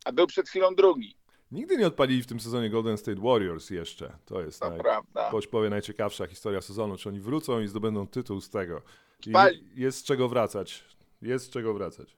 a 0.05 0.13
był 0.13 0.27
przed 0.27 0.49
chwilą 0.49 0.75
drugi, 0.75 1.17
Nigdy 1.53 1.77
nie 1.77 1.87
odpalili 1.87 2.23
w 2.23 2.27
tym 2.27 2.41
sezonie 2.41 2.71
Golden 2.71 2.99
State 2.99 3.21
Warriors 3.21 3.71
jeszcze. 3.71 4.13
To 4.25 4.41
jest 4.41 4.61
to 4.61 4.71
naj... 4.71 4.81
prawda. 4.81 5.29
Ktoś 5.29 5.47
powie 5.47 5.71
najciekawsza 5.71 6.27
historia 6.27 6.61
sezonu, 6.61 6.97
czy 6.97 7.09
oni 7.09 7.21
wrócą 7.21 7.61
i 7.61 7.69
zdobędą 7.69 8.07
tytuł 8.07 8.41
z 8.41 8.51
tego. 8.51 8.83
I 9.27 9.33
jest 9.75 9.99
z 9.99 10.03
czego 10.03 10.29
wracać. 10.29 10.85
Jest 11.23 11.47
z 11.47 11.51
czego 11.51 11.75
wracać. 11.75 12.17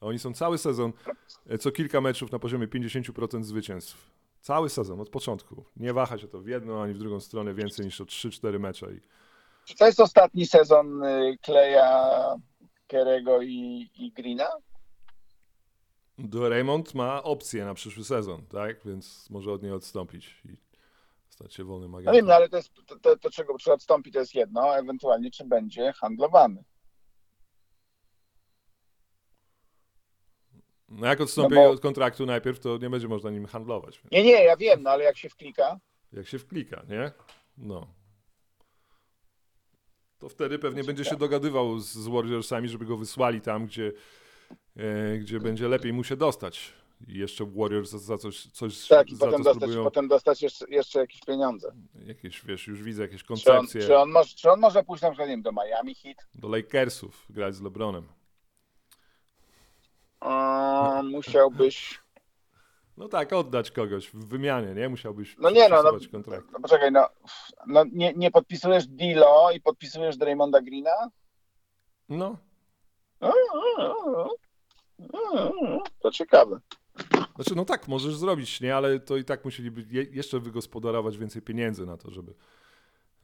A 0.00 0.06
oni 0.06 0.18
są 0.18 0.34
cały 0.34 0.58
sezon, 0.58 0.92
e, 1.46 1.58
co 1.58 1.70
kilka 1.70 2.00
meczów 2.00 2.32
na 2.32 2.38
poziomie 2.38 2.68
50% 2.68 3.42
zwycięstw. 3.44 4.10
Cały 4.40 4.68
sezon, 4.70 5.00
od 5.00 5.08
początku. 5.08 5.64
Nie 5.76 5.92
waha 5.92 6.18
się 6.18 6.28
to 6.28 6.40
w 6.40 6.46
jedną 6.46 6.82
ani 6.82 6.94
w 6.94 6.98
drugą 6.98 7.20
stronę 7.20 7.54
więcej 7.54 7.84
niż 7.86 8.00
o 8.00 8.04
3-4 8.04 8.60
mecze. 8.60 8.92
I 8.92 9.00
Czy 9.64 9.76
to 9.76 9.86
jest 9.86 10.00
ostatni 10.00 10.46
sezon 10.46 11.02
y, 11.02 11.38
Kleja, 11.42 12.10
Kerego 12.86 13.42
i, 13.42 13.90
i 13.94 14.12
Greena? 14.12 14.48
Do 16.18 16.48
Raymond 16.48 16.94
ma 16.94 17.22
opcję 17.22 17.64
na 17.64 17.74
przyszły 17.74 18.04
sezon, 18.04 18.46
tak? 18.46 18.84
Więc 18.84 19.30
może 19.30 19.52
od 19.52 19.62
niej 19.62 19.72
odstąpić 19.72 20.40
i 20.44 20.56
stać 21.28 21.54
się 21.54 21.64
wolnym 21.64 21.90
No 21.92 21.98
agentem. 21.98 22.14
wiem, 22.14 22.26
no 22.26 22.34
ale 22.34 22.48
to, 22.48 22.56
jest, 22.56 22.70
to, 22.86 22.96
to, 22.98 23.16
to 23.16 23.30
czego 23.30 23.58
czy 23.58 23.72
odstąpi 23.72 24.12
to 24.12 24.18
jest 24.18 24.34
jedno, 24.34 24.60
a 24.62 24.76
ewentualnie 24.78 25.30
czy 25.30 25.44
będzie 25.44 25.92
handlowany. 25.92 26.64
No 30.88 31.06
jak 31.06 31.20
odstąpi 31.20 31.54
No 31.54 31.60
bo- 31.60 31.70
od 31.70 31.80
kontraktu 31.80 32.26
najpierw, 32.26 32.60
to 32.60 32.78
nie 32.78 32.90
będzie 32.90 33.08
można 33.08 33.30
nim 33.30 33.46
handlować. 33.46 34.02
Nie, 34.12 34.22
nie, 34.24 34.44
ja 34.44 34.56
wiem, 34.56 34.82
no 34.82 34.90
ale 34.90 35.04
jak 35.04 35.16
się 35.18 35.28
wklika, 35.28 35.80
Jak 36.12 36.26
się 36.28 36.38
wklika, 36.38 36.82
nie? 36.88 37.12
No. 37.56 37.94
To 40.18 40.28
wtedy 40.28 40.58
pewnie 40.58 40.84
będzie 40.84 41.04
się 41.04 41.16
dogadywał 41.16 41.78
z, 41.78 41.92
z 41.92 42.08
Warriorsami, 42.08 42.68
żeby 42.68 42.84
go 42.84 42.96
wysłali 42.96 43.40
tam, 43.40 43.66
gdzie, 43.66 43.92
gdzie 45.20 45.40
będzie 45.40 45.68
lepiej 45.68 45.92
mu 45.92 46.04
się 46.04 46.16
dostać. 46.16 46.72
I 47.08 47.18
jeszcze 47.18 47.44
Warriors 47.56 47.90
za, 47.90 47.98
za 47.98 48.18
coś, 48.18 48.46
coś 48.46 48.88
tak, 48.88 49.10
i 49.10 49.16
za 49.16 49.26
potem 49.26 49.42
dostać, 49.42 49.54
spróbują 49.56 49.84
potem 49.84 50.08
dostać 50.08 50.42
jeszcze, 50.42 50.64
jeszcze 50.68 50.98
jakieś 51.00 51.20
pieniądze. 51.20 51.72
jakieś, 52.06 52.44
wiesz, 52.44 52.66
już 52.66 52.82
widzę 52.82 53.02
jakieś 53.02 53.24
Czy 53.24 53.32
on, 53.32 53.36
koncepcje 53.36 53.80
czy, 53.80 53.98
on 53.98 54.10
może, 54.10 54.34
czy 54.36 54.50
on 54.50 54.60
może 54.60 54.82
pójść 54.82 55.02
na 55.02 55.10
przykład 55.10 55.28
nie 55.28 55.34
wiem, 55.34 55.42
do 55.42 55.52
Miami 55.52 55.94
Heat? 55.94 56.16
do 56.34 56.48
Lakersów, 56.48 57.26
grać 57.30 57.54
z 57.54 57.60
LeBronem. 57.60 58.08
Musiałbyś. 61.10 62.00
No 62.96 63.08
tak, 63.08 63.32
oddać 63.32 63.70
kogoś 63.70 64.08
w 64.08 64.26
wymianie, 64.26 64.74
nie? 64.74 64.88
Musiałbyś 64.88 65.36
No 65.38 65.50
nie, 65.50 65.68
no, 65.68 65.82
no, 65.82 65.92
kontrakt. 66.12 66.46
no 66.52 66.60
poczekaj, 66.60 66.92
no, 66.92 67.08
no 67.66 67.84
nie, 67.92 68.12
nie 68.16 68.30
podpisujesz 68.30 68.86
Dilo 68.86 69.50
i 69.54 69.60
podpisujesz 69.60 70.16
Draymonda 70.16 70.60
Greena? 70.62 71.10
No, 72.08 72.36
To 76.00 76.10
ciekawe. 76.10 76.60
Znaczy, 77.34 77.54
no 77.56 77.64
tak, 77.64 77.88
możesz 77.88 78.16
zrobić, 78.16 78.60
nie, 78.60 78.76
ale 78.76 79.00
to 79.00 79.16
i 79.16 79.24
tak 79.24 79.44
musieliby 79.44 79.86
je, 79.90 80.02
jeszcze 80.02 80.40
wygospodarować 80.40 81.18
więcej 81.18 81.42
pieniędzy 81.42 81.86
na 81.86 81.96
to, 81.96 82.10
żeby, 82.10 82.34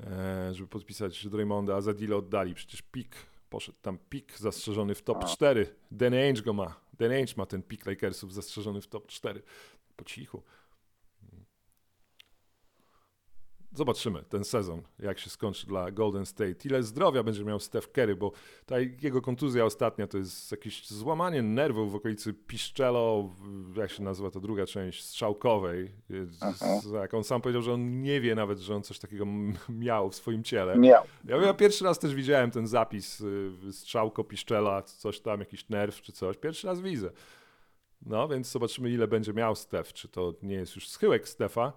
e, 0.00 0.54
żeby 0.54 0.68
podpisać 0.68 1.28
Draymonda, 1.28 1.76
a 1.76 1.80
za 1.80 1.94
deal 1.94 2.12
oddali. 2.12 2.54
Przecież 2.54 2.82
pik 2.82 3.16
poszedł 3.50 3.78
tam 3.82 3.98
pik 4.10 4.38
zastrzeżony 4.38 4.94
w 4.94 5.02
top 5.02 5.24
4. 5.24 5.74
Dan 5.90 6.14
Ainge 6.14 6.42
go 6.42 6.52
ma. 6.52 6.74
Dan 6.98 7.10
Ainge 7.10 7.34
ma 7.36 7.46
ten 7.46 7.62
pik 7.62 7.86
Lakersów 7.86 8.34
zastrzeżony 8.34 8.80
w 8.80 8.86
top 8.86 9.06
4. 9.06 9.42
Po 9.96 10.04
cichu. 10.04 10.42
Zobaczymy 13.72 14.22
ten 14.28 14.44
sezon, 14.44 14.82
jak 14.98 15.18
się 15.18 15.30
skończy 15.30 15.66
dla 15.66 15.90
Golden 15.90 16.26
State. 16.26 16.54
Ile 16.64 16.82
zdrowia 16.82 17.22
będzie 17.22 17.44
miał 17.44 17.60
Steph 17.60 17.92
Curry, 17.92 18.16
bo 18.16 18.32
ta 18.66 18.80
jego 18.80 19.22
kontuzja 19.22 19.64
ostatnia 19.64 20.06
to 20.06 20.18
jest 20.18 20.50
jakieś 20.50 20.88
złamanie 20.88 21.42
nerwów 21.42 21.92
w 21.92 21.94
okolicy 21.94 22.34
piszczelo, 22.34 23.30
jak 23.76 23.90
się 23.90 24.02
nazywa 24.02 24.30
ta 24.30 24.40
druga 24.40 24.66
część, 24.66 25.04
strzałkowej. 25.04 25.92
Aha. 26.40 26.80
Jak 26.94 27.14
on 27.14 27.24
sam 27.24 27.40
powiedział, 27.40 27.62
że 27.62 27.72
on 27.72 28.02
nie 28.02 28.20
wie 28.20 28.34
nawet, 28.34 28.58
że 28.58 28.74
on 28.74 28.82
coś 28.82 28.98
takiego 28.98 29.26
miał 29.68 30.10
w 30.10 30.14
swoim 30.14 30.44
ciele. 30.44 30.78
Miał. 30.78 31.04
Ja, 31.24 31.36
ja 31.36 31.54
pierwszy 31.54 31.84
raz 31.84 31.98
też 31.98 32.14
widziałem 32.14 32.50
ten 32.50 32.66
zapis 32.66 33.20
y, 33.20 33.72
strzałko 33.72 34.24
piszczela, 34.24 34.82
coś 34.82 35.20
tam, 35.20 35.40
jakiś 35.40 35.68
nerw 35.68 36.02
czy 36.02 36.12
coś. 36.12 36.36
Pierwszy 36.36 36.66
raz 36.66 36.80
widzę. 36.80 37.10
No, 38.06 38.28
więc 38.28 38.50
zobaczymy, 38.50 38.90
ile 38.90 39.08
będzie 39.08 39.32
miał 39.32 39.56
Stef. 39.56 39.92
Czy 39.92 40.08
to 40.08 40.34
nie 40.42 40.54
jest 40.54 40.76
już 40.76 40.88
schyłek 40.88 41.28
Stefa 41.28 41.72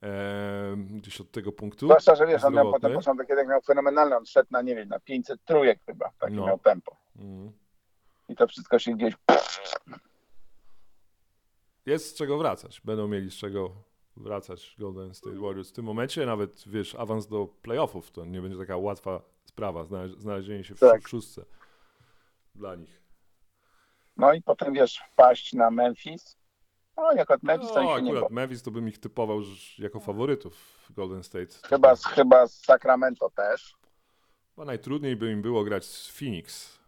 em, 0.00 0.86
gdzieś 0.98 1.20
od 1.20 1.30
tego 1.30 1.52
punktu. 1.52 1.86
Zwłaszcza, 1.86 2.14
że 2.14 2.26
wiesz, 2.26 2.44
on 2.44 2.54
miał 2.54 2.72
potem 2.72 2.92
początek 2.94 3.28
jednak 3.28 3.48
miał 3.48 3.60
fenomenalny, 3.60 4.16
on 4.16 4.26
szedł 4.26 4.48
na, 4.50 4.62
nie 4.62 4.74
wiem, 4.74 4.88
na 4.88 5.00
500 5.00 5.44
trójek 5.44 5.80
chyba, 5.86 6.10
takie 6.18 6.34
No. 6.34 6.46
miał 6.46 6.58
tempo. 6.58 6.96
Mm. 7.18 7.52
I 8.28 8.36
to 8.36 8.46
wszystko 8.46 8.78
się 8.78 8.92
gdzieś... 8.96 9.14
Jest 11.86 12.10
z 12.10 12.14
czego 12.14 12.38
wracać. 12.38 12.80
Będą 12.84 13.08
mieli 13.08 13.30
z 13.30 13.34
czego 13.34 13.70
wracać 14.16 14.76
Golden 14.78 15.14
State 15.14 15.36
Warriors. 15.38 15.70
W 15.70 15.72
tym 15.72 15.84
momencie 15.84 16.26
nawet, 16.26 16.64
wiesz, 16.68 16.94
awans 16.94 17.26
do 17.26 17.46
playoffów 17.62 18.10
to 18.10 18.24
nie 18.24 18.42
będzie 18.42 18.58
taka 18.58 18.76
łatwa 18.76 19.22
sprawa, 19.44 19.84
znalezienie 20.18 20.64
się 20.64 20.74
w, 20.74 20.80
Tak. 20.80 21.02
w 21.02 21.08
szóstce 21.08 21.44
dla 22.54 22.74
nich. 22.74 23.02
No 24.16 24.32
i 24.32 24.42
potem, 24.42 24.74
wiesz, 24.74 25.02
wpaść 25.12 25.52
na 25.52 25.70
Memphis. 25.70 26.36
No, 26.96 27.12
jak 27.12 27.30
od 27.30 27.42
Memphis 27.42 27.70
No, 27.74 27.92
akurat 27.94 28.20
bo. 28.22 28.28
Memphis 28.30 28.62
to 28.62 28.70
bym 28.70 28.88
ich 28.88 28.98
typował 28.98 29.40
jako 29.78 30.00
faworytów 30.00 30.54
w 30.88 30.92
Golden 30.92 31.22
State. 31.22 31.54
Chyba, 31.68 31.96
z- 31.96 32.04
chyba 32.04 32.46
z 32.46 32.64
Sacramento 32.64 33.30
też. 33.30 33.74
Chyba 34.54 34.64
najtrudniej 34.64 35.16
by 35.16 35.32
im 35.32 35.42
było 35.42 35.64
grać 35.64 35.84
z 35.84 36.08
Phoenix. 36.08 36.78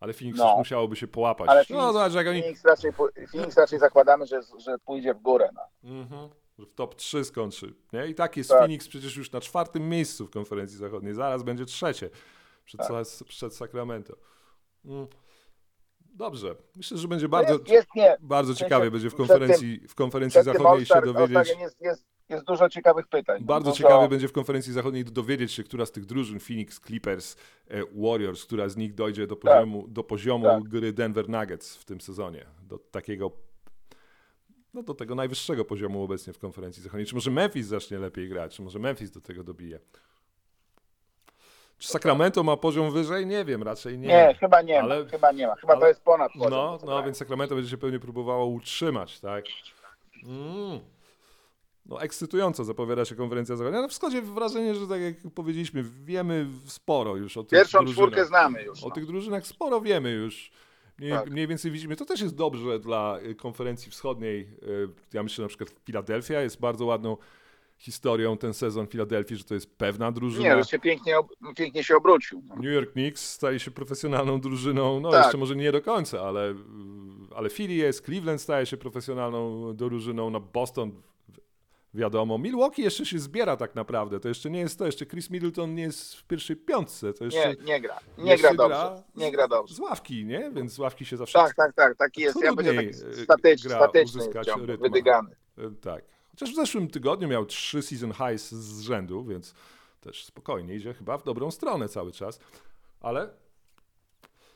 Ale 0.00 0.12
Phoenix 0.12 0.38
No. 0.38 0.48
już 0.50 0.58
musiałoby 0.58 0.96
się 0.96 1.06
połapać. 1.08 1.48
Ale 1.48 1.64
no, 1.70 1.76
Phoenix- 1.76 1.92
zobacz, 1.92 2.12
jak 2.14 2.26
oni 2.26 2.40
Phoenix 2.42 2.64
raczej, 2.64 2.92
Phoenix 3.32 3.56
raczej 3.56 3.78
zakładamy, 3.78 4.26
że, 4.26 4.40
że 4.58 4.78
pójdzie 4.78 5.14
w 5.14 5.18
górę. 5.22 5.50
No. 5.54 5.90
mhm, 5.90 6.28
że 6.58 6.66
w 6.66 6.74
top 6.74 6.94
3 6.94 7.24
skończy. 7.24 7.74
Nie? 7.92 8.06
I 8.06 8.14
tak 8.14 8.36
jest 8.36 8.50
Tak. 8.50 8.58
Phoenix 8.58 8.88
przecież 8.88 9.16
już 9.16 9.32
na 9.32 9.40
czwartym 9.40 9.88
miejscu 9.88 10.26
w 10.26 10.30
konferencji 10.30 10.78
zachodniej. 10.78 11.14
Zaraz 11.14 11.42
będzie 11.42 11.64
trzecie 11.64 12.10
przed, 12.64 12.80
Tak. 12.80 12.88
Przed 13.28 13.56
Sacramento. 13.56 14.16
Mm. 14.84 15.06
Dobrze. 16.16 16.54
Myślę, 16.76 16.98
że 16.98 17.08
będzie 17.08 17.24
No 17.26 17.30
bardzo, 17.30 17.52
jest, 17.52 17.68
jest, 17.68 17.88
nie. 17.96 18.16
bardzo 18.20 18.54
ciekawie 18.54 18.90
będzie 18.90 19.10
w 19.10 19.14
tym- 19.14 19.26
konferencji, 19.26 19.80
w 19.88 19.94
konferencji 19.94 20.42
zachodniej 20.42 20.86
się 20.86 21.00
dowiedzieć. 21.02 21.58
Jest, 21.60 21.80
jest, 21.80 22.04
jest 22.28 22.44
dużo 22.44 22.68
ciekawych 22.68 23.06
pytań. 23.08 23.36
No, 23.40 23.46
Bardzo 23.46 23.70
dużo- 23.70 23.76
ciekawe 23.82 24.08
będzie 24.08 24.28
w 24.28 24.32
konferencji 24.32 24.72
zachodniej 24.72 25.04
dowiedzieć 25.04 25.52
się, 25.52 25.64
która 25.64 25.86
z 25.86 25.92
tych 25.92 26.04
drużyn, 26.06 26.40
Phoenix, 26.40 26.80
Clippers, 26.80 27.36
e, 27.68 27.82
Warriors, 27.94 28.44
która 28.44 28.68
z 28.68 28.76
nich 28.76 28.94
dojdzie 28.94 29.26
do 29.26 29.36
poziomu, 29.36 29.88
do 29.88 30.04
poziomu 30.04 30.44
Tak. 30.44 30.62
gry 30.62 30.92
Denver 30.92 31.28
Nuggets 31.28 31.76
w 31.76 31.84
tym 31.84 32.00
sezonie. 32.00 32.46
Do 32.62 32.78
takiego, 32.78 33.30
no 34.74 34.82
do 34.82 34.94
tego 34.94 35.14
najwyższego 35.14 35.64
poziomu 35.64 36.02
obecnie 36.02 36.32
w 36.32 36.38
konferencji 36.38 36.82
zachodniej. 36.82 37.06
Czy 37.06 37.14
może 37.14 37.30
Memphis 37.30 37.66
zacznie 37.66 37.98
lepiej 37.98 38.28
grać? 38.28 38.56
Czy 38.56 38.62
może 38.62 38.78
Memphis 38.78 39.10
do 39.10 39.20
tego 39.20 39.44
dobije? 39.44 39.80
Czy 41.78 41.88
Sacramento 41.88 42.42
ma 42.42 42.56
poziom 42.56 42.90
wyżej? 42.90 43.26
Nie 43.26 43.44
wiem, 43.44 43.62
raczej 43.62 43.98
nie. 43.98 44.08
Nie, 44.08 44.36
chyba 44.40 44.62
nie 44.62 44.80
Ale- 44.82 45.04
ma. 45.04 45.10
Chyba 45.10 45.32
nie 45.32 45.46
ma. 45.46 45.54
Chyba 45.56 45.72
ale- 45.72 45.80
to 45.80 45.88
jest 45.88 46.00
ponad 46.00 46.32
poziom. 46.32 46.50
No, 46.50 46.78
no 46.86 47.02
więc 47.02 47.16
Sacramento 47.16 47.54
będzie 47.54 47.70
się 47.70 47.78
pewnie 47.78 47.98
próbowało 47.98 48.46
utrzymać, 48.46 49.20
tak? 49.20 49.44
Mm. 50.24 50.80
No, 51.86 52.02
ekscytująco 52.02 52.64
zapowiada 52.64 53.04
się 53.04 53.14
konferencja 53.14 53.56
zachodnia. 53.56 53.80
Na 53.82 53.88
wschodzie 53.88 54.22
wrażenie, 54.22 54.74
że 54.74 54.86
tak 54.86 55.00
jak 55.00 55.14
powiedzieliśmy, 55.34 55.82
wiemy 56.04 56.46
sporo 56.66 57.16
już 57.16 57.36
o 57.36 57.42
tych 57.44 57.58
Pierwszą 57.58 57.78
drużynach. 57.78 57.94
czwórkę 57.96 58.24
znamy 58.24 58.62
już. 58.62 58.82
O 58.84 58.88
No. 58.88 58.94
tych 58.94 59.06
drużynach 59.06 59.46
sporo 59.46 59.80
wiemy 59.80 60.10
już. 60.10 60.50
Mniej, 60.98 61.12
Tak. 61.12 61.30
mniej 61.30 61.46
więcej 61.46 61.70
widzimy. 61.70 61.96
To 61.96 62.04
też 62.04 62.20
jest 62.20 62.34
dobrze 62.34 62.78
dla 62.78 63.18
y, 63.22 63.34
konferencji 63.34 63.90
wschodniej. 63.90 64.40
Y, 64.62 64.88
Ja 65.12 65.22
myślę 65.22 65.42
na 65.42 65.48
przykład 65.48 65.70
Filadelfia 65.84 66.40
jest 66.40 66.60
bardzo 66.60 66.84
ładną 66.84 67.16
historią 67.78 68.36
ten 68.36 68.54
sezon 68.54 68.86
Filadelfii, 68.86 69.36
że 69.36 69.44
to 69.44 69.54
jest 69.54 69.76
pewna 69.76 70.12
drużyna. 70.12 70.44
Nie, 70.56 70.62
że 70.62 70.68
się 70.70 70.78
pięknie, 70.78 71.14
pięknie 71.56 71.84
się 71.84 71.96
obrócił. 71.96 72.42
No. 72.48 72.54
New 72.56 72.74
York 72.74 72.92
Knicks 72.92 73.28
staje 73.32 73.58
się 73.60 73.70
profesjonalną 73.70 74.40
drużyną, 74.40 75.00
no 75.00 75.10
Tak. 75.10 75.22
jeszcze 75.24 75.38
może 75.38 75.56
nie 75.56 75.72
do 75.72 75.82
końca, 75.82 76.20
ale, 76.20 76.54
ale 77.36 77.50
Philly 77.50 77.74
jest, 77.74 78.04
Cleveland 78.04 78.40
staje 78.40 78.66
się 78.66 78.76
profesjonalną 78.76 79.72
drużyną, 79.76 80.30
no 80.30 80.40
Boston 80.40 80.90
wi- 81.28 81.40
wiadomo, 81.94 82.38
Milwaukee 82.38 82.82
jeszcze 82.82 83.06
się 83.06 83.18
zbiera 83.18 83.56
tak 83.56 83.74
naprawdę, 83.74 84.20
to 84.20 84.28
jeszcze 84.28 84.50
nie 84.50 84.60
jest 84.60 84.78
to, 84.78 84.86
jeszcze 84.86 85.06
Chris 85.06 85.30
Middleton 85.30 85.74
nie 85.74 85.82
jest 85.82 86.14
w 86.16 86.24
pierwszej 86.24 86.56
piątce, 86.56 87.12
to 87.12 87.24
jeszcze, 87.24 87.48
Nie, 87.48 87.64
nie 87.64 87.80
gra. 87.80 87.98
Nie 88.18 88.38
gra 88.38 88.54
dobrze. 88.54 89.02
Nie 89.16 89.32
gra 89.32 89.48
dobrze. 89.48 89.74
z 89.74 89.78
ławki, 89.78 90.24
nie? 90.24 90.50
Więc 90.54 90.72
z 90.72 90.78
ławki 90.78 91.04
się 91.04 91.16
zawsze 91.16 91.38
Tak, 91.38 91.54
tak, 91.54 91.74
tak. 91.74 91.96
Taki 91.96 92.20
jest. 92.20 92.42
Ja 92.42 92.54
będzie 92.54 92.74
taki 92.74 92.88
y, 92.88 93.24
statyczny, 93.24 93.68
gra 93.68 93.78
statyczny 93.78 94.20
uzyskać 94.20 94.48
rytm. 94.62 94.82
wydygany. 94.82 95.30
E, 95.58 95.70
Tak. 95.80 96.04
Chociaż 96.38 96.52
w 96.52 96.56
zeszłym 96.56 96.88
tygodniu 96.88 97.28
miał 97.28 97.46
trzy 97.46 97.82
season 97.82 98.12
highs 98.12 98.50
z 98.52 98.80
rzędu, 98.80 99.24
więc 99.24 99.54
też 100.00 100.24
spokojnie 100.24 100.74
idzie 100.74 100.94
chyba 100.94 101.18
w 101.18 101.24
dobrą 101.24 101.50
stronę 101.50 101.88
cały 101.88 102.12
czas. 102.12 102.40
Ale 103.00 103.30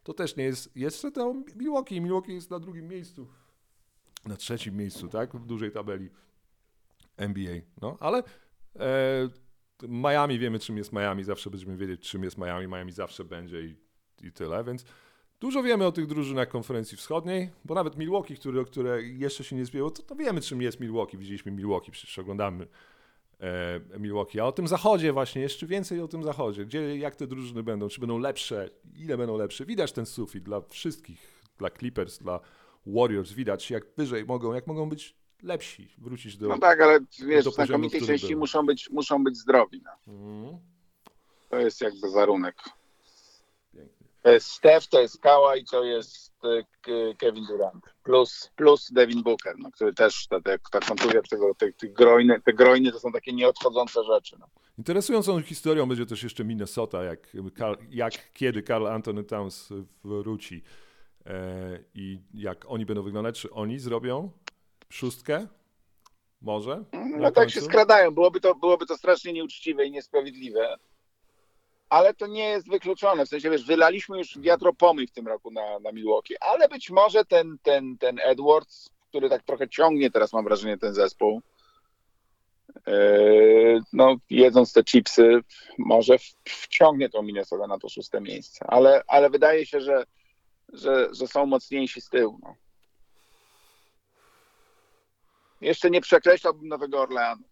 to 0.02 0.14
też 0.14 0.36
nie 0.36 0.44
jest. 0.44 0.76
Jeszcze 0.76 1.10
to 1.10 1.34
Milwaukee. 1.56 2.00
Milwaukee 2.00 2.32
jest 2.32 2.50
na 2.50 2.58
drugim 2.58 2.88
miejscu. 2.88 3.26
Na 4.26 4.36
trzecim 4.36 4.76
miejscu, 4.76 5.08
tak? 5.08 5.36
W 5.36 5.46
dużej 5.46 5.72
tabeli 5.72 6.10
NBA. 7.16 7.54
No, 7.82 7.96
ale 8.00 8.22
e, 8.76 9.28
Miami 9.88 10.38
wiemy, 10.38 10.58
czym 10.58 10.76
jest 10.76 10.92
Miami. 10.92 11.24
Zawsze 11.24 11.50
będziemy 11.50 11.76
wiedzieć, 11.76 12.08
czym 12.10 12.24
jest 12.24 12.38
Miami. 12.38 12.68
Miami 12.68 12.92
zawsze 12.92 13.24
będzie 13.24 13.62
i, 13.62 13.76
i 14.22 14.32
tyle, 14.32 14.64
więc 14.64 14.84
Dużo 15.41 15.62
wiemy 15.62 15.86
o 15.86 15.93
tych 15.93 16.07
drużynach 16.07 16.49
konferencji 16.49 16.97
wschodniej, 16.97 17.51
bo 17.64 17.74
nawet 17.74 17.97
Milwaukee, 17.97 18.36
które, 18.36 18.64
które 18.64 19.03
jeszcze 19.03 19.45
się 19.45 19.57
nie 19.57 19.64
zbiło, 19.64 19.91
to, 19.91 20.03
to 20.03 20.14
wiemy, 20.16 20.41
czym 20.41 20.62
jest 20.62 20.80
Milwaukee. 20.80 21.16
Widzieliśmy 21.18 21.53
Milwaukee, 21.53 21.91
przecież 21.91 22.18
oglądamy 22.18 22.66
e, 23.41 23.99
Milwaukee. 23.99 24.41
A 24.41 24.45
o 24.45 24.53
tym 24.53 24.68
zachodzie 24.68 25.12
właśnie, 25.12 25.43
jeszcze 25.43 25.66
więcej 25.66 26.01
o 26.01 26.09
tym 26.09 26.22
zachodzie. 26.24 26.64
Gdzie, 26.64 26.97
jak 26.97 27.16
te 27.16 27.26
drużyny 27.26 27.62
będą, 27.62 27.88
czy 27.88 28.01
będą 28.01 28.18
lepsze, 28.18 28.70
ile 28.97 29.16
będą 29.18 29.36
lepsze. 29.36 29.66
Widać 29.66 29.93
ten 29.93 30.07
sufit 30.07 30.45
dla 30.45 30.61
wszystkich, 30.61 31.43
dla 31.59 31.70
Clippers, 31.70 32.18
dla 32.18 32.41
Warriors. 32.86 33.32
Widać, 33.32 33.70
jak 33.70 33.84
wyżej 33.97 34.24
mogą, 34.24 34.55
jak 34.55 34.66
mogą 34.66 34.88
być 34.88 35.16
lepsi, 35.43 35.88
wrócić 35.99 36.36
do... 36.36 36.49
No 36.49 36.59
tak, 36.59 36.80
ale 36.80 37.01
wiesz, 37.26 37.45
do 37.45 37.51
w 37.51 37.55
znakomitej 37.55 38.01
części 38.01 38.28
był. 38.28 38.38
muszą 38.38 38.66
być, 38.66 38.91
muszą 38.91 39.24
być 39.24 39.36
zdrowi. 39.36 39.82
No. 39.84 40.14
Mm, 40.14 40.59
To 41.49 41.59
jest 41.59 41.80
jakby 41.80 42.11
warunek. 42.11 42.57
To 44.22 44.30
jest 44.30 44.46
Steph, 44.46 44.86
to 44.86 45.00
jest 45.00 45.20
Kawhi, 45.20 45.64
to 45.70 45.84
jest 45.84 46.32
e, 46.44 47.14
Kevin 47.14 47.44
Durant. 47.46 47.84
Plus, 48.02 48.50
plus 48.56 48.92
Devin 48.92 49.22
Booker, 49.22 49.54
no, 49.58 49.70
który 49.70 49.94
też, 49.94 50.26
ta, 50.26 50.40
ta, 50.40 50.58
ta 50.70 50.80
kontuzja 50.80 51.20
tego, 51.30 51.54
tych, 51.54 51.76
tych 51.76 51.92
grojny, 51.92 52.40
te 52.40 52.52
grojny 52.52 52.92
to 52.92 53.00
są 53.00 53.12
takie 53.12 53.32
nieodchodzące 53.32 54.04
rzeczy. 54.04 54.36
No. 54.40 54.46
Interesującą 54.78 55.42
historią 55.42 55.88
będzie 55.88 56.06
też 56.06 56.22
jeszcze 56.22 56.44
Minnesota, 56.44 57.04
jak, 57.04 57.36
Karl, 57.54 57.74
jak 57.90 58.32
kiedy 58.32 58.62
Carl 58.62 58.86
Anthony 58.86 59.24
Towns 59.24 59.68
wróci 60.04 60.62
e, 61.26 61.78
i 61.94 62.20
jak 62.34 62.64
oni 62.68 62.86
będą 62.86 63.02
wyglądać. 63.02 63.40
Czy 63.40 63.50
oni 63.50 63.78
zrobią 63.78 64.30
szóstkę? 64.88 65.46
Może? 66.42 66.84
No 67.18 67.30
tak 67.30 67.50
się 67.50 67.60
skradają. 67.60 68.10
Byłoby 68.10 68.40
to, 68.40 68.54
byłoby 68.54 68.86
to 68.86 68.96
strasznie 68.96 69.32
nieuczciwe 69.32 69.86
i 69.86 69.90
niesprawiedliwe. 69.90 70.76
Ale 71.91 72.14
to 72.14 72.26
nie 72.26 72.49
jest 72.49 72.68
wykluczone. 72.68 73.26
W 73.26 73.28
sensie, 73.28 73.51
wiesz, 73.51 73.64
wylaliśmy 73.64 74.18
już 74.18 74.38
wiatropomyj 74.38 75.07
w 75.07 75.12
tym 75.12 75.28
roku 75.28 75.51
na, 75.51 75.78
na 75.78 75.93
Milwaukee, 75.93 76.34
ale 76.41 76.68
być 76.68 76.91
może 76.91 77.24
ten, 77.24 77.59
ten, 77.62 77.99
ten 77.99 78.18
Edwards, 78.22 78.91
który 79.09 79.28
tak 79.28 79.43
trochę 79.43 79.68
ciągnie 79.68 80.11
teraz, 80.11 80.32
mam 80.32 80.45
wrażenie, 80.45 80.78
ten 80.78 80.95
zespół, 80.95 81.43
yy, 82.86 83.80
no 83.93 84.16
jedząc 84.30 84.72
te 84.72 84.84
chipsy, 84.84 85.41
może 85.78 86.16
wciągnie 86.45 87.09
tą 87.09 87.22
Minnesota 87.22 87.66
na 87.66 87.78
to 87.78 87.88
szóste 87.88 88.20
miejsce. 88.20 88.64
Ale, 88.68 89.03
ale 89.07 89.30
wydaje 89.30 89.66
się, 89.66 89.80
że, 89.80 90.05
że, 90.72 91.09
że 91.12 91.26
są 91.26 91.47
mocniejsi 91.47 92.01
z 92.01 92.09
tyłu. 92.09 92.38
No. 92.43 92.55
Jeszcze 95.61 95.91
nie 95.91 96.01
przekreślałbym 96.01 96.68
Nowego 96.68 97.01
Orleanu. 97.01 97.43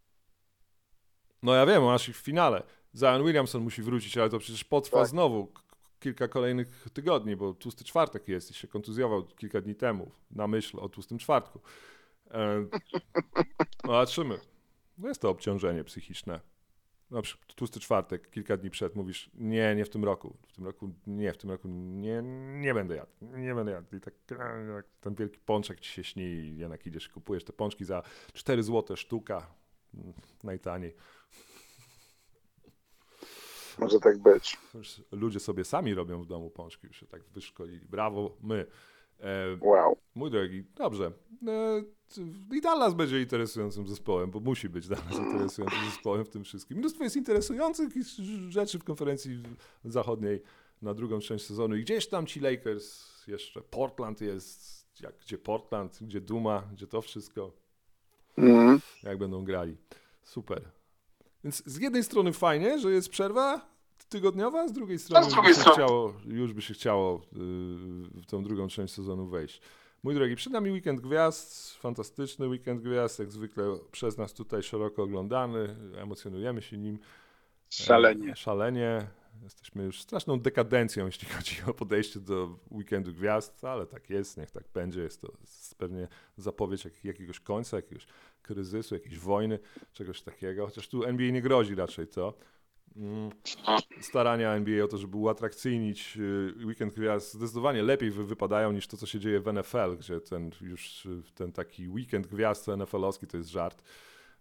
No 1.43 1.55
ja 1.55 1.65
wiem, 1.65 1.87
aż 1.87 2.09
i 2.09 2.13
w 2.13 2.17
finale. 2.17 2.63
Zion 2.95 3.23
Williamson 3.23 3.61
musi 3.63 3.81
wrócić, 3.81 4.17
ale 4.17 4.29
to 4.29 4.39
przecież 4.39 4.63
potrwa 4.63 4.99
Tak. 4.99 5.07
znowu 5.07 5.51
kilka 5.99 6.27
kolejnych 6.27 6.85
tygodni, 6.93 7.35
bo 7.35 7.53
tłusty 7.53 7.83
czwartek 7.83 8.27
jest 8.27 8.51
i 8.51 8.53
się 8.53 8.67
kontuzjował 8.67 9.23
kilka 9.23 9.61
dni 9.61 9.75
temu 9.75 10.11
na 10.31 10.47
myśl 10.47 10.77
o 10.79 10.89
tłustym 10.89 11.17
czwartku. 11.17 11.61
E, 12.31 12.65
no 13.83 13.91
zobaczymy. 13.91 14.39
No 14.97 15.07
jest 15.07 15.21
to 15.21 15.29
obciążenie 15.29 15.83
psychiczne. 15.83 16.39
No, 17.11 17.21
tłusty 17.55 17.79
czwartek, 17.79 18.29
kilka 18.29 18.57
dni 18.57 18.69
przed 18.69 18.95
mówisz, 18.95 19.29
nie, 19.33 19.75
nie 19.75 19.85
w 19.85 19.89
tym 19.89 20.03
roku, 20.03 20.37
w 20.47 20.53
tym 20.53 20.65
roku, 20.65 20.93
nie, 21.07 21.33
w 21.33 21.37
tym 21.37 21.51
roku 21.51 21.67
nie, 21.67 22.21
nie 22.61 22.73
będę 22.73 22.95
jadł, 22.95 23.11
nie 23.21 23.55
będę 23.55 23.71
jadł. 23.71 23.95
I 23.95 23.99
tak 23.99 24.13
ten 25.01 25.15
wielki 25.15 25.39
pączek 25.39 25.79
ci 25.79 25.91
się 25.91 26.03
śni 26.03 26.23
i 26.23 26.57
jednak 26.57 26.85
idziesz, 26.85 27.09
kupujesz 27.09 27.43
te 27.43 27.53
pączki 27.53 27.85
za 27.85 28.03
4 28.33 28.63
zł 28.63 28.95
sztuka, 28.97 29.47
mm, 29.93 30.13
najtaniej. 30.43 30.95
Może 33.79 33.99
tak 33.99 34.17
być. 34.17 34.57
Ludzie 35.11 35.39
sobie 35.39 35.65
sami 35.65 35.93
robią 35.93 36.21
w 36.21 36.25
domu 36.25 36.49
pączki, 36.49 36.87
już 36.87 36.99
się 36.99 37.05
tak 37.07 37.23
wyszkolili. 37.23 37.85
Brawo, 37.85 38.37
my. 38.41 38.65
E, 39.19 39.57
Wow. 39.61 39.97
mój 40.15 40.31
drogi, 40.31 40.63
dobrze. 40.75 41.11
E, 41.47 41.83
I 42.57 42.61
Dallas 42.61 42.93
będzie 42.93 43.21
interesującym 43.21 43.87
zespołem, 43.87 44.31
bo 44.31 44.39
musi 44.39 44.69
być 44.69 44.87
Dallas 44.87 45.15
interesującym 45.19 45.79
zespołem 45.85 46.25
w 46.25 46.29
tym 46.29 46.43
wszystkim. 46.43 46.77
Mnóstwo 46.77 47.03
jest 47.03 47.15
interesujących 47.15 47.89
rzeczy 48.49 48.79
w 48.79 48.83
konferencji 48.83 49.43
zachodniej 49.85 50.41
na 50.81 50.93
drugą 50.93 51.19
część 51.19 51.45
sezonu. 51.45 51.75
I 51.75 51.81
gdzieś 51.81 52.07
tam 52.07 52.25
ci 52.25 52.39
Lakers 52.39 53.09
jeszcze. 53.27 53.61
Portland 53.61 54.21
jest, 54.21 54.85
jak, 55.01 55.13
gdzie 55.19 55.37
Portland, 55.37 55.99
gdzie 56.01 56.21
Duma, 56.21 56.63
gdzie 56.73 56.87
to 56.87 57.01
wszystko, 57.01 57.51
Mhm. 58.37 58.79
jak 59.03 59.17
będą 59.17 59.43
grali. 59.43 59.77
Super. 60.23 60.61
Więc 61.43 61.63
z 61.65 61.77
jednej 61.77 62.03
strony 62.03 62.33
fajnie, 62.33 62.79
że 62.79 62.91
jest 62.91 63.09
przerwa 63.09 63.69
tygodniowa, 64.09 64.67
z 64.67 64.71
drugiej 64.71 64.99
strony, 64.99 65.25
z 65.25 65.33
drugiej 65.33 65.53
by 65.53 65.59
strony- 65.59 65.75
chciało, 65.75 66.13
już 66.25 66.53
by 66.53 66.61
się 66.61 66.73
chciało 66.73 67.21
yy, 67.31 67.39
w 68.21 68.25
tą 68.25 68.43
drugą 68.43 68.67
część 68.67 68.93
sezonu 68.93 69.27
wejść. 69.27 69.61
Mój 70.03 70.15
drogi, 70.15 70.35
przed 70.35 70.53
nami 70.53 70.71
weekend 70.71 71.01
gwiazd, 71.01 71.77
fantastyczny 71.77 72.47
weekend 72.47 72.81
gwiazd, 72.81 73.19
jak 73.19 73.31
zwykle 73.31 73.77
przez 73.91 74.17
nas 74.17 74.33
tutaj 74.33 74.63
szeroko 74.63 75.03
oglądany, 75.03 75.75
emocjonujemy 75.97 76.61
się 76.61 76.77
nim. 76.77 76.99
Szalenie. 77.69 78.35
Szalenie. 78.35 79.07
Jesteśmy 79.43 79.83
już 79.83 80.01
straszną 80.01 80.39
dekadencją, 80.39 81.05
jeśli 81.05 81.27
chodzi 81.29 81.55
o 81.67 81.73
podejście 81.73 82.19
do 82.19 82.59
weekendu 82.71 83.13
gwiazd, 83.13 83.63
ale 83.63 83.85
tak 83.85 84.09
jest, 84.09 84.37
niech 84.37 84.51
tak 84.51 84.63
będzie. 84.73 85.01
Jest 85.01 85.21
to 85.21 85.33
pewnie 85.77 86.07
zapowiedź 86.37 86.85
jak, 86.85 87.05
jakiegoś 87.05 87.39
końca, 87.39 87.77
jakiegoś 87.77 88.07
kryzysu, 88.41 88.95
jakiejś 88.95 89.19
wojny, 89.19 89.59
czegoś 89.93 90.21
takiego. 90.21 90.65
Chociaż 90.65 90.87
tu 90.87 91.03
NBA 91.03 91.31
nie 91.31 91.41
grozi 91.41 91.75
raczej, 91.75 92.07
co? 92.07 92.33
Mm, 92.95 93.29
Starania 94.01 94.53
NBA 94.55 94.83
o 94.85 94.87
to, 94.87 94.97
żeby 94.97 95.17
uatrakcyjnić 95.17 96.17
y, 96.17 96.65
weekend 96.65 96.93
gwiazd 96.93 97.33
zdecydowanie 97.33 97.83
lepiej 97.83 98.11
wy- 98.11 98.25
wypadają 98.25 98.71
niż 98.71 98.87
to, 98.87 98.97
co 98.97 99.05
się 99.05 99.19
dzieje 99.19 99.39
w 99.39 99.53
NFL, 99.53 99.97
gdzie 99.97 100.21
ten 100.21 100.51
już 100.61 101.07
ten 101.35 101.51
taki 101.51 101.89
weekend 101.89 102.27
gwiazd 102.27 102.67
NFL-owski 102.67 103.27
to 103.27 103.37
jest 103.37 103.49
żart. 103.49 103.83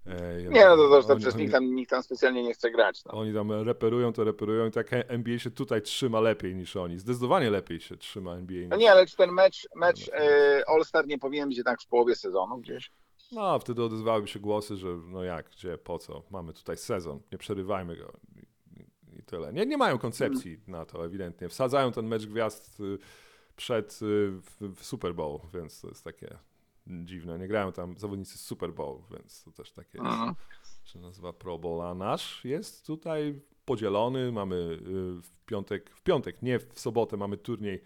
E, 0.08 0.42
Nie, 0.42 0.64
no 0.66 0.76
to, 0.76 0.96
oni- 0.96 1.20
przecież 1.20 1.34
nikt 1.34 1.52
tam, 1.52 1.74
nikt 1.74 1.90
tam 1.90 2.02
specjalnie 2.02 2.42
nie 2.42 2.54
chce 2.54 2.70
grać. 2.70 3.04
No. 3.04 3.12
oni 3.12 3.34
tam 3.34 3.52
reperują, 3.52 4.12
to 4.12 4.24
reperują 4.24 4.66
i 4.66 4.70
tak 4.70 4.86
NBA 4.92 5.38
się 5.38 5.50
tutaj 5.50 5.82
trzyma 5.82 6.20
lepiej 6.20 6.54
niż 6.54 6.76
oni. 6.76 6.98
Zdecydowanie 6.98 7.50
lepiej 7.50 7.80
się 7.80 7.96
trzyma 7.96 8.34
NBA. 8.36 8.68
no 8.68 8.76
Niż... 8.76 8.84
nie, 8.84 8.92
ale 8.92 9.06
czy 9.06 9.16
ten 9.16 9.32
mecz, 9.32 9.68
mecz 9.76 10.08
e, 10.08 10.62
All-Star 10.68 11.06
nie 11.06 11.18
powinien 11.18 11.48
być 11.48 11.56
jednak 11.58 11.82
w 11.82 11.86
połowie 11.86 12.14
sezonu 12.14 12.58
gdzieś? 12.58 12.90
No, 13.32 13.50
a 13.50 13.58
wtedy 13.58 13.82
odezwałyby 13.82 14.28
się 14.28 14.40
głosy, 14.40 14.76
że 14.76 14.88
no 15.06 15.22
jak, 15.24 15.50
gdzie, 15.50 15.78
po 15.78 15.98
co? 15.98 16.22
Mamy 16.30 16.52
tutaj 16.52 16.76
sezon, 16.76 17.20
nie 17.32 17.38
przerywajmy 17.38 17.96
go. 17.96 18.12
I, 18.36 19.22
tyle. 19.22 19.52
Nie, 19.52 19.66
nie 19.66 19.76
mają 19.76 19.98
koncepcji 19.98 20.60
na 20.66 20.84
to 20.86 21.04
ewidentnie. 21.04 21.48
Wsadzają 21.48 21.92
ten 21.92 22.06
mecz 22.06 22.26
gwiazd 22.26 22.80
y, 22.80 22.98
przed 23.56 23.92
y, 24.02 24.30
w, 24.30 24.74
w 24.76 24.84
Super 24.84 25.14
Bowl, 25.14 25.40
więc 25.54 25.80
to 25.80 25.88
jest 25.88 26.04
takie 26.04 26.38
dziwne. 26.88 27.38
Nie 27.38 27.48
grają 27.48 27.72
tam 27.72 27.98
zawodnicy 27.98 28.38
z 28.38 28.40
Super 28.40 28.72
Bowl, 28.72 28.98
więc 29.10 29.44
to 29.44 29.52
też 29.52 29.72
takie 29.72 29.98
jest. 29.98 30.10
Mhm. 30.10 30.34
się 30.84 30.98
nazywa 30.98 31.32
Pro 31.32 31.58
Bowl, 31.58 31.82
a 31.82 31.94
nasz 31.94 32.44
jest 32.44 32.86
tutaj 32.86 33.40
podzielony. 33.64 34.32
Mamy 34.32 34.56
y, 34.56 34.78
w 35.22 35.30
piątek, 35.46 35.90
w 35.90 36.02
piątek, 36.02 36.42
nie 36.42 36.58
w 36.58 36.80
sobotę, 36.80 37.16
mamy 37.16 37.36
turniej 37.36 37.82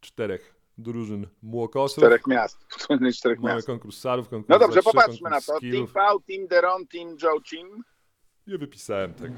czterech 0.00 0.54
drużyn 0.78 1.26
młokosów. 1.42 1.98
Czterech 1.98 2.26
miast. 2.26 2.66
Czterech, 3.16 3.40
Mamy 3.40 3.54
miast. 3.54 3.66
konkurs 3.66 3.98
sarów, 3.98 4.28
konkurs 4.28 4.48
No 4.48 4.58
dobrze, 4.58 4.82
popatrzmy 4.82 5.30
na 5.30 5.40
to. 5.40 5.46
Team 5.46 5.58
skillów. 5.58 5.92
Pau, 5.92 6.20
Team 6.20 6.46
Deron, 6.46 6.86
Team 6.86 7.16
Joe 7.22 7.40
Chim. 7.40 7.82
Nie 8.46 8.58
wypisałem 8.58 9.14
tego. 9.14 9.34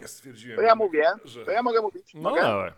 Ja 0.00 0.08
stwierdziłem, 0.08 0.56
To 0.56 0.62
ja 0.62 0.74
mówię, 0.74 1.06
że... 1.24 1.44
to 1.44 1.50
ja 1.50 1.62
mogę 1.62 1.80
mówić. 1.82 2.14
No 2.14 2.20
Mogę? 2.20 2.42
ale, 2.42 2.72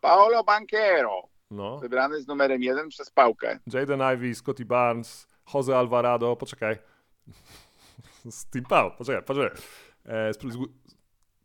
Paolo 0.00 0.44
Banquero, 0.44 1.22
no. 1.50 1.78
wybrany 1.78 2.22
z 2.22 2.26
numerem 2.26 2.62
jeden 2.62 2.88
przez 2.88 3.10
Pałkę. 3.10 3.58
Jaden 3.72 4.00
Ivey, 4.14 4.34
Scotty 4.34 4.64
Barnes, 4.64 5.26
Jose 5.54 5.78
Alvarado, 5.78 6.36
poczekaj. 6.36 6.78
Z 8.30 8.46
Team 8.46 8.64
Pau, 8.64 8.90
poczekaj, 8.98 9.22
poczekaj. 9.22 9.58
E, 10.06 10.32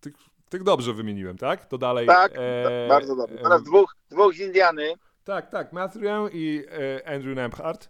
tych, 0.01 0.14
tych 0.49 0.64
dobrze 0.64 0.93
wymieniłem, 0.93 1.38
tak? 1.38 1.66
To 1.66 1.78
dalej... 1.78 2.08
Tak, 2.08 2.32
e, 2.36 2.88
bardzo 2.89 3.16
dobrze. 3.16 3.39
e, 3.39 3.43
Teraz 3.43 3.64
dwóch, 3.64 3.95
dwóch 4.10 4.34
z 4.34 4.39
Indiany, 4.39 4.93
Tak, 5.24 5.49
tak, 5.49 5.74
Matthew 5.74 6.01
i 6.34 6.64
e, 6.70 7.08
Andrew 7.08 7.36
Nemhart. 7.36 7.89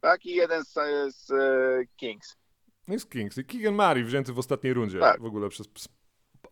tak, 0.00 0.26
i 0.26 0.34
jeden 0.34 0.64
z, 0.64 0.74
z 1.14 1.30
e, 1.30 1.86
Kings. 1.96 2.36
No 2.88 2.94
jest 2.94 3.10
Kings. 3.10 3.38
I 3.38 3.44
Keegan 3.44 3.74
Murray 3.74 4.04
wzięty 4.04 4.32
w 4.32 4.38
ostatniej 4.38 4.74
rundzie 4.74 5.00
Tak. 5.00 5.20
w 5.20 5.24
ogóle 5.24 5.48
przez 5.48 5.68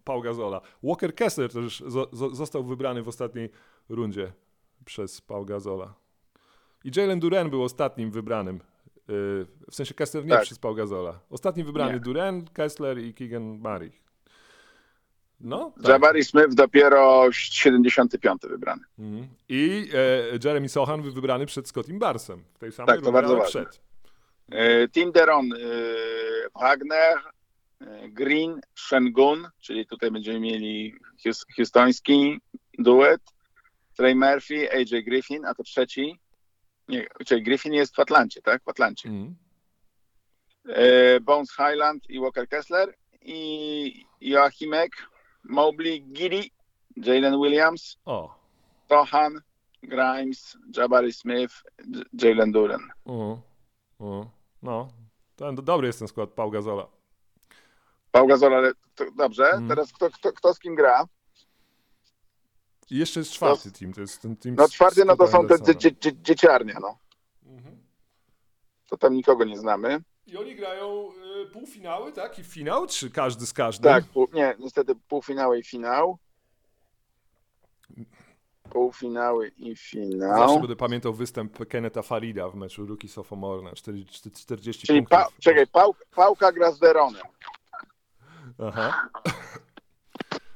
Paul 0.05 0.23
Gazola. 0.23 0.61
Walker 0.83 1.15
Kessler 1.15 1.53
też 1.53 1.83
zo, 1.87 2.09
zo, 2.13 2.35
został 2.35 2.65
wybrany 2.65 3.03
w 3.03 3.09
ostatniej 3.09 3.51
rundzie 3.89 4.33
przez 4.85 5.21
Paul 5.21 5.45
Gazola. 5.45 5.95
I 6.85 6.91
Jalen 6.97 7.21
Duren 7.21 7.51
był 7.51 7.63
ostatnim 7.63 8.11
wybranym. 8.11 8.61
Yy, 9.09 9.47
w 9.71 9.75
sensie 9.75 9.95
Kessler 9.95 10.25
nie 10.25 10.31
Tak. 10.31 10.43
przez 10.43 10.59
Paul 10.59 10.75
Gazola. 10.75 11.21
Ostatni 11.31 11.65
wybrany 11.65 11.93
Nie. 11.93 12.01
Duren, 12.01 12.45
Kessler 12.53 12.99
i 12.99 13.15
Keegan 13.15 13.43
Murray. 13.43 13.93
No, 15.41 15.73
tak. 15.77 15.89
Jabari 15.89 16.25
Smith 16.25 16.55
dopiero 16.55 17.29
75 17.33 18.43
wybrany. 18.43 18.83
Mhm. 18.99 19.29
I 19.49 19.89
e, 19.95 20.39
Jeremy 20.45 20.69
Sohan 20.69 21.03
wy- 21.03 21.11
wybrany 21.13 21.47
przed 21.47 21.69
Scottim 21.69 21.99
Barsem. 21.99 22.45
W 22.55 22.59
tej 22.59 22.73
samej 22.73 22.95
Tak, 22.97 23.05
to 23.05 23.13
bardzo 23.13 23.37
ważne. 23.37 23.65
przed. 23.65 23.81
E, 24.53 24.89
e, 25.53 25.59
Wagner, 26.61 27.19
e, 27.81 28.09
Green, 28.09 28.61
Shengun, 28.75 29.49
czyli 29.61 29.87
tutaj 29.87 30.11
będziemy 30.11 30.41
mieli 30.41 30.95
Houstoński 31.57 32.41
duet, 32.79 33.21
Trey 33.99 34.15
Murphy, 34.15 34.69
AJ 34.71 35.03
Griffin, 35.05 35.45
a 35.45 35.55
to 35.55 35.63
trzeci. 35.63 36.19
Nie, 36.89 37.07
czyli 37.27 37.43
Griffin 37.43 37.73
jest 37.73 37.97
w 37.97 38.01
Atlancie, 38.01 38.43
tak? 38.43 38.63
W 38.65 38.69
Atlancie. 38.69 39.09
E, 40.69 41.21
Bones 41.21 41.51
Highland 41.51 42.11
i 42.11 42.21
Walker 42.21 42.49
Kessler 42.49 42.95
i 43.23 44.05
Joachimek, 44.21 44.93
Mobley, 45.45 46.03
Giddy, 46.03 46.43
Jalen 46.97 47.41
Williams, 47.43 47.99
O. 48.05 48.35
Tohan, 48.89 49.41
Grimes, 49.83 50.57
Jabari 50.77 51.13
Smith, 51.13 51.55
Jalen 52.23 52.53
Duren. 52.53 52.81
Mhm. 53.07 53.41
Mhm. 54.01 54.29
No. 54.63 54.89
Ten, 55.37 55.55
dobry 55.55 55.87
jest 55.87 55.99
ten 55.99 56.09
skład 56.09 56.31
Paul 56.31 56.51
Gazola. 56.51 56.87
Paul 58.13 58.29
Gasol, 58.29 58.55
ale 58.55 58.73
to, 58.95 59.05
dobrze, 59.17 59.45
Mhm. 59.47 59.69
teraz 59.69 59.93
kto, 59.93 60.11
kto, 60.11 60.33
kto 60.33 60.55
z 60.55 60.59
kim 60.59 60.75
gra? 60.75 61.05
I 62.91 62.99
jeszcze 62.99 63.21
jest 63.21 63.33
czwarty 63.33 63.73
team, 63.73 63.93
to 63.93 64.01
jest 64.01 64.23
ten 64.23 64.37
team 64.37 64.55
No 64.55 64.69
czwarty, 64.69 65.05
no 65.05 65.17
to 65.17 65.27
są 65.29 65.47
te 65.47 65.75
dzie, 65.75 65.93
dzie, 65.93 66.11
dzieciarnie, 66.23 66.75
no. 66.81 66.99
Mhm. 67.47 67.83
To 68.87 68.97
tam 68.97 69.15
nikogo 69.15 69.45
nie 69.45 69.59
znamy. 69.59 70.01
I 70.27 70.37
oni 70.37 70.57
grają 70.57 71.09
y, 71.43 71.51
półfinały, 71.51 72.13
tak? 72.13 72.39
I 72.39 72.45
finał, 72.45 72.87
czy 72.87 73.11
każdy 73.11 73.47
z 73.47 73.53
każdym? 73.53 73.85
Tak, 73.93 74.05
pół, 74.05 74.29
nie, 74.33 74.57
niestety 74.59 74.95
półfinały 75.09 75.59
i 75.59 75.63
finał. 75.65 76.19
Półfinały 78.71 79.49
i 79.57 79.69
Zawsze 79.71 79.91
finał. 79.91 80.59
będę 80.61 80.77
pamiętał 80.77 81.15
występ 81.15 81.67
Kenneta 81.69 82.03
Farida 82.03 82.49
w 82.49 82.55
meczu 82.55 82.87
Rookie 82.87 83.09
Sophomore 83.09 83.63
na 83.63 83.73
40, 83.73 84.31
40 84.31 84.87
Czyli 84.87 84.99
punktów. 84.99 85.19
pa, 85.19 85.29
czekaj, 85.41 85.67
pał, 85.67 85.95
Pałka 86.11 86.53
gra 86.53 86.73
z 86.73 86.79
Deronem. 86.79 87.23
Aha. 88.59 89.09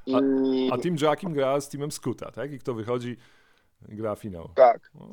I, 0.07 0.71
A 0.73 0.79
Team 0.79 0.97
Jackim 1.01 1.33
gra 1.33 1.61
z 1.61 1.69
Teamem 1.69 1.91
Scoota, 1.93 2.31
tak? 2.31 2.53
I 2.53 2.59
kto 2.59 2.75
wychodzi, 2.75 3.17
gra 3.83 4.17
finał. 4.17 4.49
tak, 4.55 4.91
No. 4.95 5.09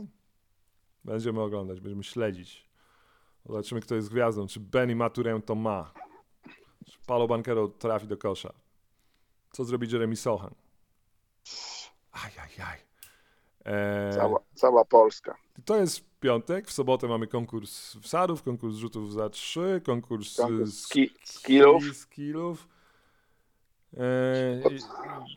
Będziemy 1.06 1.42
oglądać, 1.42 1.80
będziemy 1.82 2.04
śledzić. 2.04 2.70
Zobaczymy, 3.46 3.82
kto 3.82 3.96
jest 3.96 4.10
gwiazdą. 4.10 4.48
Czy 4.48 4.60
Benny 4.60 4.96
Maturę 4.96 5.42
to 5.46 5.56
ma? 5.56 5.94
Czy 6.86 6.98
Paulo 7.08 7.28
Banquero 7.28 7.68
trafi 7.68 8.08
do 8.08 8.18
kosza? 8.18 8.54
Co 9.52 9.66
zrobi 9.66 9.92
Jeremy 9.92 10.16
Sohan? 10.16 10.54
Ajajaj. 12.12 12.80
Eee, 13.66 14.14
cała, 14.14 14.40
cała 14.56 14.86
Polska. 14.86 15.36
To 15.66 15.78
jest 15.78 16.02
piątek. 16.20 16.68
W 16.68 16.72
sobotę 16.72 17.08
mamy 17.08 17.28
konkurs 17.28 17.96
wsadów, 18.02 18.44
konkurs 18.44 18.76
rzutów 18.76 19.14
za 19.14 19.30
trzy, 19.30 19.82
konkurs, 19.86 20.36
Konkurs 20.38 20.70
z- 20.70 20.80
ski, 20.84 21.10
skillów. 21.94 22.68
Eee, 23.98 24.78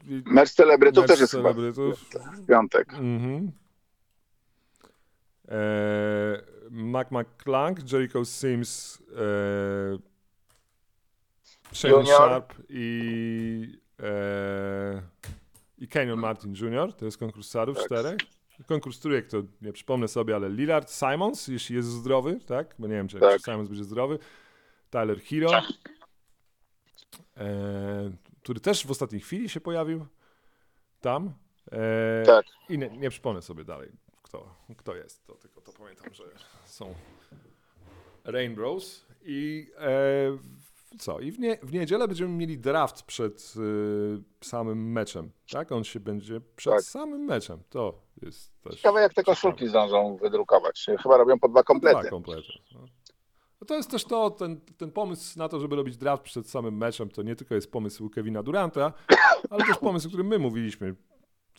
i- 0.05 0.23
Mecz 0.27 0.51
celebrytów 0.51 1.03
mecz 1.03 1.11
też 1.11 1.21
jest 1.21 1.33
chyba 1.33 1.55
celebrytów. 1.55 2.01
w 2.37 2.47
piątek. 2.47 2.95
Mhm. 2.95 3.53
Eee, 5.49 6.43
Mac 6.71 7.09
McClung, 7.11 7.93
Jericho 7.93 8.25
Sims, 8.25 9.03
eee, 9.11 9.99
Shannon 11.73 12.01
Junior. 12.01 12.17
Sharp 12.17 12.55
i, 12.69 13.79
eee, 13.99 15.03
i 15.79 15.89
Kenyon 15.89 16.19
Martin 16.21 16.55
Jr. 16.55 16.93
To 16.93 17.05
jest 17.05 17.19
konkurs 17.19 17.49
Sarów 17.49 17.77
Tak. 17.77 17.87
czterech. 17.87 18.17
Konkurs 18.67 19.01
trójek 19.01 19.27
to 19.29 19.43
nie 19.63 19.73
przypomnę 19.73 20.09
sobie, 20.09 20.37
ale 20.37 20.49
Lillard, 20.51 20.91
Simons, 20.91 21.49
jeśli 21.49 21.77
jest 21.77 21.89
zdrowy, 21.89 22.41
tak? 22.47 22.75
Bo 22.79 22.87
nie 22.87 22.95
wiem, 22.95 23.09
czy, 23.09 23.21
Tak. 23.21 23.41
Simons 23.45 23.69
będzie 23.69 23.85
zdrowy. 23.85 24.19
Tyler 24.91 25.21
Hero, 25.23 25.51
e, 27.37 28.11
który 28.43 28.61
też 28.61 28.87
w 28.87 28.91
ostatniej 28.91 29.21
chwili 29.21 29.49
się 29.49 29.61
pojawił 29.61 30.07
tam. 31.01 31.35
E, 31.73 32.23
Tak. 32.27 32.47
I 32.69 32.79
nie, 32.79 32.89
nie 32.91 33.11
przypomnę 33.11 33.43
sobie 33.43 33.65
dalej, 33.65 33.93
kto, 34.23 34.55
kto 34.77 34.97
jest. 34.97 35.27
To 35.27 35.35
tylko 35.35 35.61
to 35.61 35.73
pamiętam, 35.73 36.15
że 36.15 36.25
są 36.67 36.95
Rainbows. 38.25 39.07
I 39.25 39.71
e, 39.79 40.39
co? 40.99 41.21
I 41.21 41.31
w, 41.33 41.39
nie, 41.39 41.59
w 41.63 41.73
niedzielę 41.73 42.09
będziemy 42.09 42.31
mieli 42.35 42.59
draft 42.59 43.03
przed 43.03 43.55
e, 43.57 44.45
samym 44.47 44.93
meczem. 44.93 45.31
Tak? 45.51 45.73
On 45.73 45.85
się 45.85 46.01
będzie 46.01 46.41
przed 46.57 46.73
Tak. 46.75 46.83
samym 46.83 47.21
meczem. 47.25 47.63
To 47.71 47.95
jest 48.23 48.63
też. 48.63 48.77
Ciekawe, 48.77 49.01
jak 49.01 49.15
te 49.15 49.25
koszulki 49.25 49.69
zdążą 49.69 50.17
wydrukować. 50.17 50.87
Chyba 51.03 51.17
robią 51.17 51.39
po 51.39 51.49
dwa 51.49 51.63
komplety. 51.63 52.01
Dwa 52.01 52.11
komplety. 52.11 52.49
No. 52.75 52.85
No 53.63 53.67
to 53.67 53.75
jest 53.77 53.91
też 53.91 54.05
to, 54.05 54.31
ten, 54.31 54.61
ten 54.79 54.91
pomysł 54.93 55.39
na 55.39 55.49
to, 55.49 55.61
żeby 55.61 55.77
robić 55.77 55.97
draft 55.97 56.23
przed 56.23 56.51
samym 56.51 56.77
meczem, 56.77 57.09
to 57.11 57.23
nie 57.23 57.37
tylko 57.37 57.55
jest 57.55 57.71
pomysł 57.73 58.11
Kevina 58.11 58.43
Duranta, 58.43 58.93
ale 59.51 59.65
też 59.65 59.77
pomysł, 59.79 60.07
o 60.07 60.09
którym 60.09 60.27
my 60.27 60.39
mówiliśmy, 60.39 60.95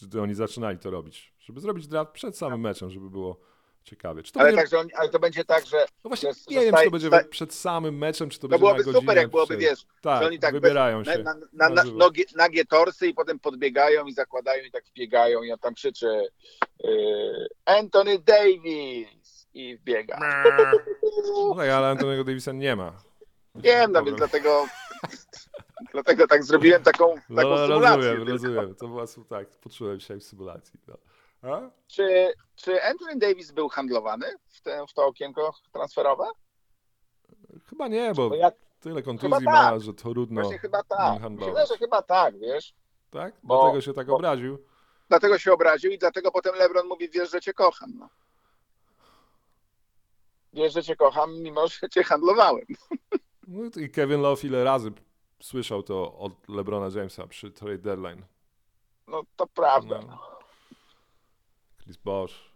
gdy 0.02 0.22
oni 0.22 0.34
zaczynali 0.34 0.80
to 0.80 0.92
robić. 0.92 1.34
Żeby 1.40 1.62
zrobić 1.62 1.88
draft 1.88 2.12
przed 2.12 2.38
samym 2.38 2.62
meczem, 2.62 2.90
żeby 2.90 3.10
było 3.10 3.40
ciekawie. 3.84 4.24
Czy 4.24 4.32
to 4.32 4.40
Ale, 4.40 4.54
będzie, 4.54 4.72
tak, 4.72 4.80
oni, 4.80 4.94
ale 4.94 5.10
to 5.10 5.20
będzie 5.20 5.46
tak, 5.46 5.66
że 5.66 5.86
no 6.04 6.08
właśnie 6.10 6.30
nie 6.50 6.60
wiem, 6.60 6.76
czy 6.78 6.86
to 6.86 6.92
będzie 6.92 7.10
przed 7.30 7.54
samym 7.54 7.98
meczem, 7.98 8.30
czy 8.30 8.40
to, 8.40 8.42
to 8.42 8.50
będzie 8.50 8.60
byłoby 8.60 8.80
na 8.80 8.86
godzinę 8.86 9.02
super, 9.02 9.18
jak 9.18 9.30
byłoby, 9.30 9.58
przed. 9.58 9.70
wiesz, 9.70 9.86
Tak, 10.02 10.22
że 10.22 10.28
oni 10.28 10.40
tak 10.40 10.54
wybierają 10.54 11.04
się. 11.04 11.18
na, 11.24 11.36
na, 11.54 11.70
na, 11.70 11.84
nogie, 11.84 12.24
nagie 12.36 12.66
torsy 12.66 13.08
i 13.08 13.14
potem 13.14 13.40
podbiegają 13.40 14.06
i 14.06 14.14
zakładają 14.14 14.64
i 14.64 14.72
tak 14.72 14.86
wbiegają 14.86 15.44
i 15.44 15.52
on 15.52 15.60
tam 15.60 15.74
krzyczy 15.74 16.28
Anthony 17.66 18.20
Davis 18.20 19.23
i 19.54 19.78
wbiega. 19.78 20.20
No 21.48 21.56
tak, 21.56 21.70
ale 21.70 21.88
Antonego 21.88 22.24
Davisa 22.24 22.52
nie 22.52 22.76
ma. 22.76 22.94
Wiem, 23.56 23.92
no 23.92 24.04
więc 24.04 24.18
dlatego 24.18 24.66
dlatego 25.92 26.28
tak 26.28 26.44
zrobiłem 26.44 26.84
taką, 26.84 27.16
taką 27.16 27.50
No, 27.50 27.68
symulację. 27.68 27.98
rozumiem, 27.98 28.16
tylko. 28.16 28.32
rozumiem. 28.32 28.76
To 28.76 28.88
była, 28.88 29.06
tak, 29.30 29.50
poczułem 29.50 30.00
się 30.00 30.16
w 30.16 30.24
symulacji. 30.24 30.80
No. 30.88 30.98
A? 31.52 31.62
Czy, 31.88 32.34
czy 32.56 32.84
Anthony 32.84 33.16
Davis 33.16 33.52
był 33.52 33.70
handlowany 33.70 34.26
w, 34.48 34.62
te, 34.62 34.86
w 34.90 34.94
to 34.94 35.06
okienko 35.06 35.54
transferowe? 35.72 36.24
Chyba 37.70 37.88
nie, 37.88 38.14
bo 38.14 38.30
Bo 38.30 38.36
ja 38.36 38.52
tyle 38.80 39.04
kontuzji 39.04 39.30
Chyba 39.40 39.52
ma, 39.52 39.72
tak. 39.72 39.82
że 39.82 39.94
trudno. 39.94 40.42
właśnie 40.42 40.60
chyba 40.60 40.84
tak. 40.84 41.30
Myślę, 41.30 41.66
że 41.68 41.78
chyba 41.78 42.02
tak, 42.02 42.40
wiesz. 42.40 42.74
Tak? 43.12 43.34
Bo- 43.44 43.62
Dlatego 43.62 43.82
się 43.82 43.94
tak 43.94 44.08
bo- 44.08 44.16
obraził. 44.16 44.58
Dlatego 45.10 45.38
się 45.40 45.54
obraził 45.54 45.92
i 45.92 45.98
dlatego 45.98 46.32
potem 46.32 46.56
LeBron 46.56 46.88
mówi, 46.88 47.10
wiesz, 47.10 47.32
że 47.32 47.42
cię 47.42 47.54
kocham. 47.54 47.92
No. 48.00 48.10
Wiesz, 50.54 50.74
że 50.74 50.84
cię 50.84 50.96
kocham, 50.96 51.40
mimo 51.42 51.68
że 51.68 51.90
cię 51.90 52.04
handlowałem. 52.04 52.66
No 53.48 53.64
i 53.82 53.90
Kevin 53.90 54.22
Love 54.22 54.48
ile 54.48 54.64
razy 54.64 54.92
słyszał 55.42 55.84
to 55.84 56.18
od 56.18 56.50
LeBrona 56.50 56.90
Jamesa 56.96 57.28
przy 57.28 57.52
trade 57.52 57.78
deadline. 57.78 58.26
No 59.08 59.24
to 59.36 59.48
prawda. 59.48 60.00
No. 60.08 60.18
Chris 61.84 61.98
Bosh. 61.98 62.54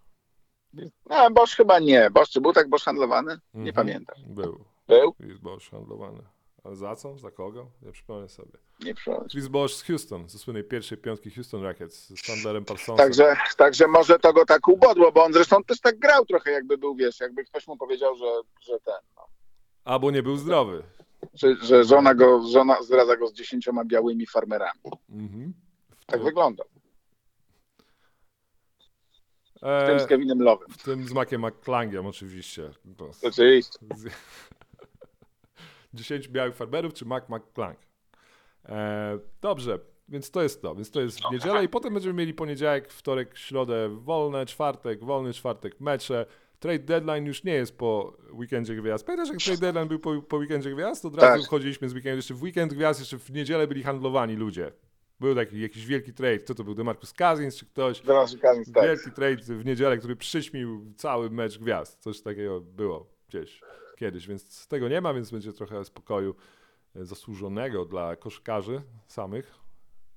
No, 1.06 1.32
Bosch 1.32 1.56
chyba 1.56 1.80
nie. 1.80 2.10
Bosch, 2.12 2.30
czy 2.32 2.41
był 2.41 2.54
tak 2.54 2.70
Bosch 2.70 2.86
handlowany? 2.86 3.39
Nie 3.54 3.70
Mhm. 3.70 3.76
pamiętam. 3.88 4.16
Był 4.28 4.66
Był? 4.88 5.14
Chris 5.14 5.38
Bosh 5.39 5.70
handlowany. 5.70 6.24
Ale 6.68 6.76
za 6.76 6.95
co? 6.95 7.18
Za 7.18 7.32
kogo? 7.32 7.68
Nie 7.82 7.91
przypomnę 7.91 8.30
sobie. 8.30 8.51
Nie 8.84 8.95
przychodzi. 8.95 9.30
Chris 9.30 9.47
Bosh 9.47 9.76
z 9.76 9.84
Houston, 9.84 10.30
ze 10.30 10.39
słynnej 10.39 10.63
pierwszej 10.63 10.97
piątki 10.97 11.32
Houston 11.32 11.63
Rockets, 11.63 12.09
z 12.09 12.22
Chandlerem 12.28 12.65
Parsonsem. 12.65 12.97
Także, 13.05 13.36
także 13.57 13.88
może 13.88 14.20
to 14.20 14.34
go 14.34 14.45
tak 14.45 14.68
ubodło, 14.68 15.11
bo 15.11 15.24
on 15.24 15.34
zresztą 15.34 15.63
też 15.63 15.80
tak 15.82 15.99
grał 15.99 16.26
trochę, 16.26 16.51
jakby 16.51 16.78
był, 16.78 16.95
wiesz, 16.95 17.20
jakby 17.20 17.43
ktoś 17.45 17.68
mu 17.68 17.78
powiedział, 17.78 18.15
że, 18.15 18.26
że 18.61 18.80
ten, 18.80 18.93
no, 19.15 19.28
Albo 19.84 20.11
nie 20.11 20.24
był 20.24 20.38
zdrowy. 20.38 20.84
że, 21.34 21.55
że 21.61 21.84
żona 21.84 22.15
go, 22.15 22.47
żona 22.47 22.82
zdradza 22.84 23.18
go 23.18 23.28
z 23.28 23.34
dziesięcioma 23.34 23.86
białymi 23.86 24.26
farmerami. 24.28 24.80
Mhm. 25.09 25.53
Tak 26.05 26.24
wygląda. 26.24 26.63
W 29.55 29.59
tym 29.88 29.95
e, 29.97 29.99
z 29.99 30.05
Kevinem 30.05 30.39
Lowem. 30.41 30.70
w 30.70 30.84
tym 30.84 31.07
z 31.07 31.13
Maciem 31.13 31.45
McClangiem 31.45 32.05
oczywiście. 32.05 32.70
Oczywiście. 33.24 33.80
z- 33.95 34.11
10 35.94 36.28
białych 36.28 36.56
farmerów 36.56 36.94
czy 36.94 37.06
Mac 37.06 37.24
McClank. 37.30 37.78
E, 38.66 39.20
dobrze, 39.42 39.80
więc 40.10 40.32
to 40.32 40.44
jest 40.44 40.62
to. 40.62 40.76
Więc 40.76 40.92
to 40.92 41.02
jest 41.02 41.20
w 41.20 41.32
niedzielę 41.32 41.64
i 41.64 41.70
potem 41.70 41.94
będziemy 41.94 42.14
mieli 42.14 42.34
poniedziałek, 42.34 42.92
wtorek, 42.92 43.38
środę 43.38 43.90
wolne, 43.90 44.46
czwartek, 44.46 45.04
wolny 45.04 45.34
czwartek 45.34 45.80
mecze. 45.80 46.26
Trade 46.60 46.80
deadline 46.80 47.26
już 47.26 47.44
nie 47.44 47.54
jest 47.54 47.78
po 47.78 48.18
weekendzie 48.32 48.76
gwiazd. 48.76 49.06
Pamiętasz, 49.06 49.30
jak 49.30 49.38
trade 49.40 49.62
deadline 49.62 49.88
był 49.88 50.00
po, 50.00 50.22
po 50.22 50.38
weekendzie 50.38 50.72
gwiazd? 50.72 51.06
Od 51.06 51.16
razu 51.16 51.38
Tak. 51.38 51.48
wchodziliśmy 51.48 51.90
z 51.90 51.94
weekendu. 51.94 52.16
Jeszcze 52.16 52.34
w 52.34 52.44
weekend 52.44 52.74
gwiazd, 52.74 53.00
jeszcze 53.00 53.18
w 53.18 53.32
niedzielę 53.32 53.68
byli 53.68 53.84
handlowani 53.84 54.36
ludzie. 54.36 54.72
Był 55.20 55.36
taki 55.36 55.62
jakiś 55.62 55.86
wielki 55.86 56.14
trade. 56.14 56.40
Kto 56.40 56.56
to 56.56 56.64
był? 56.64 56.76
DeMarcus 56.76 57.14
Cousins 57.14 57.56
czy 57.56 57.66
ktoś? 57.66 58.02
Zaraz 58.04 58.36
Cousins, 58.42 58.72
tak. 58.72 58.84
Wielki 58.84 59.12
trade 59.12 59.36
w 59.36 59.66
niedzielę, 59.66 59.98
który 59.98 60.16
przyćmił 60.16 60.94
cały 60.96 61.30
mecz 61.30 61.58
gwiazd. 61.60 62.00
Coś 62.00 62.22
takiego 62.22 62.62
było 62.62 63.08
gdzieś 63.30 63.62
kiedyś, 63.98 64.28
więc 64.28 64.68
tego 64.68 64.89
nie 64.89 65.02
ma, 65.02 65.14
więc 65.14 65.32
będzie 65.32 65.54
trochę 65.54 65.86
spokoju 65.86 66.36
e, 66.95 67.06
zasłużonego 67.06 67.86
dla 67.86 68.16
koszykarzy 68.16 68.82
samych. 69.08 69.56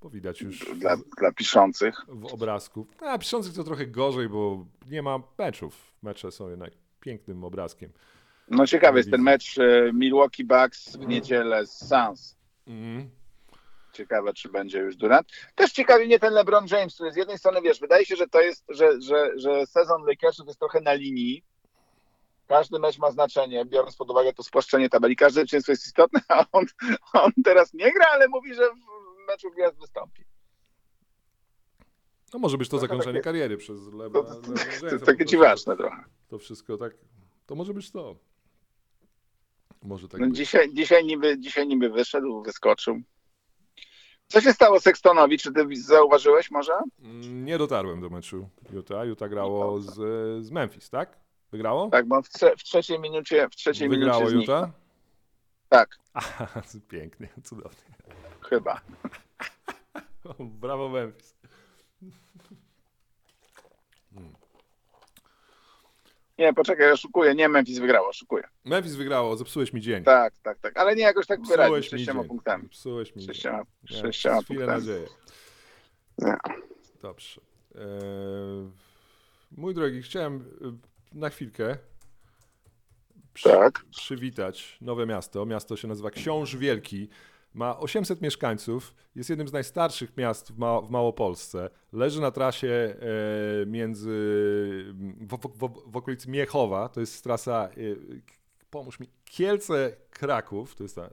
Bo 0.02 0.10
widać 0.10 0.40
już 0.40 0.74
Dla, 0.74 0.96
dla 1.18 1.32
piszących. 1.32 1.94
w 2.08 2.34
obrazku. 2.34 2.86
A 3.00 3.18
piszących 3.18 3.54
to 3.54 3.64
trochę 3.64 3.86
gorzej, 3.86 4.28
bo 4.28 4.66
nie 4.90 5.02
ma 5.02 5.18
meczów. 5.38 5.92
Mecze 6.02 6.30
są 6.32 6.50
jednak 6.50 6.70
pięknym 7.00 7.44
obrazkiem. 7.44 7.92
No 8.48 8.66
ciekawy 8.66 8.98
jest 8.98 9.10
ten 9.10 9.22
mecz 9.22 9.58
e, 9.58 9.92
Milwaukee 9.92 10.44
Bucks 10.44 10.96
w 10.96 11.06
niedzielę 11.06 11.66
z 11.66 11.88
Suns. 11.88 12.36
Mhm. 12.66 13.10
Ciekawe, 13.92 14.32
czy 14.34 14.48
będzie 14.48 14.78
już 14.78 14.96
Durant. 14.96 15.28
Też 15.54 15.72
ciekawi 15.72 16.06
mnie 16.06 16.18
ten 16.18 16.32
LeBron 16.32 16.66
James, 16.70 16.94
który 16.94 17.12
z 17.12 17.16
jednej 17.16 17.38
strony, 17.38 17.62
wiesz, 17.62 17.80
wydaje 17.80 18.06
się, 18.06 18.16
że 18.16 18.26
to 18.26 18.40
jest, 18.40 18.64
że, 18.68 19.00
że, 19.00 19.32
że 19.38 19.66
sezon 19.66 20.02
Lakersów 20.06 20.46
jest 20.46 20.58
trochę 20.58 20.80
na 20.80 20.94
linii. 20.94 21.44
Każdy 22.50 22.78
mecz 22.78 22.98
ma 22.98 23.10
znaczenie, 23.10 23.64
biorąc 23.64 23.96
pod 23.96 24.10
uwagę 24.10 24.32
to 24.32 24.42
spłaszczenie 24.42 24.88
tabeli. 24.88 25.16
Każde 25.16 25.40
zwycięstwo 25.40 25.72
jest 25.72 25.86
istotne, 25.86 26.20
a 26.28 26.44
on, 26.52 26.64
on 27.12 27.30
teraz 27.44 27.74
nie 27.74 27.92
gra, 27.92 28.06
ale 28.12 28.28
mówi, 28.28 28.54
że 28.54 28.62
w 28.70 29.28
meczu 29.28 29.50
gwiazd 29.50 29.78
wystąpi. 29.80 30.24
No 32.32 32.38
może 32.38 32.58
być 32.58 32.68
to 32.68 32.78
Trochę 32.78 32.86
zakończenie 32.86 33.12
takie- 33.18 33.24
kariery 33.24 33.56
przez 33.56 33.84
To, 33.90 33.96
Lebron. 33.96 34.26
to, 34.26 34.34
to, 34.34 34.90
to 34.90 34.98
po 34.98 35.06
takie 35.06 35.24
dziwaczne 35.24 35.76
trochę. 35.76 36.04
To 36.28 36.38
wszystko 36.38 36.76
tak. 36.76 36.92
To 37.46 37.54
może 37.54 37.74
być 37.74 37.90
to. 37.90 38.16
Może 39.82 40.08
tak 40.08 40.20
No, 40.20 40.26
być. 40.26 40.36
dzisiaj, 40.36 40.74
dzisiaj, 40.74 41.04
niby, 41.04 41.38
dzisiaj 41.38 41.66
niby 41.66 41.88
wyszedł, 41.90 42.42
wyskoczył. 42.42 43.00
Co 44.26 44.40
się 44.40 44.52
stało 44.52 44.80
Sextonowi? 44.80 45.38
Czy 45.38 45.52
ty 45.52 45.66
zauważyłeś 45.76 46.50
może? 46.50 46.72
Nie 47.28 47.58
dotarłem 47.58 48.00
do 48.00 48.10
meczu 48.10 48.48
Utah. 48.72 49.06
Utah 49.06 49.30
grało 49.30 49.80
z, 49.80 49.94
z 50.44 50.50
Memphis, 50.50 50.90
tak? 50.90 51.20
Wygrało? 51.52 51.90
Tak, 51.90 52.06
bo 52.06 52.22
w, 52.22 52.28
trze- 52.28 52.56
w 52.58 52.62
trzeciej 52.62 52.98
minucie, 53.00 53.48
w 53.48 53.56
trzeciej 53.56 53.88
Wygrało 53.88 54.30
minucie? 54.30 54.72
Tak, 55.68 55.98
Aha, 56.14 56.48
pięknie, 56.88 57.28
cudownie. 57.44 57.94
chyba. 58.48 58.80
Brawo 60.60 60.88
Memphis. 60.88 61.34
Nie, 66.38 66.54
poczekaj, 66.54 66.92
oszukuję. 66.92 67.34
Nie, 67.34 67.48
Memphis 67.48 67.78
wygrało, 67.78 68.08
oszukuję. 68.08 68.44
Memphis 68.64 68.94
wygrało, 68.94 69.36
zepsułeś 69.36 69.72
mi 69.72 69.80
dzień. 69.80 70.04
Tak, 70.04 70.34
tak, 70.42 70.58
tak. 70.58 70.76
Ale 70.78 70.96
nie 70.96 71.02
jakoś 71.02 71.26
tak 71.26 71.40
wyraźnie, 71.42 71.82
sześcioma 71.82 72.20
dzień. 72.20 72.28
punktami. 72.28 72.68
Psułeś 72.68 73.16
mi 73.16 73.22
dzień. 73.22 73.34
Sześcioma, 73.34 73.62
Miałem 73.90 74.04
sześcioma 74.06 74.42
chwilę 74.42 74.58
punktami. 74.66 74.80
nadzieję. 74.80 75.06
Nie. 76.18 76.36
Dobrze. 77.02 77.40
Eee, 77.74 77.80
mój 79.52 79.74
drogi, 79.74 80.02
chciałem 80.02 80.44
na 81.12 81.28
chwilkę 81.30 81.76
przy, 83.34 83.48
Tak. 83.48 83.84
przywitać 83.90 84.78
nowe 84.80 85.06
miasto. 85.06 85.46
Miasto 85.46 85.76
się 85.76 85.88
nazywa 85.88 86.10
Książ 86.10 86.56
Wielki. 86.56 87.08
Ma 87.54 87.78
800 87.78 88.20
mieszkańców. 88.20 88.94
Jest 89.14 89.30
jednym 89.30 89.48
z 89.48 89.52
najstarszych 89.52 90.16
miast 90.16 90.52
w, 90.52 90.58
Ma- 90.58 90.80
w 90.80 90.90
Małopolsce. 90.90 91.70
Leży 91.92 92.20
na 92.20 92.30
trasie 92.30 92.68
e, 93.62 93.66
między 93.66 94.10
w, 95.20 95.36
w, 95.36 95.58
w, 95.58 95.90
w 95.92 95.96
okolicy 95.96 96.30
Miechowa. 96.30 96.88
To 96.88 97.00
jest 97.00 97.24
trasa, 97.24 97.68
e, 97.68 97.70
pomóż 98.70 99.00
mi, 99.00 99.08
Kielce-Kraków. 99.24 100.74
To 100.74 100.82
jest 100.84 100.96
ta 100.96 101.10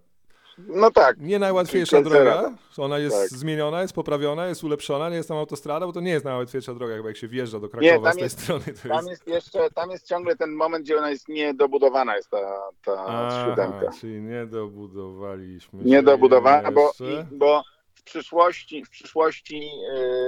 No 0.57 0.91
tak. 0.91 1.19
nie 1.19 1.39
najłatwiejsza 1.39 2.01
droga. 2.01 2.53
Ona 2.77 2.99
jest 2.99 3.15
Tak. 3.21 3.29
zmieniona, 3.29 3.81
jest 3.81 3.93
poprawiona, 3.93 4.47
jest 4.47 4.63
ulepszona, 4.63 5.09
nie 5.09 5.15
jest 5.15 5.29
tam 5.29 5.37
autostrada, 5.37 5.85
bo 5.87 5.93
to 5.93 5.99
nie 6.01 6.11
jest 6.11 6.25
najłatwiejsza 6.25 6.73
droga, 6.73 6.95
chyba 6.95 7.07
jak 7.07 7.17
się 7.17 7.27
wjeżdża 7.27 7.59
do 7.59 7.69
Krakowa 7.69 8.03
tam 8.03 8.13
z 8.13 8.15
tej 8.15 8.23
jest- 8.23 8.39
strony. 8.41 8.63
Tam 8.89 9.07
jest... 9.07 9.09
jest 9.09 9.27
jeszcze, 9.27 9.69
tam 9.71 9.91
jest 9.91 10.07
ciągle 10.07 10.35
ten 10.35 10.51
moment, 10.51 10.85
gdzie 10.85 10.97
ona 10.97 11.09
jest 11.09 11.27
niedobudowana, 11.27 12.15
jest 12.15 12.29
ta, 12.29 12.69
ta 12.85 13.05
Aha, 13.07 13.45
siódemka. 13.49 13.91
czyli 14.01 14.21
nie 14.21 14.45
dobudowaliśmy. 14.45 15.79
się 15.83 15.85
Niedobudowana, 15.89 16.71
bo, 16.71 16.91
bo 17.31 17.63
w 17.95 18.03
przyszłości, 18.03 18.85
w 18.85 18.89
przyszłości 18.89 19.69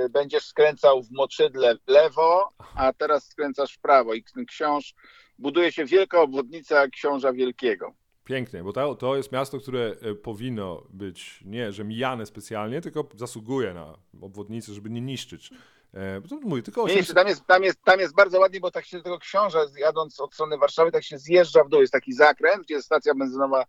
y, 0.06 0.10
będziesz 0.10 0.46
skręcał 0.46 1.04
w 1.04 1.12
moczydle 1.12 1.76
w 1.76 1.92
lewo, 1.92 2.50
a 2.76 2.94
teraz 2.94 3.28
skręcasz 3.28 3.74
w 3.74 3.80
prawo 3.80 4.14
i 4.14 4.24
ten 4.24 4.46
książ 4.46 4.94
buduje 5.40 5.72
się 5.72 5.86
wielka 5.86 6.22
obwodnica 6.22 6.88
książa 6.88 7.34
wielkiego. 7.34 7.94
Pięknie, 8.30 8.64
bo 8.64 8.74
to, 8.74 8.96
to 8.96 9.16
jest 9.16 9.32
miasto, 9.32 9.60
które 9.60 9.96
e, 10.02 10.16
powinno 10.16 10.84
być 10.90 11.40
nie, 11.46 11.72
że 11.72 11.84
mijane 11.84 12.26
specjalnie, 12.26 12.82
tylko 12.82 13.06
zasługuje 13.16 13.74
na 13.74 13.98
obwodnicę, 14.22 14.74
żeby 14.74 14.90
nie 14.90 15.02
niszczyć. 15.02 15.50
E, 15.94 16.22
mówię, 16.42 16.62
tylko 16.64 16.88
Nie, 16.88 16.94
800... 16.94 17.16
tam, 17.16 17.28
jest, 17.28 17.46
tam, 17.46 17.64
jest, 17.64 17.84
tam 17.84 18.00
jest 18.00 18.16
bardzo 18.16 18.40
ładnie, 18.40 18.60
bo 18.60 18.72
tak 18.72 18.86
się 18.86 18.98
do 18.98 19.04
tego 19.04 19.20
książę, 19.20 19.66
jadąc 19.78 20.20
od 20.20 20.34
strony 20.34 20.58
Warszawy, 20.58 20.92
tak 20.92 21.04
się 21.04 21.18
zjeżdża 21.18 21.64
w 21.64 21.70
dół. 21.70 21.82
Jest 21.82 21.94
taki 21.94 22.14
zakręt, 22.14 22.64
gdzie 22.64 22.74
jest 22.74 22.86
stacja 22.86 23.16
benzynowa 23.16 23.66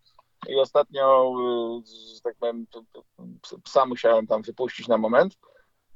i 0.49 0.55
ostatnio, 0.55 1.33
y, 1.87 2.15
że 2.15 2.21
tak 2.21 2.35
powiem, 2.41 2.67
psa 3.65 3.87
musiałem 3.87 4.27
tam 4.27 4.43
wypuścić 4.43 4.89
na 4.89 4.99
moment. 4.99 5.39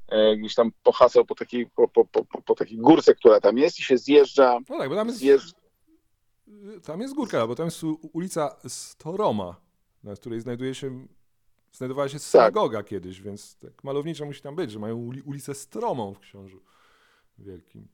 E, 0.07 0.37
Gdzieś 0.37 0.55
tam 0.55 0.71
pohasał 0.83 1.25
po 1.25 1.35
takiej, 1.35 1.69
po, 1.75 1.87
po, 1.87 2.05
po- 2.05 2.41
po 2.41 2.55
takiej 2.55 2.77
górce, 2.77 3.15
która 3.15 3.39
tam 3.41 3.57
jest 3.57 3.79
i 3.79 3.83
się 3.83 3.97
zjeżdża, 3.97 4.59
No 4.69 4.77
tak, 4.77 4.89
bo 4.89 4.95
tam 4.95 5.07
jest, 5.07 5.19
zjeżdża. 5.19 5.64
Tam 6.83 7.01
jest 7.01 7.13
górka, 7.15 7.47
bo 7.47 7.55
tam 7.55 7.65
jest 7.65 7.83
ulica 8.13 8.55
Storoma, 8.67 9.55
na 10.03 10.15
której 10.15 10.41
znajduje 10.41 10.75
się, 10.75 11.07
znajdowała 11.71 12.09
się 12.09 12.19
synagoga 12.19 12.83
kiedyś, 12.83 13.21
więc 13.21 13.57
tak 13.57 13.83
malowniczo 13.83 14.25
musi 14.25 14.41
tam 14.41 14.55
być, 14.55 14.71
że 14.71 14.79
mają 14.79 14.95
uli, 14.97 15.21
ulicę 15.21 15.53
Stromą 15.55 16.13
w 16.13 16.19
Książu 16.19 16.61
Wielkim. 17.37 17.87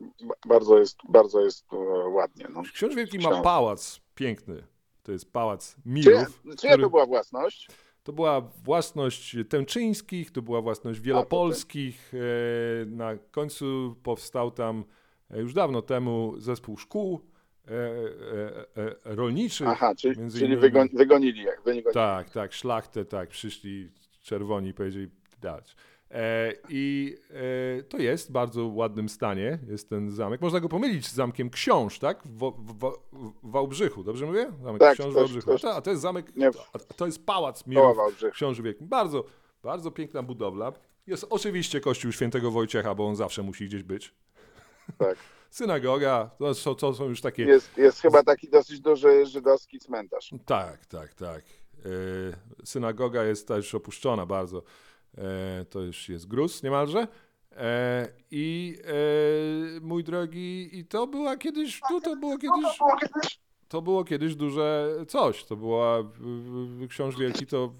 Ba- 0.00 0.34
Bardzo 0.46 0.78
jest, 0.78 0.96
bardzo 1.08 1.40
jest 1.40 1.72
e, 1.72 1.76
ładnie. 2.08 2.46
No. 2.50 2.62
Książ 2.74 2.94
Wielki 2.94 3.18
ma 3.18 3.42
pałac 3.42 4.00
piękny. 4.14 4.66
To 5.02 5.12
jest 5.12 5.32
pałac 5.32 5.74
Czyja, 5.74 5.82
Milów. 5.86 6.42
czyja 6.42 6.72
który- 6.72 6.82
to 6.82 6.90
była 6.90 7.06
własność? 7.06 7.68
To 8.02 8.12
była 8.12 8.40
własność 8.40 9.36
Tęczyńskich, 9.48 10.30
to 10.30 10.42
była 10.42 10.60
własność 10.62 11.00
Wielopolskich. 11.00 12.12
E, 12.14 12.86
Na 12.86 13.16
końcu 13.16 13.96
powstał 14.02 14.50
tam 14.50 14.84
już 15.32 15.54
dawno 15.54 15.82
temu 15.82 16.34
zespół 16.38 16.76
szkół 16.76 17.20
e, 17.68 17.70
e, 17.70 17.76
e, 18.76 18.94
rolniczych. 19.04 19.68
Aha, 19.68 19.94
czyli, 19.94 20.18
między 20.20 20.38
czyli 20.38 20.54
innymi- 20.54 20.60
wygon, 20.60 20.88
wygonili, 20.92 21.42
jak 21.42 21.58
wygonili. 21.62 21.86
Tak, 21.94 22.30
tak, 22.30 22.52
szlachtę, 22.52 23.04
tak, 23.04 23.28
przyszli 23.28 23.90
czerwoni 24.22 24.68
i 24.68 24.74
powiedzieli 24.74 25.08
dać. 25.40 25.76
E, 26.10 26.52
I 26.68 27.16
e, 27.78 27.82
to 27.82 27.98
jest 27.98 28.28
w 28.28 28.32
bardzo 28.32 28.66
ładnym 28.66 29.08
stanie, 29.08 29.58
jest 29.68 29.88
ten 29.88 30.10
zamek. 30.10 30.40
Można 30.40 30.60
go 30.60 30.68
pomylić 30.68 31.06
z 31.08 31.14
zamkiem 31.14 31.50
Książ, 31.50 31.98
tak? 31.98 32.22
W, 32.24 32.52
w, 32.58 32.74
w, 32.78 32.92
w 33.42 33.50
Wałbrzychu, 33.50 34.04
dobrze 34.04 34.26
mówię? 34.26 34.52
Zamek 34.62 34.80
Tak, 34.80 34.94
Książ 34.94 35.12
w 35.12 35.14
Wałbrzychu. 35.14 35.50
A, 35.74 35.80
to 35.80 35.90
jest 35.90 36.02
zamek, 36.02 36.32
a 36.72 36.78
to 36.78 37.06
jest 37.06 37.26
pałac 37.26 37.66
Mirów. 37.66 37.96
Książy 38.32 38.62
Wielkim. 38.62 38.88
Bardzo, 38.88 39.24
bardzo 39.62 39.90
piękna 39.90 40.22
budowla. 40.22 40.72
Jest 41.06 41.26
oczywiście 41.30 41.80
kościół 41.80 42.12
świętego 42.12 42.50
Wojciecha, 42.50 42.94
bo 42.94 43.06
on 43.06 43.16
zawsze 43.16 43.42
musi 43.42 43.66
gdzieś 43.66 43.82
być. 43.82 44.14
Tak. 44.98 45.16
Synagoga, 45.50 46.30
to 46.38 46.54
są, 46.54 46.74
to 46.74 46.94
są 46.94 47.04
już 47.04 47.20
takie... 47.20 47.42
Jest, 47.42 47.76
jest 47.78 48.00
chyba 48.00 48.22
taki 48.22 48.48
dosyć 48.48 48.80
duży 48.80 49.26
żydowski 49.26 49.78
cmentarz. 49.78 50.30
Tak, 50.46 50.86
tak, 50.86 51.14
tak. 51.14 51.44
E, 51.78 52.64
synagoga 52.64 53.24
jest 53.24 53.48
też 53.48 53.74
opuszczona 53.74 54.26
bardzo. 54.26 54.62
E, 55.18 55.64
to 55.70 55.80
już 55.80 56.08
jest 56.08 56.28
gruz 56.28 56.62
niemalże. 56.62 57.08
E, 57.56 58.08
I 58.30 58.76
mój 59.80 60.04
drogi, 60.04 60.78
i 60.78 60.84
to 60.84 61.06
była 61.06 61.36
kiedyś, 61.36 61.80
tu 61.88 62.00
to 62.00 62.16
było 62.16 62.38
kiedyś, 62.38 62.78
to 63.68 63.82
było 63.82 64.04
kiedyś 64.04 64.34
duże 64.34 64.96
coś. 65.08 65.44
To 65.44 65.56
była, 65.56 65.98
Książ 66.88 67.16
Wielki 67.16 67.46
to, 67.46 67.72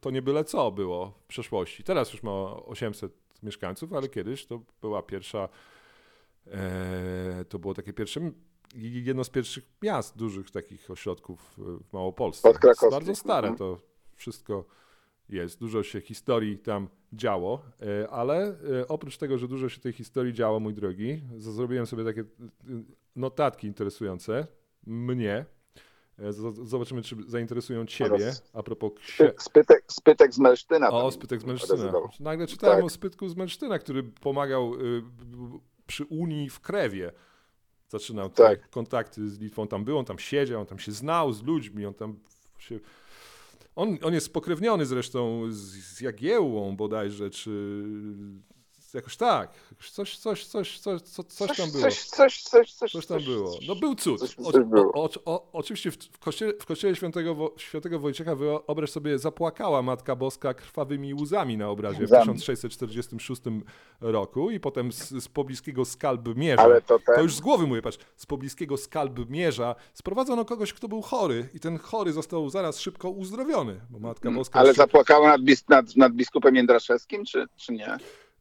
to 0.00 0.10
nie 0.10 0.22
byle 0.22 0.44
co 0.44 0.70
było 0.70 1.10
w 1.22 1.26
przeszłości. 1.26 1.84
Teraz 1.84 2.12
już 2.12 2.22
ma 2.22 2.56
800 2.64 3.21
mieszkańców, 3.42 3.92
ale 3.92 4.08
kiedyś 4.08 4.46
to 4.46 4.60
była 4.80 5.02
pierwsza, 5.02 5.48
e, 6.46 7.44
to 7.48 7.58
było 7.58 7.74
takie 7.74 7.92
pierwsze, 7.92 8.20
jedno 8.74 9.24
z 9.24 9.30
pierwszych 9.30 9.64
miast, 9.82 10.16
dużych 10.16 10.50
takich 10.50 10.90
ośrodków 10.90 11.54
w 11.58 11.92
Małopolsce. 11.92 12.48
Podkrakowskich. 12.48 12.90
Bardzo 12.90 13.14
stare 13.14 13.48
Mhm. 13.48 13.58
to 13.58 13.80
wszystko 14.14 14.64
jest. 15.28 15.58
Dużo 15.58 15.82
się 15.82 16.00
historii 16.00 16.58
tam 16.58 16.88
działo, 17.12 17.62
e, 18.02 18.10
ale 18.10 18.56
e, 18.80 18.88
oprócz 18.88 19.16
tego, 19.16 19.38
że 19.38 19.48
dużo 19.48 19.68
się 19.68 19.80
tej 19.80 19.92
historii 19.92 20.32
działo, 20.32 20.60
mój 20.60 20.74
drogi, 20.74 21.22
zrobiłem 21.38 21.86
sobie 21.86 22.04
takie 22.04 22.20
e, 22.20 22.24
notatki 23.16 23.66
interesujące 23.66 24.46
mnie. 24.86 25.44
E, 26.18 26.32
Zobaczymy, 26.64 27.02
czy 27.02 27.16
zainteresują 27.26 27.86
ciebie. 27.86 28.14
Oraz 28.14 28.50
A 28.52 28.62
propos 28.62 28.92
ksi- 28.92 29.14
Spy, 29.16 29.34
spytek, 29.38 29.84
spytek 29.88 30.34
z 30.34 30.38
Melsztyna. 30.38 30.90
o, 30.90 31.10
Spytek 31.10 31.40
z 31.40 31.44
Mężczyzna. 31.44 31.74
rezydował. 31.76 32.08
Nagle 32.20 32.46
czytałem 32.46 32.76
Tak. 32.76 32.84
o 32.84 32.88
Spytku 32.90 33.28
z 33.28 33.36
Mężczyzna, 33.36 33.78
który 33.78 34.02
pomagał 34.02 34.74
y, 34.74 35.02
przy 35.86 36.04
Unii 36.04 36.50
w 36.50 36.60
Krewie. 36.60 37.12
Zaczynał 37.88 38.28
te 38.30 38.42
Tak. 38.42 38.70
kontakty 38.70 39.28
z 39.28 39.38
Litwą. 39.38 39.68
Tam 39.68 39.84
był, 39.84 39.98
on 39.98 40.04
tam 40.04 40.18
siedział, 40.18 40.60
on 40.60 40.66
tam 40.66 40.78
się 40.78 40.92
znał 40.92 41.32
z 41.32 41.42
ludźmi, 41.42 41.86
on 41.86 41.94
tam 41.94 42.18
się... 42.58 42.80
On, 43.76 43.98
on 44.02 44.14
jest 44.14 44.26
spokrewniony 44.26 44.86
zresztą 44.86 45.42
z, 45.50 45.56
z 45.96 46.00
Jagiełłą 46.00 46.76
bodajże, 46.76 47.30
czy 47.30 47.82
jakoś 48.94 49.16
tak. 49.16 49.50
Coś, 49.92 50.16
coś, 50.16 50.46
coś, 50.46 50.78
coś, 50.78 51.02
coś, 51.02 51.26
coś 51.26 51.56
tam 51.56 51.70
było. 51.70 51.82
Coś, 51.82 52.04
coś, 52.04 52.42
coś, 52.42 52.72
coś, 52.72 52.92
Coś 52.92 53.06
tam 53.06 53.22
było. 53.24 53.58
No 53.68 53.76
był 53.76 53.94
cud. 53.94 54.20
O, 54.94 55.04
o, 55.04 55.08
o, 55.24 55.48
oczywiście 55.52 55.90
w, 55.90 55.96
w, 55.96 56.18
kościele, 56.18 56.52
w 56.60 56.66
kościele 56.66 56.96
świętego, 56.96 57.34
Wo- 57.34 57.54
świętego 57.56 57.98
Wojciecha 57.98 58.34
wyobraź 58.34 58.90
sobie 58.90 59.18
zapłakała 59.18 59.82
Matka 59.82 60.16
Boska 60.16 60.54
krwawymi 60.54 61.14
łzami 61.14 61.56
na 61.56 61.68
obrazie 61.68 61.98
w 61.98 62.02
Łzami. 62.02 62.34
1646 62.34 63.42
roku 64.00 64.50
i 64.50 64.60
potem 64.60 64.92
z, 64.92 65.08
z 65.10 65.28
pobliskiego 65.28 65.84
Skalbmierza. 65.84 66.62
Ale 66.62 66.82
to 66.82 66.98
ten... 66.98 67.14
To 67.14 67.22
już 67.22 67.34
z 67.34 67.40
głowy 67.40 67.66
mówię, 67.66 67.82
patrz, 67.82 67.98
z 68.16 68.26
pobliskiego 68.26 68.76
Skalbmierza 68.76 69.74
sprowadzono 69.94 70.44
kogoś, 70.44 70.72
kto 70.72 70.88
był 70.88 71.02
chory 71.02 71.48
i 71.54 71.60
ten 71.60 71.78
chory 71.78 72.12
został 72.12 72.50
zaraz 72.50 72.80
szybko 72.80 73.10
uzdrowiony, 73.10 73.80
bo 73.90 73.98
Matka 73.98 74.30
Boska... 74.30 74.58
Ale 74.58 74.68
już- 74.68 74.76
zapłakała 74.76 75.28
nad, 75.28 75.40
nad, 75.68 75.96
nad 75.96 76.12
biskupem 76.12 76.56
Jędraszewskim, 76.56 77.24
czy, 77.24 77.46
czy 77.56 77.72
nie? 77.72 77.96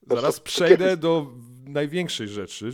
To 0.10 0.16
Zaraz 0.16 0.39
przejdę 0.39 0.97
do 0.97 1.28
największej 1.66 2.28
rzeczy, 2.28 2.72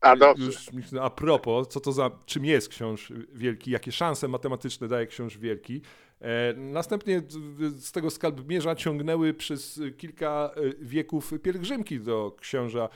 A. 0.00 0.14
Już 0.38 0.56
a 1.00 1.10
propos, 1.10 1.68
co 1.68 1.80
to 1.80 1.92
za, 1.92 2.10
czym 2.26 2.44
jest 2.44 2.68
książ 2.68 3.12
wielki, 3.32 3.70
jakie 3.70 3.92
szanse 3.92 4.28
matematyczne 4.28 4.88
daje 4.88 5.06
książ 5.06 5.38
wielki. 5.38 5.80
E, 6.20 6.54
następnie 6.56 7.22
z- 7.28 7.92
tego 7.92 8.10
skalbmierza 8.10 8.74
ciągnęły 8.74 9.34
przez 9.34 9.80
kilka 9.96 10.50
e, 10.56 10.84
wieków 10.84 11.32
pielgrzymki 11.42 12.00
do 12.00 12.36
książa, 12.40 12.88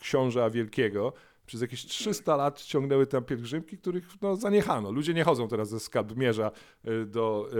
książa 0.00 0.50
wielkiego. 0.50 1.12
Przez 1.46 1.60
jakieś 1.60 1.86
300 1.86 2.36
lat 2.36 2.62
ciągnęły 2.62 3.06
tam 3.06 3.24
pielgrzymki, 3.24 3.78
których 3.78 4.08
no, 4.22 4.36
zaniechano. 4.36 4.90
Ludzie 4.92 5.14
nie 5.14 5.24
chodzą 5.24 5.48
teraz 5.48 5.68
ze 5.68 5.80
skalbmierza 5.80 6.50
e, 6.84 7.04
do, 7.04 7.50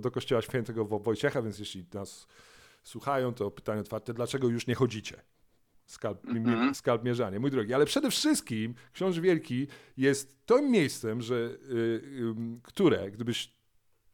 do 0.00 0.10
kościoła 0.10 0.42
świętego 0.42 0.84
Wo- 0.84 0.98
Wojciecha, 0.98 1.42
więc 1.42 1.58
jeśli 1.58 1.84
nas 1.94 2.26
słuchają, 2.84 3.34
to 3.34 3.50
pytanie 3.50 3.80
otwarte, 3.80 4.14
dlaczego 4.14 4.48
już 4.48 4.66
nie 4.66 4.74
chodzicie? 4.74 5.22
Skalp, 5.86 6.24
Mhm. 6.24 6.74
skalpmierzanie, 6.74 7.40
mój 7.40 7.50
drogi. 7.50 7.74
Ale 7.74 7.86
przede 7.86 8.10
wszystkim 8.10 8.74
Książ 8.92 9.20
Wielki 9.20 9.66
jest 9.96 10.46
tym 10.46 10.70
miejscem, 10.70 11.22
że, 11.22 11.34
y, 11.34 12.02
ym, 12.20 12.60
które, 12.62 13.10
gdybyś 13.10 13.52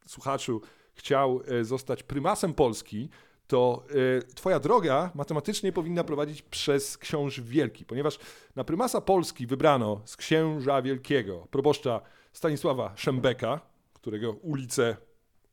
słuchaczu 0.06 0.60
chciał 0.94 1.42
e, 1.46 1.64
zostać 1.64 2.02
prymasem 2.02 2.54
Polski, 2.54 3.08
to 3.46 3.84
e, 4.18 4.22
twoja 4.22 4.60
droga 4.60 5.10
matematycznie 5.14 5.72
powinna 5.72 6.04
prowadzić 6.04 6.42
przez 6.42 6.98
Książ 6.98 7.40
Wielki, 7.40 7.84
ponieważ 7.84 8.18
na 8.56 8.64
prymasa 8.64 9.00
Polski 9.00 9.46
wybrano 9.46 10.00
z 10.04 10.16
Księża 10.16 10.82
Wielkiego 10.82 11.46
proboszcza 11.50 12.00
Stanisława 12.32 12.92
Szembeka, 12.96 13.60
którego 13.92 14.32
ulicę, 14.32 14.96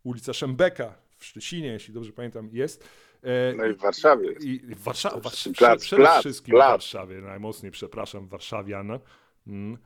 ulica 0.04 0.34
Szembeka 0.34 0.96
w 1.18 1.26
Szczecinie, 1.26 1.68
jeśli 1.68 1.94
dobrze 1.94 2.12
pamiętam, 2.12 2.50
jest. 2.54 2.90
E, 3.28 3.54
No 3.56 3.66
i 3.66 3.74
w 3.74 3.78
Warszawie 3.80 4.28
jest. 4.32 4.46
i 4.46 4.60
w 4.60 4.92
przede, 4.92 5.22
plac, 5.22 5.80
przede 5.80 6.02
plac, 6.04 6.20
wszystkim 6.20 6.56
plac. 6.56 6.68
w 6.68 6.72
Warszawie, 6.72 7.22
najmocniej 7.22 7.72
przepraszam, 7.72 8.28
warszawian. 8.28 9.00
Mm. 9.48 9.78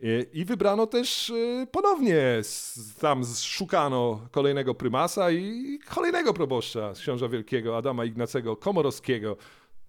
I- 0.00 0.26
I 0.40 0.44
wybrano 0.44 0.86
też 0.86 1.30
y, 1.30 1.66
ponownie, 1.72 2.22
tam 3.00 3.22
szukano 3.42 4.26
kolejnego 4.30 4.74
prymasa 4.74 5.30
i 5.30 5.78
kolejnego 5.94 6.34
proboszcza 6.34 6.94
z 6.94 7.00
Książa 7.00 7.28
Wielkiego, 7.28 7.76
Adama 7.76 8.04
Ignacego 8.04 8.56
Komorowskiego, 8.56 9.36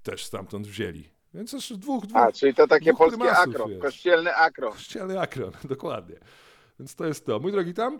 też 0.03 0.25
stamtąd 0.25 0.67
wzięli. 0.67 1.09
Więc 1.33 1.53
już 1.53 1.73
dwóch, 1.73 2.05
dwóch, 2.05 2.21
A, 2.21 2.31
czyli 2.31 2.53
to 2.53 2.67
takie 2.67 2.93
polskie 2.93 3.17
prymasów 3.19 3.55
akro, 3.55 3.69
jest. 3.69 3.81
kościelny 3.81 4.35
akro. 4.35 4.71
Kościelny 4.71 5.19
akron, 5.19 5.51
dokładnie. 5.69 6.15
Więc 6.79 6.95
to 6.95 7.05
jest 7.05 7.25
to. 7.25 7.39
Mój 7.39 7.51
drogi, 7.51 7.73
tam 7.73 7.99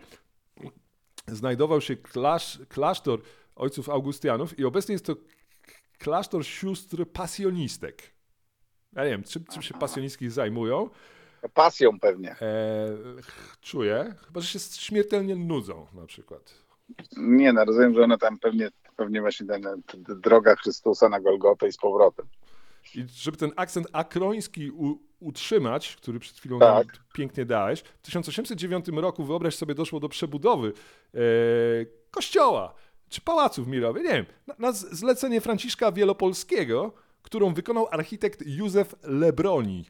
znajdował 1.27 1.81
się 1.81 1.95
klasz, 1.95 2.59
klasztor 2.69 3.19
ojców 3.61 3.89
Augustianów 3.89 4.59
i 4.59 4.65
obecnie 4.65 4.93
jest 4.93 5.05
to 5.05 5.15
klasztor 5.97 6.45
sióstr 6.45 7.05
pasjonistek. 7.13 8.11
Ja 8.93 9.03
nie 9.03 9.09
wiem, 9.09 9.23
czym, 9.23 9.45
czym 9.45 9.61
się 9.61 9.73
pasjonistki 9.73 10.29
zajmują. 10.29 10.89
Pasją 11.53 11.99
pewnie. 11.99 12.31
E, 12.31 12.87
czuję, 13.61 14.15
chyba 14.27 14.41
że 14.41 14.47
się 14.47 14.59
śmiertelnie 14.59 15.35
nudzą 15.35 15.87
na 15.93 16.05
przykład. 16.05 16.53
Nie, 17.17 17.53
no 17.53 17.65
rozumiem, 17.65 17.93
że 17.93 18.03
one 18.03 18.17
tam 18.17 18.39
pewnie, 18.39 18.69
pewnie 18.95 19.21
właśnie 19.21 19.47
ten, 19.47 19.81
droga 20.21 20.55
Chrystusa 20.55 21.09
na 21.09 21.19
Golgotę 21.19 21.67
i 21.67 21.71
z 21.71 21.77
powrotem. 21.77 22.25
I 22.95 23.05
żeby 23.07 23.37
ten 23.37 23.51
akcent 23.55 23.87
akroński 23.93 24.71
u, 24.71 24.99
utrzymać, 25.19 25.95
który 25.95 26.19
przed 26.19 26.37
chwilą 26.37 26.59
Tak. 26.59 26.87
pięknie 27.13 27.45
dałeś. 27.45 27.81
W 27.81 28.01
1809 28.01 28.85
roku, 28.87 29.23
wyobraź 29.23 29.55
sobie, 29.55 29.75
doszło 29.75 29.99
do 29.99 30.09
przebudowy 30.09 30.73
e, 31.13 31.19
kościoła 32.11 32.73
czy 33.11 33.21
pałacu 33.21 33.63
w 33.63 33.67
Mirowie, 33.67 34.01
nie 34.03 34.09
wiem, 34.09 34.25
na, 34.47 34.55
na 34.59 34.71
zlecenie 34.71 35.41
Franciszka 35.41 35.91
Wielopolskiego, 35.91 36.93
którą 37.21 37.53
wykonał 37.53 37.87
architekt 37.91 38.43
Józef 38.45 38.95
Lebroni. 39.03 39.85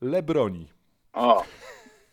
Lebroni. 0.00 0.68
O, 1.12 1.44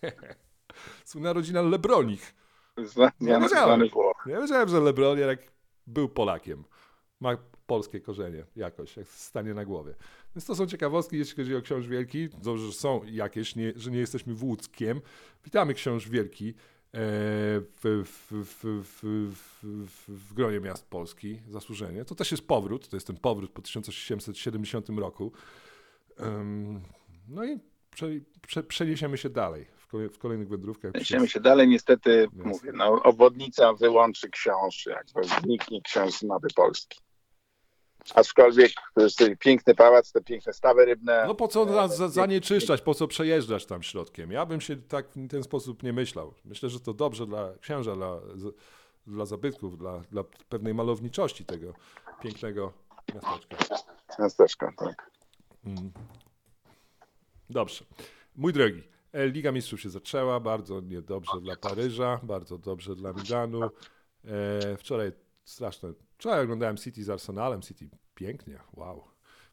Słynna 1.05 1.33
rodzina 1.33 1.61
Lebronich. 1.61 2.35
zna- 2.77 3.11
znany, 3.19 3.45
wiedziałem. 3.45 3.81
Ja 4.25 4.41
wiedziałem, 4.41 4.69
że 4.69 4.79
Lebroniak 4.79 5.39
był 5.87 6.09
Polakiem. 6.09 6.63
Ma 7.19 7.37
polskie 7.65 8.01
korzenie 8.01 8.45
jakoś, 8.55 8.97
jak 8.97 9.07
stanie 9.07 9.53
na 9.53 9.65
głowie. 9.65 9.95
Więc 10.35 10.45
to 10.45 10.55
są 10.55 10.67
ciekawostki, 10.67 11.17
jeśli 11.17 11.35
chodzi 11.35 11.55
o 11.55 11.61
Książ 11.61 11.87
Wielki. 11.87 12.29
Dobrze, 12.29 12.65
że 12.65 12.73
są 12.73 13.01
jakieś, 13.05 13.55
nie, 13.55 13.73
że 13.75 13.91
nie 13.91 13.99
jesteśmy 13.99 14.33
włódzkiem. 14.33 15.01
Witamy 15.45 15.73
Książ 15.73 16.09
Wielki 16.09 16.53
w, 16.95 18.03
w, 18.31 18.63
w, 18.83 19.03
w, 20.07 20.33
gronie 20.33 20.59
miast 20.59 20.89
Polski. 20.89 21.41
Zasłużenie. 21.49 22.05
To 22.05 22.15
też 22.15 22.31
jest 22.31 22.47
powrót. 22.47 22.87
To 22.89 22.95
jest 22.95 23.07
ten 23.07 23.17
powrót 23.17 23.51
po 23.51 23.61
1870 23.61 24.89
roku. 24.89 25.31
No 27.29 27.45
i 27.45 27.59
prze, 27.91 28.07
prze, 28.47 28.63
przeniesiemy 28.63 29.17
się 29.17 29.29
dalej 29.29 29.65
w, 29.77 29.87
kolej, 29.87 30.09
w 30.09 30.17
kolejnych 30.17 30.49
wędrówkach. 30.49 30.91
Przeniesiemy 30.91 31.27
się 31.27 31.39
dalej, 31.39 31.67
niestety, 31.67 32.27
mówię, 32.33 32.71
no, 32.73 33.03
obwodnica 33.03 33.73
wyłączy 33.73 34.29
książ, 34.29 34.85
jakby 34.85 35.23
zniknie 35.41 35.81
książ 35.81 36.13
z 36.13 36.23
mapy 36.23 36.47
Polski. 36.55 36.99
Aczkolwiek 38.13 38.71
to 38.95 39.01
jest 39.01 39.17
ten 39.17 39.37
piękny 39.37 39.75
pałac, 39.75 40.11
te 40.11 40.21
piękne 40.21 40.53
stawy 40.53 40.85
rybne. 40.85 41.23
No 41.27 41.35
po 41.35 41.47
co 41.47 41.73
za, 41.73 41.87
za, 41.87 42.09
zanieczyszczać, 42.09 42.81
po 42.81 42.93
co 42.93 43.07
przejeżdżać 43.07 43.65
tam 43.65 43.83
środkiem? 43.83 44.31
Ja 44.31 44.45
bym 44.45 44.61
się 44.61 44.75
tak 44.75 45.07
w 45.15 45.27
ten 45.27 45.43
sposób 45.43 45.83
nie 45.83 45.93
myślał. 45.93 46.33
Myślę, 46.45 46.69
że 46.69 46.79
to 46.79 46.93
dobrze 46.93 47.25
dla 47.25 47.53
księża, 47.61 47.95
dla, 47.95 48.19
dla 49.07 49.25
zabytków, 49.25 49.77
dla, 49.77 49.99
dla 50.11 50.23
pewnej 50.49 50.73
malowniczości 50.73 51.45
tego 51.45 51.73
pięknego 52.21 52.73
miasteczka. 53.15 53.57
Miasteczko, 54.19 54.71
tak. 54.77 55.11
Mm. 55.65 55.91
Dobrze. 57.49 57.85
Mój 58.35 58.53
drogi, 58.53 58.83
e, 59.13 59.27
Liga 59.27 59.51
Mistrzów 59.51 59.81
się 59.81 59.89
zaczęła, 59.89 60.39
bardzo 60.39 60.81
niedobrze 60.81 61.41
dla 61.41 61.55
Paryża, 61.55 62.19
bardzo 62.23 62.57
dobrze 62.57 62.95
dla 62.95 63.13
Milanu. 63.13 63.61
E, 63.63 64.77
wczoraj 64.77 65.11
straszne. 65.43 65.93
Wczoraj 66.17 66.43
oglądałem 66.43 66.77
City 66.77 67.03
z 67.03 67.09
Arsenalem. 67.09 67.61
City 67.61 67.89
pięknie, 68.15 68.59
wow. 68.73 69.03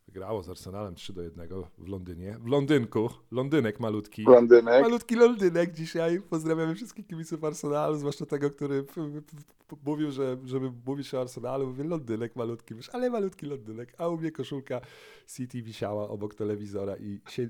Wygrało 0.07 0.43
z 0.43 0.49
Arsenalem 0.49 0.95
3 0.95 1.13
do 1.13 1.23
1 1.23 1.49
w 1.79 1.89
Londynie. 1.89 2.37
W 2.41 2.47
Londynku. 2.47 3.11
Londynek 3.31 3.81
malutki. 3.81 4.23
Londynek. 4.23 4.83
Malutki 4.83 5.15
Londynek 5.15 5.73
dzisiaj. 5.73 6.21
Pozdrawiamy 6.31 6.75
wszystkich 6.75 7.07
kibiców 7.07 7.45
Arsenalu, 7.45 7.97
zwłaszcza 7.97 8.27
tego, 8.27 8.51
który 8.51 8.85
mówił, 9.85 10.11
że 10.11 10.39
żeby 10.45 10.73
mówić 10.87 11.15
o 11.15 11.21
Arsenalu, 11.21 11.67
mówię 11.67 11.85
Londynek 11.85 12.37
malutki, 12.37 12.75
wiesz, 12.75 12.91
ale 12.93 13.11
malutki 13.11 13.47
Londynek, 13.47 13.95
a 13.99 14.09
u 14.09 14.17
mnie 14.17 14.33
koszulka 14.33 14.81
City 15.37 15.63
wisiała 15.63 16.09
obok 16.09 16.35
telewizora 16.35 16.97
i 16.97 17.21
się 17.29 17.49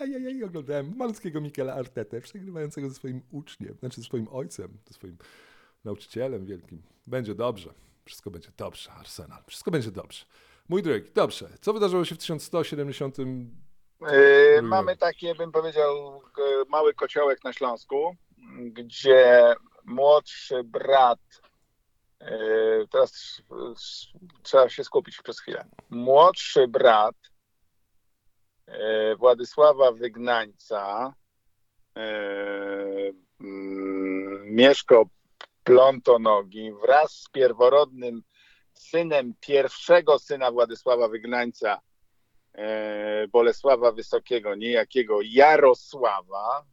ajajaj, 0.00 0.44
oglądałem 0.44 0.96
malutkiego 0.96 1.40
Mikela 1.40 1.74
Artetę, 1.74 2.20
przegrywającego 2.20 2.88
ze 2.88 2.94
swoim 2.94 3.22
uczniem, 3.30 3.74
znaczy 3.80 4.00
ze 4.00 4.06
swoim 4.06 4.28
ojcem, 4.28 4.78
ze 4.88 4.94
swoim 4.94 5.16
nauczycielem 5.84 6.46
wielkim. 6.46 6.82
Będzie 7.06 7.34
dobrze. 7.34 7.87
Wszystko 8.08 8.30
będzie 8.30 8.50
dobrze, 8.56 8.92
Arsenal. 8.92 9.42
Wszystko 9.46 9.70
będzie 9.70 9.90
dobrze. 9.90 10.24
Mój 10.68 10.82
drogi, 10.82 11.10
dobrze. 11.14 11.48
Co 11.60 11.72
wydarzyło 11.72 12.04
się 12.04 12.14
w 12.14 12.18
1170 12.18 13.16
Yy, 14.00 14.62
mamy 14.62 14.96
takie, 14.96 15.34
bym 15.34 15.52
powiedział, 15.52 16.22
mały 16.68 16.94
kociołek 16.94 17.44
na 17.44 17.52
Śląsku, 17.52 18.16
gdzie 18.58 19.54
młodszy 19.84 20.64
brat, 20.64 21.18
yy, 22.20 22.88
teraz 22.90 23.42
trzeba 24.42 24.68
się 24.68 24.84
skupić 24.84 25.22
przez 25.22 25.40
chwilę. 25.40 25.64
Młodszy 25.90 26.68
brat 26.68 27.16
yy, 28.68 29.16
Władysława 29.16 29.92
Wygnańca, 29.92 31.14
yy, 31.96 33.14
mm, 33.40 34.54
Mieszko 34.54 35.04
Plątonogi 35.68 36.72
wraz 36.72 37.12
z 37.12 37.28
pierworodnym 37.28 38.22
synem 38.74 39.34
pierwszego 39.40 40.18
syna 40.18 40.50
Władysława 40.50 41.08
Wygnańca, 41.08 41.80
e, 42.54 43.28
Bolesława 43.28 43.92
Wysokiego, 43.92 44.54
niejakiego 44.54 45.18
Jarosława, 45.22 46.64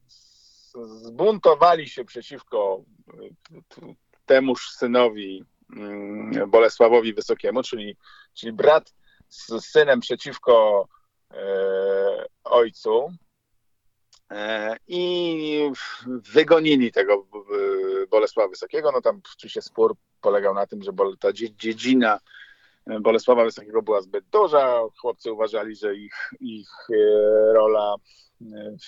zbuntowali 0.83 1.89
się 1.89 2.05
przeciwko 2.05 2.83
e, 3.13 3.93
temuż 4.25 4.69
synowi 4.69 5.45
mm, 5.75 6.49
Bolesławowi 6.49 7.13
Wysokiemu, 7.13 7.63
czyli, 7.63 7.97
czyli 8.33 8.53
brat 8.53 8.93
z 9.29 9.65
synem 9.65 9.99
przeciwko 9.99 10.87
e, 11.31 12.25
ojcu. 12.43 13.11
E, 14.31 14.75
I 14.87 15.71
wygonili 16.07 16.91
tego 16.91 17.13
e, 18.03 18.07
Bolesława 18.07 18.49
Wysokiego. 18.49 18.91
No 18.91 19.01
tam 19.01 19.21
oczywiście 19.35 19.61
spór 19.61 19.95
polegał 20.21 20.53
na 20.53 20.67
tym, 20.67 20.83
że 20.83 20.91
ta 21.19 21.33
dzie- 21.33 21.55
dziedzina 21.55 22.19
Bolesława 23.01 23.43
Wysokiego 23.43 23.81
była 23.81 24.01
zbyt 24.01 24.25
duża. 24.31 24.79
Chłopcy 25.01 25.33
uważali, 25.33 25.75
że 25.75 25.95
ich, 25.95 26.29
ich 26.39 26.69
e, 26.93 27.53
rola 27.53 27.95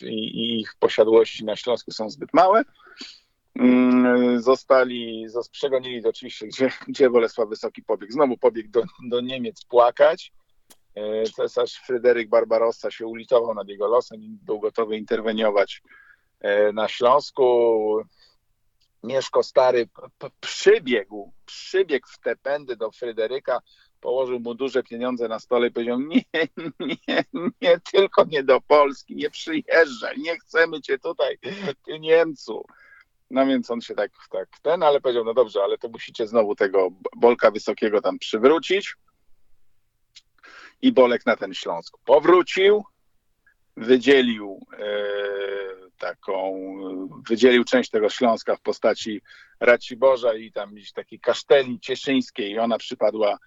i 0.01 0.59
ich 0.59 0.75
posiadłości 0.79 1.45
na 1.45 1.55
Śląsku 1.55 1.91
są 1.91 2.09
zbyt 2.09 2.33
małe. 2.33 2.63
Mm, 3.55 4.41
Zostali, 4.41 5.27
zos- 5.29 5.49
przegonili 5.51 6.03
to 6.03 6.09
oczywiście, 6.09 6.47
gdzie, 6.47 6.69
gdzie 6.87 7.09
Bolesław 7.09 7.49
Wysoki 7.49 7.83
pobiegł. 7.83 8.13
Znowu 8.13 8.37
pobiegł 8.37 8.69
do, 8.69 8.83
do 9.09 9.21
Niemiec 9.21 9.65
płakać. 9.65 10.31
E, 10.97 11.23
Cesarz 11.23 11.73
Fryderyk 11.85 12.29
Barbarossa 12.29 12.91
się 12.91 13.07
ulitował 13.07 13.53
nad 13.53 13.67
jego 13.67 13.87
losem 13.87 14.23
i 14.23 14.29
był 14.29 14.59
gotowy 14.59 14.97
interweniować 14.97 15.81
e, 16.39 16.71
na 16.71 16.87
Śląsku. 16.87 17.99
Mieszko 19.03 19.43
Stary 19.43 19.89
przybiegł, 20.39 21.31
przybiegł 21.45 22.07
w 22.07 22.19
te 22.19 22.35
pędy 22.35 22.75
do 22.75 22.91
Fryderyka, 22.91 23.59
położył 24.01 24.39
mu 24.39 24.55
duże 24.55 24.83
pieniądze 24.83 25.27
na 25.27 25.39
stole 25.39 25.67
i 25.67 25.71
powiedział: 25.71 25.99
Nie, 25.99 26.23
nie, 27.07 27.23
nie, 27.61 27.79
tylko 27.91 28.25
nie 28.25 28.43
do 28.43 28.61
Polski, 28.61 29.15
nie 29.15 29.29
przyjeżdżaj, 29.29 30.17
nie 30.17 30.39
chcemy 30.39 30.81
cię 30.81 30.99
tutaj, 30.99 31.37
ty 31.85 31.99
Niemcu. 31.99 32.65
No 33.31 33.45
więc 33.45 33.71
on 33.71 33.81
się 33.81 33.95
tak, 33.95 34.11
tak 34.31 34.47
ten, 34.61 34.83
ale 34.83 35.01
powiedział: 35.01 35.23
No 35.23 35.33
dobrze, 35.33 35.63
ale 35.63 35.77
to 35.77 35.89
musicie 35.89 36.27
znowu 36.27 36.55
tego 36.55 36.89
Bolka 37.15 37.51
Wysokiego 37.51 38.01
tam 38.01 38.19
przywrócić. 38.19 38.95
I 40.81 40.91
Bolek 40.91 41.25
na 41.25 41.35
ten 41.35 41.53
Śląsk 41.53 41.97
powrócił, 42.05 42.83
wydzielił 43.77 44.65
e, 44.73 44.87
taką, 45.97 46.53
wydzielił 47.29 47.63
część 47.63 47.89
tego 47.89 48.09
Śląska 48.09 48.55
w 48.55 48.61
postaci 48.61 49.21
Raciborza 49.59 50.33
i 50.33 50.51
tam 50.51 50.73
gdzieś 50.73 50.91
takiej 50.91 51.19
kaszteli 51.19 51.79
cieszyńskiej 51.79 52.51
i 52.51 52.59
ona 52.59 52.77
przypadła 52.77 53.37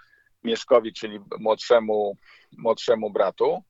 Mieszkowi, 0.44 0.92
czyli 0.92 1.20
młodszemu, 1.38 2.16
młodszemu 2.58 3.10
bratu, 3.10 3.62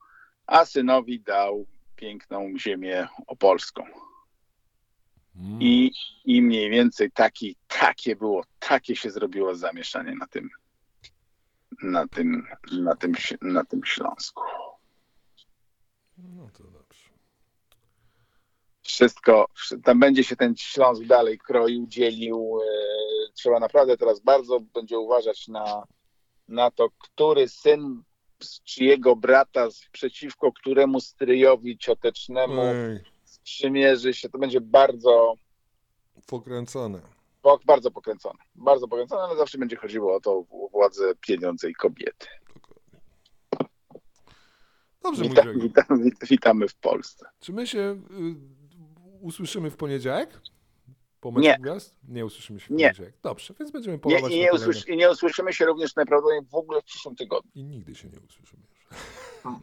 a 0.47 0.65
synowi 0.65 1.21
dał 1.21 1.67
piękną 1.97 2.53
ziemię 2.59 3.09
opolską. 3.27 3.85
Mm. 5.37 5.63
I, 5.63 5.93
I 6.25 6.43
mniej 6.43 6.71
więcej 6.71 7.11
taki, 7.11 7.57
takie 7.69 8.17
było, 8.17 8.45
takie 8.59 8.97
się 8.97 9.11
zrobiło 9.11 9.55
zamieszanie 9.55 10.15
na 10.15 10.27
tym, 10.27 10.51
na 11.83 12.09
tym, 12.09 12.47
na 12.73 12.97
tym, 12.97 13.13
na 13.43 13.65
tym 13.65 13.81
Śląsku. 13.85 14.43
No 16.19 16.49
to 16.59 16.65
dobrze. 16.65 17.11
Wszystko, 18.83 19.47
tam 19.85 20.01
będzie 20.01 20.25
się 20.25 20.37
ten 20.37 20.57
Śląsk 20.57 21.03
dalej 21.05 21.39
kroił, 21.39 21.87
dzielił. 21.87 22.59
e, 22.63 23.33
Trzeba 23.35 23.61
naprawdę 23.61 23.97
teraz 23.97 24.21
bardzo 24.21 24.61
będzie 24.61 24.99
uważać 24.99 25.49
na, 25.49 25.83
na 26.49 26.71
to, 26.71 26.89
który 26.99 27.49
syn 27.49 28.03
z 28.43 28.63
czyjego 28.63 29.17
brata 29.17 29.69
przeciwko 29.93 30.53
któremu 30.53 31.01
stryjowi 31.01 31.79
ciotecznemu 31.79 32.63
Ej, 32.63 33.01
sprzymierzy 33.25 34.15
się. 34.15 34.29
To 34.29 34.39
będzie 34.39 34.61
bardzo, 34.61 35.35
pokręcone. 36.27 37.01
Bardzo 37.67 37.91
pokręcone. 37.91 38.39
Bardzo 38.55 38.89
pokręcone, 38.89 39.23
ale 39.23 39.37
zawsze 39.37 39.59
będzie 39.59 39.77
chodziło 39.77 40.15
o 40.17 40.21
to 40.21 40.45
władzę, 40.73 41.15
pieniądze 41.21 41.71
i 41.71 41.75
kobiety. 41.75 42.27
Dobrze, 45.03 45.21
mój 45.23 45.29
Witam, 45.31 45.45
drogi. 45.45 45.61
witam, 45.61 45.87
wit- 46.03 46.27
witamy 46.31 46.69
w 46.69 46.75
Polsce. 46.75 47.27
Czy 47.41 47.53
my 47.53 47.67
się 47.67 47.79
y, 47.79 48.01
usłyszymy 49.21 49.71
w 49.71 49.77
poniedziałek? 49.77 50.41
Po 51.21 51.31
meczu 51.31 51.41
Nie. 51.49 51.59
gwiazd? 51.61 51.97
Nie 52.09 52.27
usłyszymy 52.27 52.61
się 52.61 52.67
w 52.67 52.71
Nie. 52.71 52.85
poniedziałek. 52.87 53.15
Dobrze, 53.23 53.55
więc 53.59 53.71
będziemy 53.71 53.97
Nie, 53.97 54.01
polować 54.01 54.33
i, 54.33 54.37
na 54.39 54.43
nie 54.45 54.53
usłysz, 54.53 54.89
I 54.89 54.97
nie 54.97 55.11
usłyszymy 55.11 55.53
się 55.53 55.67
również 55.67 55.97
najprawdopodobniej 55.97 56.51
w 56.51 56.55
ogóle 56.55 56.81
w 56.83 56.85
przyszłym 56.85 57.17
tygodniu. 57.17 57.51
I 57.55 57.65
nigdy 57.65 57.95
się 57.95 58.09
nie 58.09 58.21
usłyszymy 58.21 58.63
już. 58.71 58.87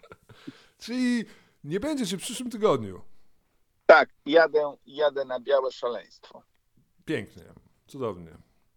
Czyli 0.84 1.26
Nie 1.64 1.80
będzie 1.80 2.06
cię 2.08 2.18
w 2.18 2.22
przyszłym 2.22 2.49
tygodniu. 2.49 3.02
Tak, 3.86 4.10
jadę, 4.26 4.76
jadę 4.86 5.26
na 5.26 5.40
białe 5.40 5.72
szaleństwo. 5.72 6.44
Pięknie, 7.06 7.44
cudownie. 7.88 8.31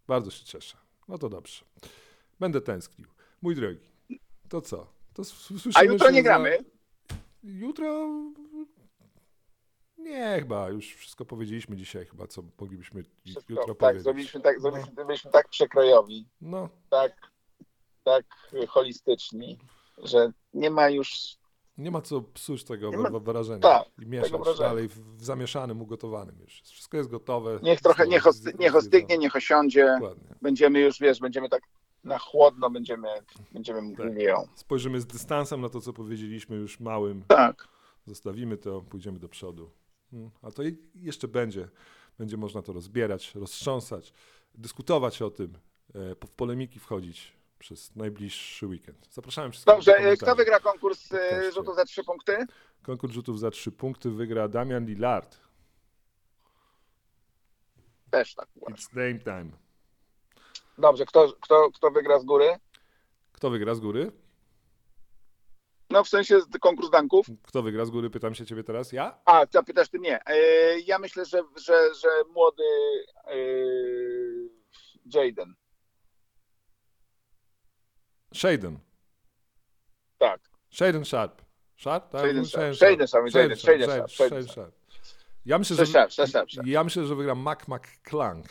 Bardzo 0.06 0.30
się 0.30 0.44
cieszę. 0.44 0.76
No 1.08 1.18
to 1.18 1.28
dobrze. 1.28 1.64
Będę 2.40 2.60
tęsknił. 2.60 3.08
Mój 3.42 3.54
drogi, 3.54 3.90
to 4.48 4.60
co? 4.60 4.86
To 5.14 5.22
A 5.74 5.82
jutro 5.84 6.10
nie 6.10 6.18
za- 6.18 6.22
gramy? 6.22 6.58
Jutro. 7.42 8.08
Nie, 9.98 10.36
chyba. 10.38 10.68
Już 10.68 10.94
wszystko 10.94 11.24
powiedzieliśmy 11.24 11.76
dzisiaj, 11.76 12.06
chyba, 12.06 12.26
co 12.26 12.42
moglibyśmy 12.60 13.04
Wszystko, 13.24 13.52
jutro 13.52 13.66
tak, 13.66 13.76
powiedzieć. 13.78 14.02
zrobiliśmy 14.02 14.40
tak, 14.40 14.60
zrobiliśmy, 14.60 15.04
byliśmy 15.04 15.30
tak 15.30 15.48
przekrojowi, 15.48 16.28
No, 16.40 16.68
tak, 16.90 17.12
tak 18.04 18.24
holistyczni, 18.68 19.58
że 19.98 20.32
nie 20.54 20.70
ma 20.70 20.88
już 20.90 21.36
nie 21.80 21.90
ma 21.90 22.00
co 22.00 22.20
psuć 22.22 22.64
tego 22.64 22.90
ma- 22.92 23.18
wrażenia 23.18 23.60
tak, 23.60 23.84
i 24.02 24.06
mieszać 24.06 24.32
wrażenia. 24.32 24.68
dalej 24.68 24.88
w, 24.88 25.24
zamieszanym, 25.24 25.82
ugotowanym 25.82 26.38
już. 26.40 26.62
Wszystko 26.62 26.96
jest 26.96 27.10
gotowe. 27.10 27.58
Niech 27.62 27.80
trochę, 27.80 28.06
niech, 28.08 28.26
osty, 28.26 28.52
niech 28.58 28.76
ostygnie, 28.76 29.18
niech 29.18 29.36
osiądzie. 29.36 29.86
Dokładnie. 30.00 30.34
Będziemy 30.42 30.80
już, 30.80 30.98
wiesz, 31.00 31.20
będziemy 31.20 31.48
tak 31.48 31.62
na 32.04 32.18
chłodno, 32.18 32.70
będziemy, 32.70 33.08
będziemy 33.52 33.80
Tak. 33.80 33.88
mówili 34.06 34.22
ją. 34.24 34.46
Spojrzymy 34.54 35.00
z 35.00 35.06
dystansem 35.06 35.60
na 35.60 35.68
to, 35.68 35.80
co 35.80 35.92
powiedzieliśmy 35.92 36.56
już 36.56 36.80
małym. 36.80 37.22
Tak, 37.28 37.68
Zostawimy 38.06 38.56
to, 38.56 38.80
pójdziemy 38.82 39.18
do 39.18 39.28
przodu. 39.28 39.70
Mm, 40.12 40.30
A 40.42 40.50
to 40.50 40.62
jeszcze 40.94 41.28
będzie. 41.28 41.68
Będzie 42.18 42.36
można 42.36 42.62
to 42.62 42.72
rozbierać, 42.72 43.34
roztrząsać, 43.34 44.12
dyskutować 44.54 45.22
o 45.22 45.30
tym, 45.30 45.58
e, 45.94 46.14
w 46.26 46.30
polemiki 46.36 46.78
wchodzić 46.78 47.32
przez 47.60 47.96
najbliższy 47.96 48.66
weekend. 48.66 49.08
Zapraszamy 49.10 49.50
wszystkich. 49.50 49.74
dobrze. 49.74 49.92
do 49.92 49.98
e. 49.98 50.16
Kto 50.16 50.34
wygra 50.36 50.60
konkurs 50.60 51.12
e, 51.12 51.18
Podcastie. 51.18 51.52
rzutu 51.52 51.74
za 51.74 51.84
trzy 51.84 52.04
punkty? 52.04 52.46
Konkurs 52.82 53.12
rzutów 53.12 53.40
za 53.40 53.50
trzy 53.50 53.72
punkty 53.72 54.10
wygra 54.10 54.48
Damian 54.48 54.86
Lillard. 54.86 55.38
Też 58.10 58.34
tak 58.34 58.48
uważam. 58.54 58.76
It's 58.76 58.96
name 58.96 59.18
time. 59.18 59.56
Dobrze, 60.78 61.06
kto, 61.06 61.32
kto, 61.40 61.70
kto 61.70 61.90
wygra 61.90 62.18
z 62.18 62.24
góry? 62.24 62.58
Kto 63.32 63.50
wygra 63.50 63.74
z 63.74 63.80
góry? 63.80 64.12
No 65.90 66.04
w 66.04 66.08
sensie 66.08 66.38
konkurs 66.60 66.90
danków. 66.90 67.26
Kto 67.42 67.62
wygra 67.62 67.84
z 67.84 67.90
góry? 67.90 68.10
Pytam 68.10 68.34
się 68.34 68.46
ciebie 68.46 68.64
teraz. 68.64 68.92
Ja? 68.92 69.18
A, 69.24 69.46
co 69.46 69.62
pytasz 69.62 69.88
ty 69.88 69.98
nie. 69.98 70.20
E, 70.26 70.36
ja 70.80 70.98
myślę, 70.98 71.24
że, 71.24 71.42
że, 71.56 71.94
że 71.94 72.08
młody 72.34 72.62
e, 73.26 73.36
Jaden. 75.14 75.54
Shaden. 78.34 78.78
Tak. 80.18 80.40
Shaden 80.70 81.04
Sharp. 81.04 81.42
Sharp? 81.76 82.10
Tak? 82.10 82.20
Shaden 82.20 82.44
Sharp. 82.46 82.74
Shaden 82.76 83.06
Sharp, 83.08 83.30
Shaden, 83.30 83.56
Sharp, 83.56 84.10
Shaden 84.10 84.48
Sharp. 84.48 84.74
Ja 85.46 85.58
myślę, 85.58 85.76
że, 85.76 85.86
Sharp, 85.86 86.48
ja 86.64 86.84
myślę, 86.84 87.06
że 87.06 87.14
wygra 87.16 87.34
Mac 87.34 87.60
McClung. 87.68 88.46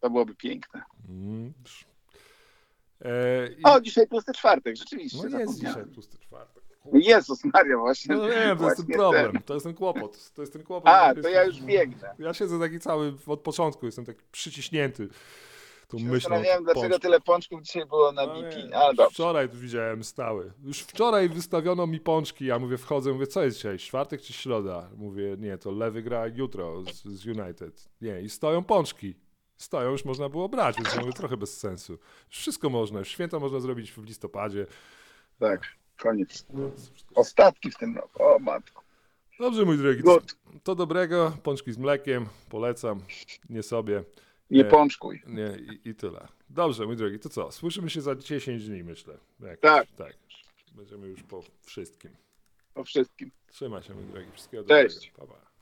To 0.00 0.10
byłoby 0.10 0.34
piękne. 0.34 0.82
Mm. 1.08 1.52
E, 3.04 3.48
i- 3.58 3.62
O, 3.64 3.80
dzisiaj 3.80 4.08
tłusty 4.08 4.32
czwartek, 4.32 4.76
rzeczywiście. 4.76 5.28
no 5.30 5.38
jest 5.38 5.60
dzisiaj 5.60 5.84
tłusty 5.94 6.18
czwartek. 6.18 6.64
Jezus 6.92 7.44
Maria, 7.44 7.78
właśnie. 7.78 8.14
No 8.16 8.28
nie, 8.28 8.56
to 8.56 8.64
jest 8.64 8.76
ten 8.76 8.86
problem. 8.86 9.32
ten. 9.32 9.42
To 9.42 9.54
jest 9.54 9.64
ten 9.66 9.74
kłopot. 9.74 10.32
To 10.34 10.42
jest 10.42 10.52
ten 10.52 10.62
kłopot. 10.62 10.88
A, 10.92 11.14
to 11.14 11.28
ja 11.28 11.44
już 11.44 11.60
biegnę. 11.62 12.14
Ja 12.18 12.34
siedzę 12.34 12.58
taki 12.60 12.80
cały 12.80 13.14
od 13.26 13.40
początku, 13.40 13.86
jestem 13.86 14.04
taki 14.04 14.20
przyciśnięty 14.32 15.08
tą 15.86 15.98
Się 15.98 16.04
myślą. 16.04 16.18
Zastanawiałem, 16.28 16.64
dlaczego 16.64 16.82
pączku. 16.88 17.00
tyle 17.00 17.20
pączków 17.20 17.62
dzisiaj 17.62 17.86
było 17.86 18.12
na 18.12 18.26
No 18.26 18.34
BP. 18.42 18.62
nie, 18.68 18.76
Ale. 18.76 18.94
Wczoraj 19.10 19.48
widziałem 19.48 20.04
stały. 20.04 20.52
Już 20.64 20.78
wczoraj 20.80 21.28
wystawiono 21.28 21.86
mi 21.86 22.00
pączki. 22.00 22.46
Ja 22.46 22.58
mówię, 22.58 22.78
wchodzę, 22.78 23.12
mówię, 23.12 23.26
co 23.26 23.42
jest 23.44 23.56
dzisiaj? 23.56 23.78
Czwartek 23.78 24.20
czy 24.22 24.32
środa? 24.32 24.90
Mówię, 24.96 25.36
nie, 25.38 25.58
to 25.58 25.70
lewy 25.70 26.02
gra 26.02 26.26
jutro 26.26 26.82
z, 26.82 27.02
z 27.04 27.26
United. 27.26 27.88
Nie, 28.00 28.20
i 28.20 28.30
stoją 28.30 28.64
pączki. 28.64 29.14
Stoją, 29.56 29.90
już 29.90 30.04
można 30.04 30.28
było 30.28 30.48
brać, 30.48 30.76
więc 30.76 30.96
mówię, 30.96 31.12
trochę 31.12 31.36
bez 31.36 31.58
sensu. 31.60 31.98
Wszystko 32.28 32.70
można, 32.70 32.98
już 32.98 33.08
święta 33.08 33.38
można 33.38 33.60
zrobić 33.60 33.92
w 33.92 34.04
listopadzie. 34.04 34.66
Tak, 35.38 35.60
koniec. 35.96 36.46
Ostatki 37.14 37.70
w 37.70 37.76
tym 37.76 37.96
roku. 37.96 38.22
O 38.22 38.38
matko. 38.38 38.82
Dobrze, 39.40 39.64
mój 39.64 39.78
drogi, 39.78 40.02
to, 40.02 40.18
to 40.62 40.74
dobrego. 40.74 41.32
Pączki 41.42 41.72
z 41.72 41.78
mlekiem, 41.78 42.26
polecam. 42.48 43.00
Nie 43.50 43.62
sobie. 43.62 44.04
Nie 44.54 44.62
Nie. 44.62 44.70
pączkuj. 44.70 45.22
Nie, 45.26 45.56
i, 45.84 45.88
i 45.88 45.94
tyle. 45.94 46.28
Dobrze, 46.50 46.86
mój 46.86 46.96
drogi, 46.96 47.18
to 47.18 47.28
co? 47.28 47.52
Słyszymy 47.52 47.90
się 47.90 48.00
za 48.00 48.14
10 48.14 48.68
dni, 48.68 48.84
myślę. 48.84 49.18
Jak, 49.40 49.60
Tak. 49.60 49.88
Tak. 49.96 50.16
Będziemy 50.72 51.06
już 51.08 51.22
po 51.22 51.42
wszystkim. 51.62 52.10
Po 52.74 52.84
wszystkim. 52.84 53.30
Trzymaj 53.48 53.82
się, 53.82 53.94
mój 53.94 54.04
drogi. 54.04 54.26
Wszystkiego 54.32 54.64
Cześć. 54.64 55.10
dobrego. 55.10 55.32
Pa, 55.34 55.40
pa. 55.40 55.53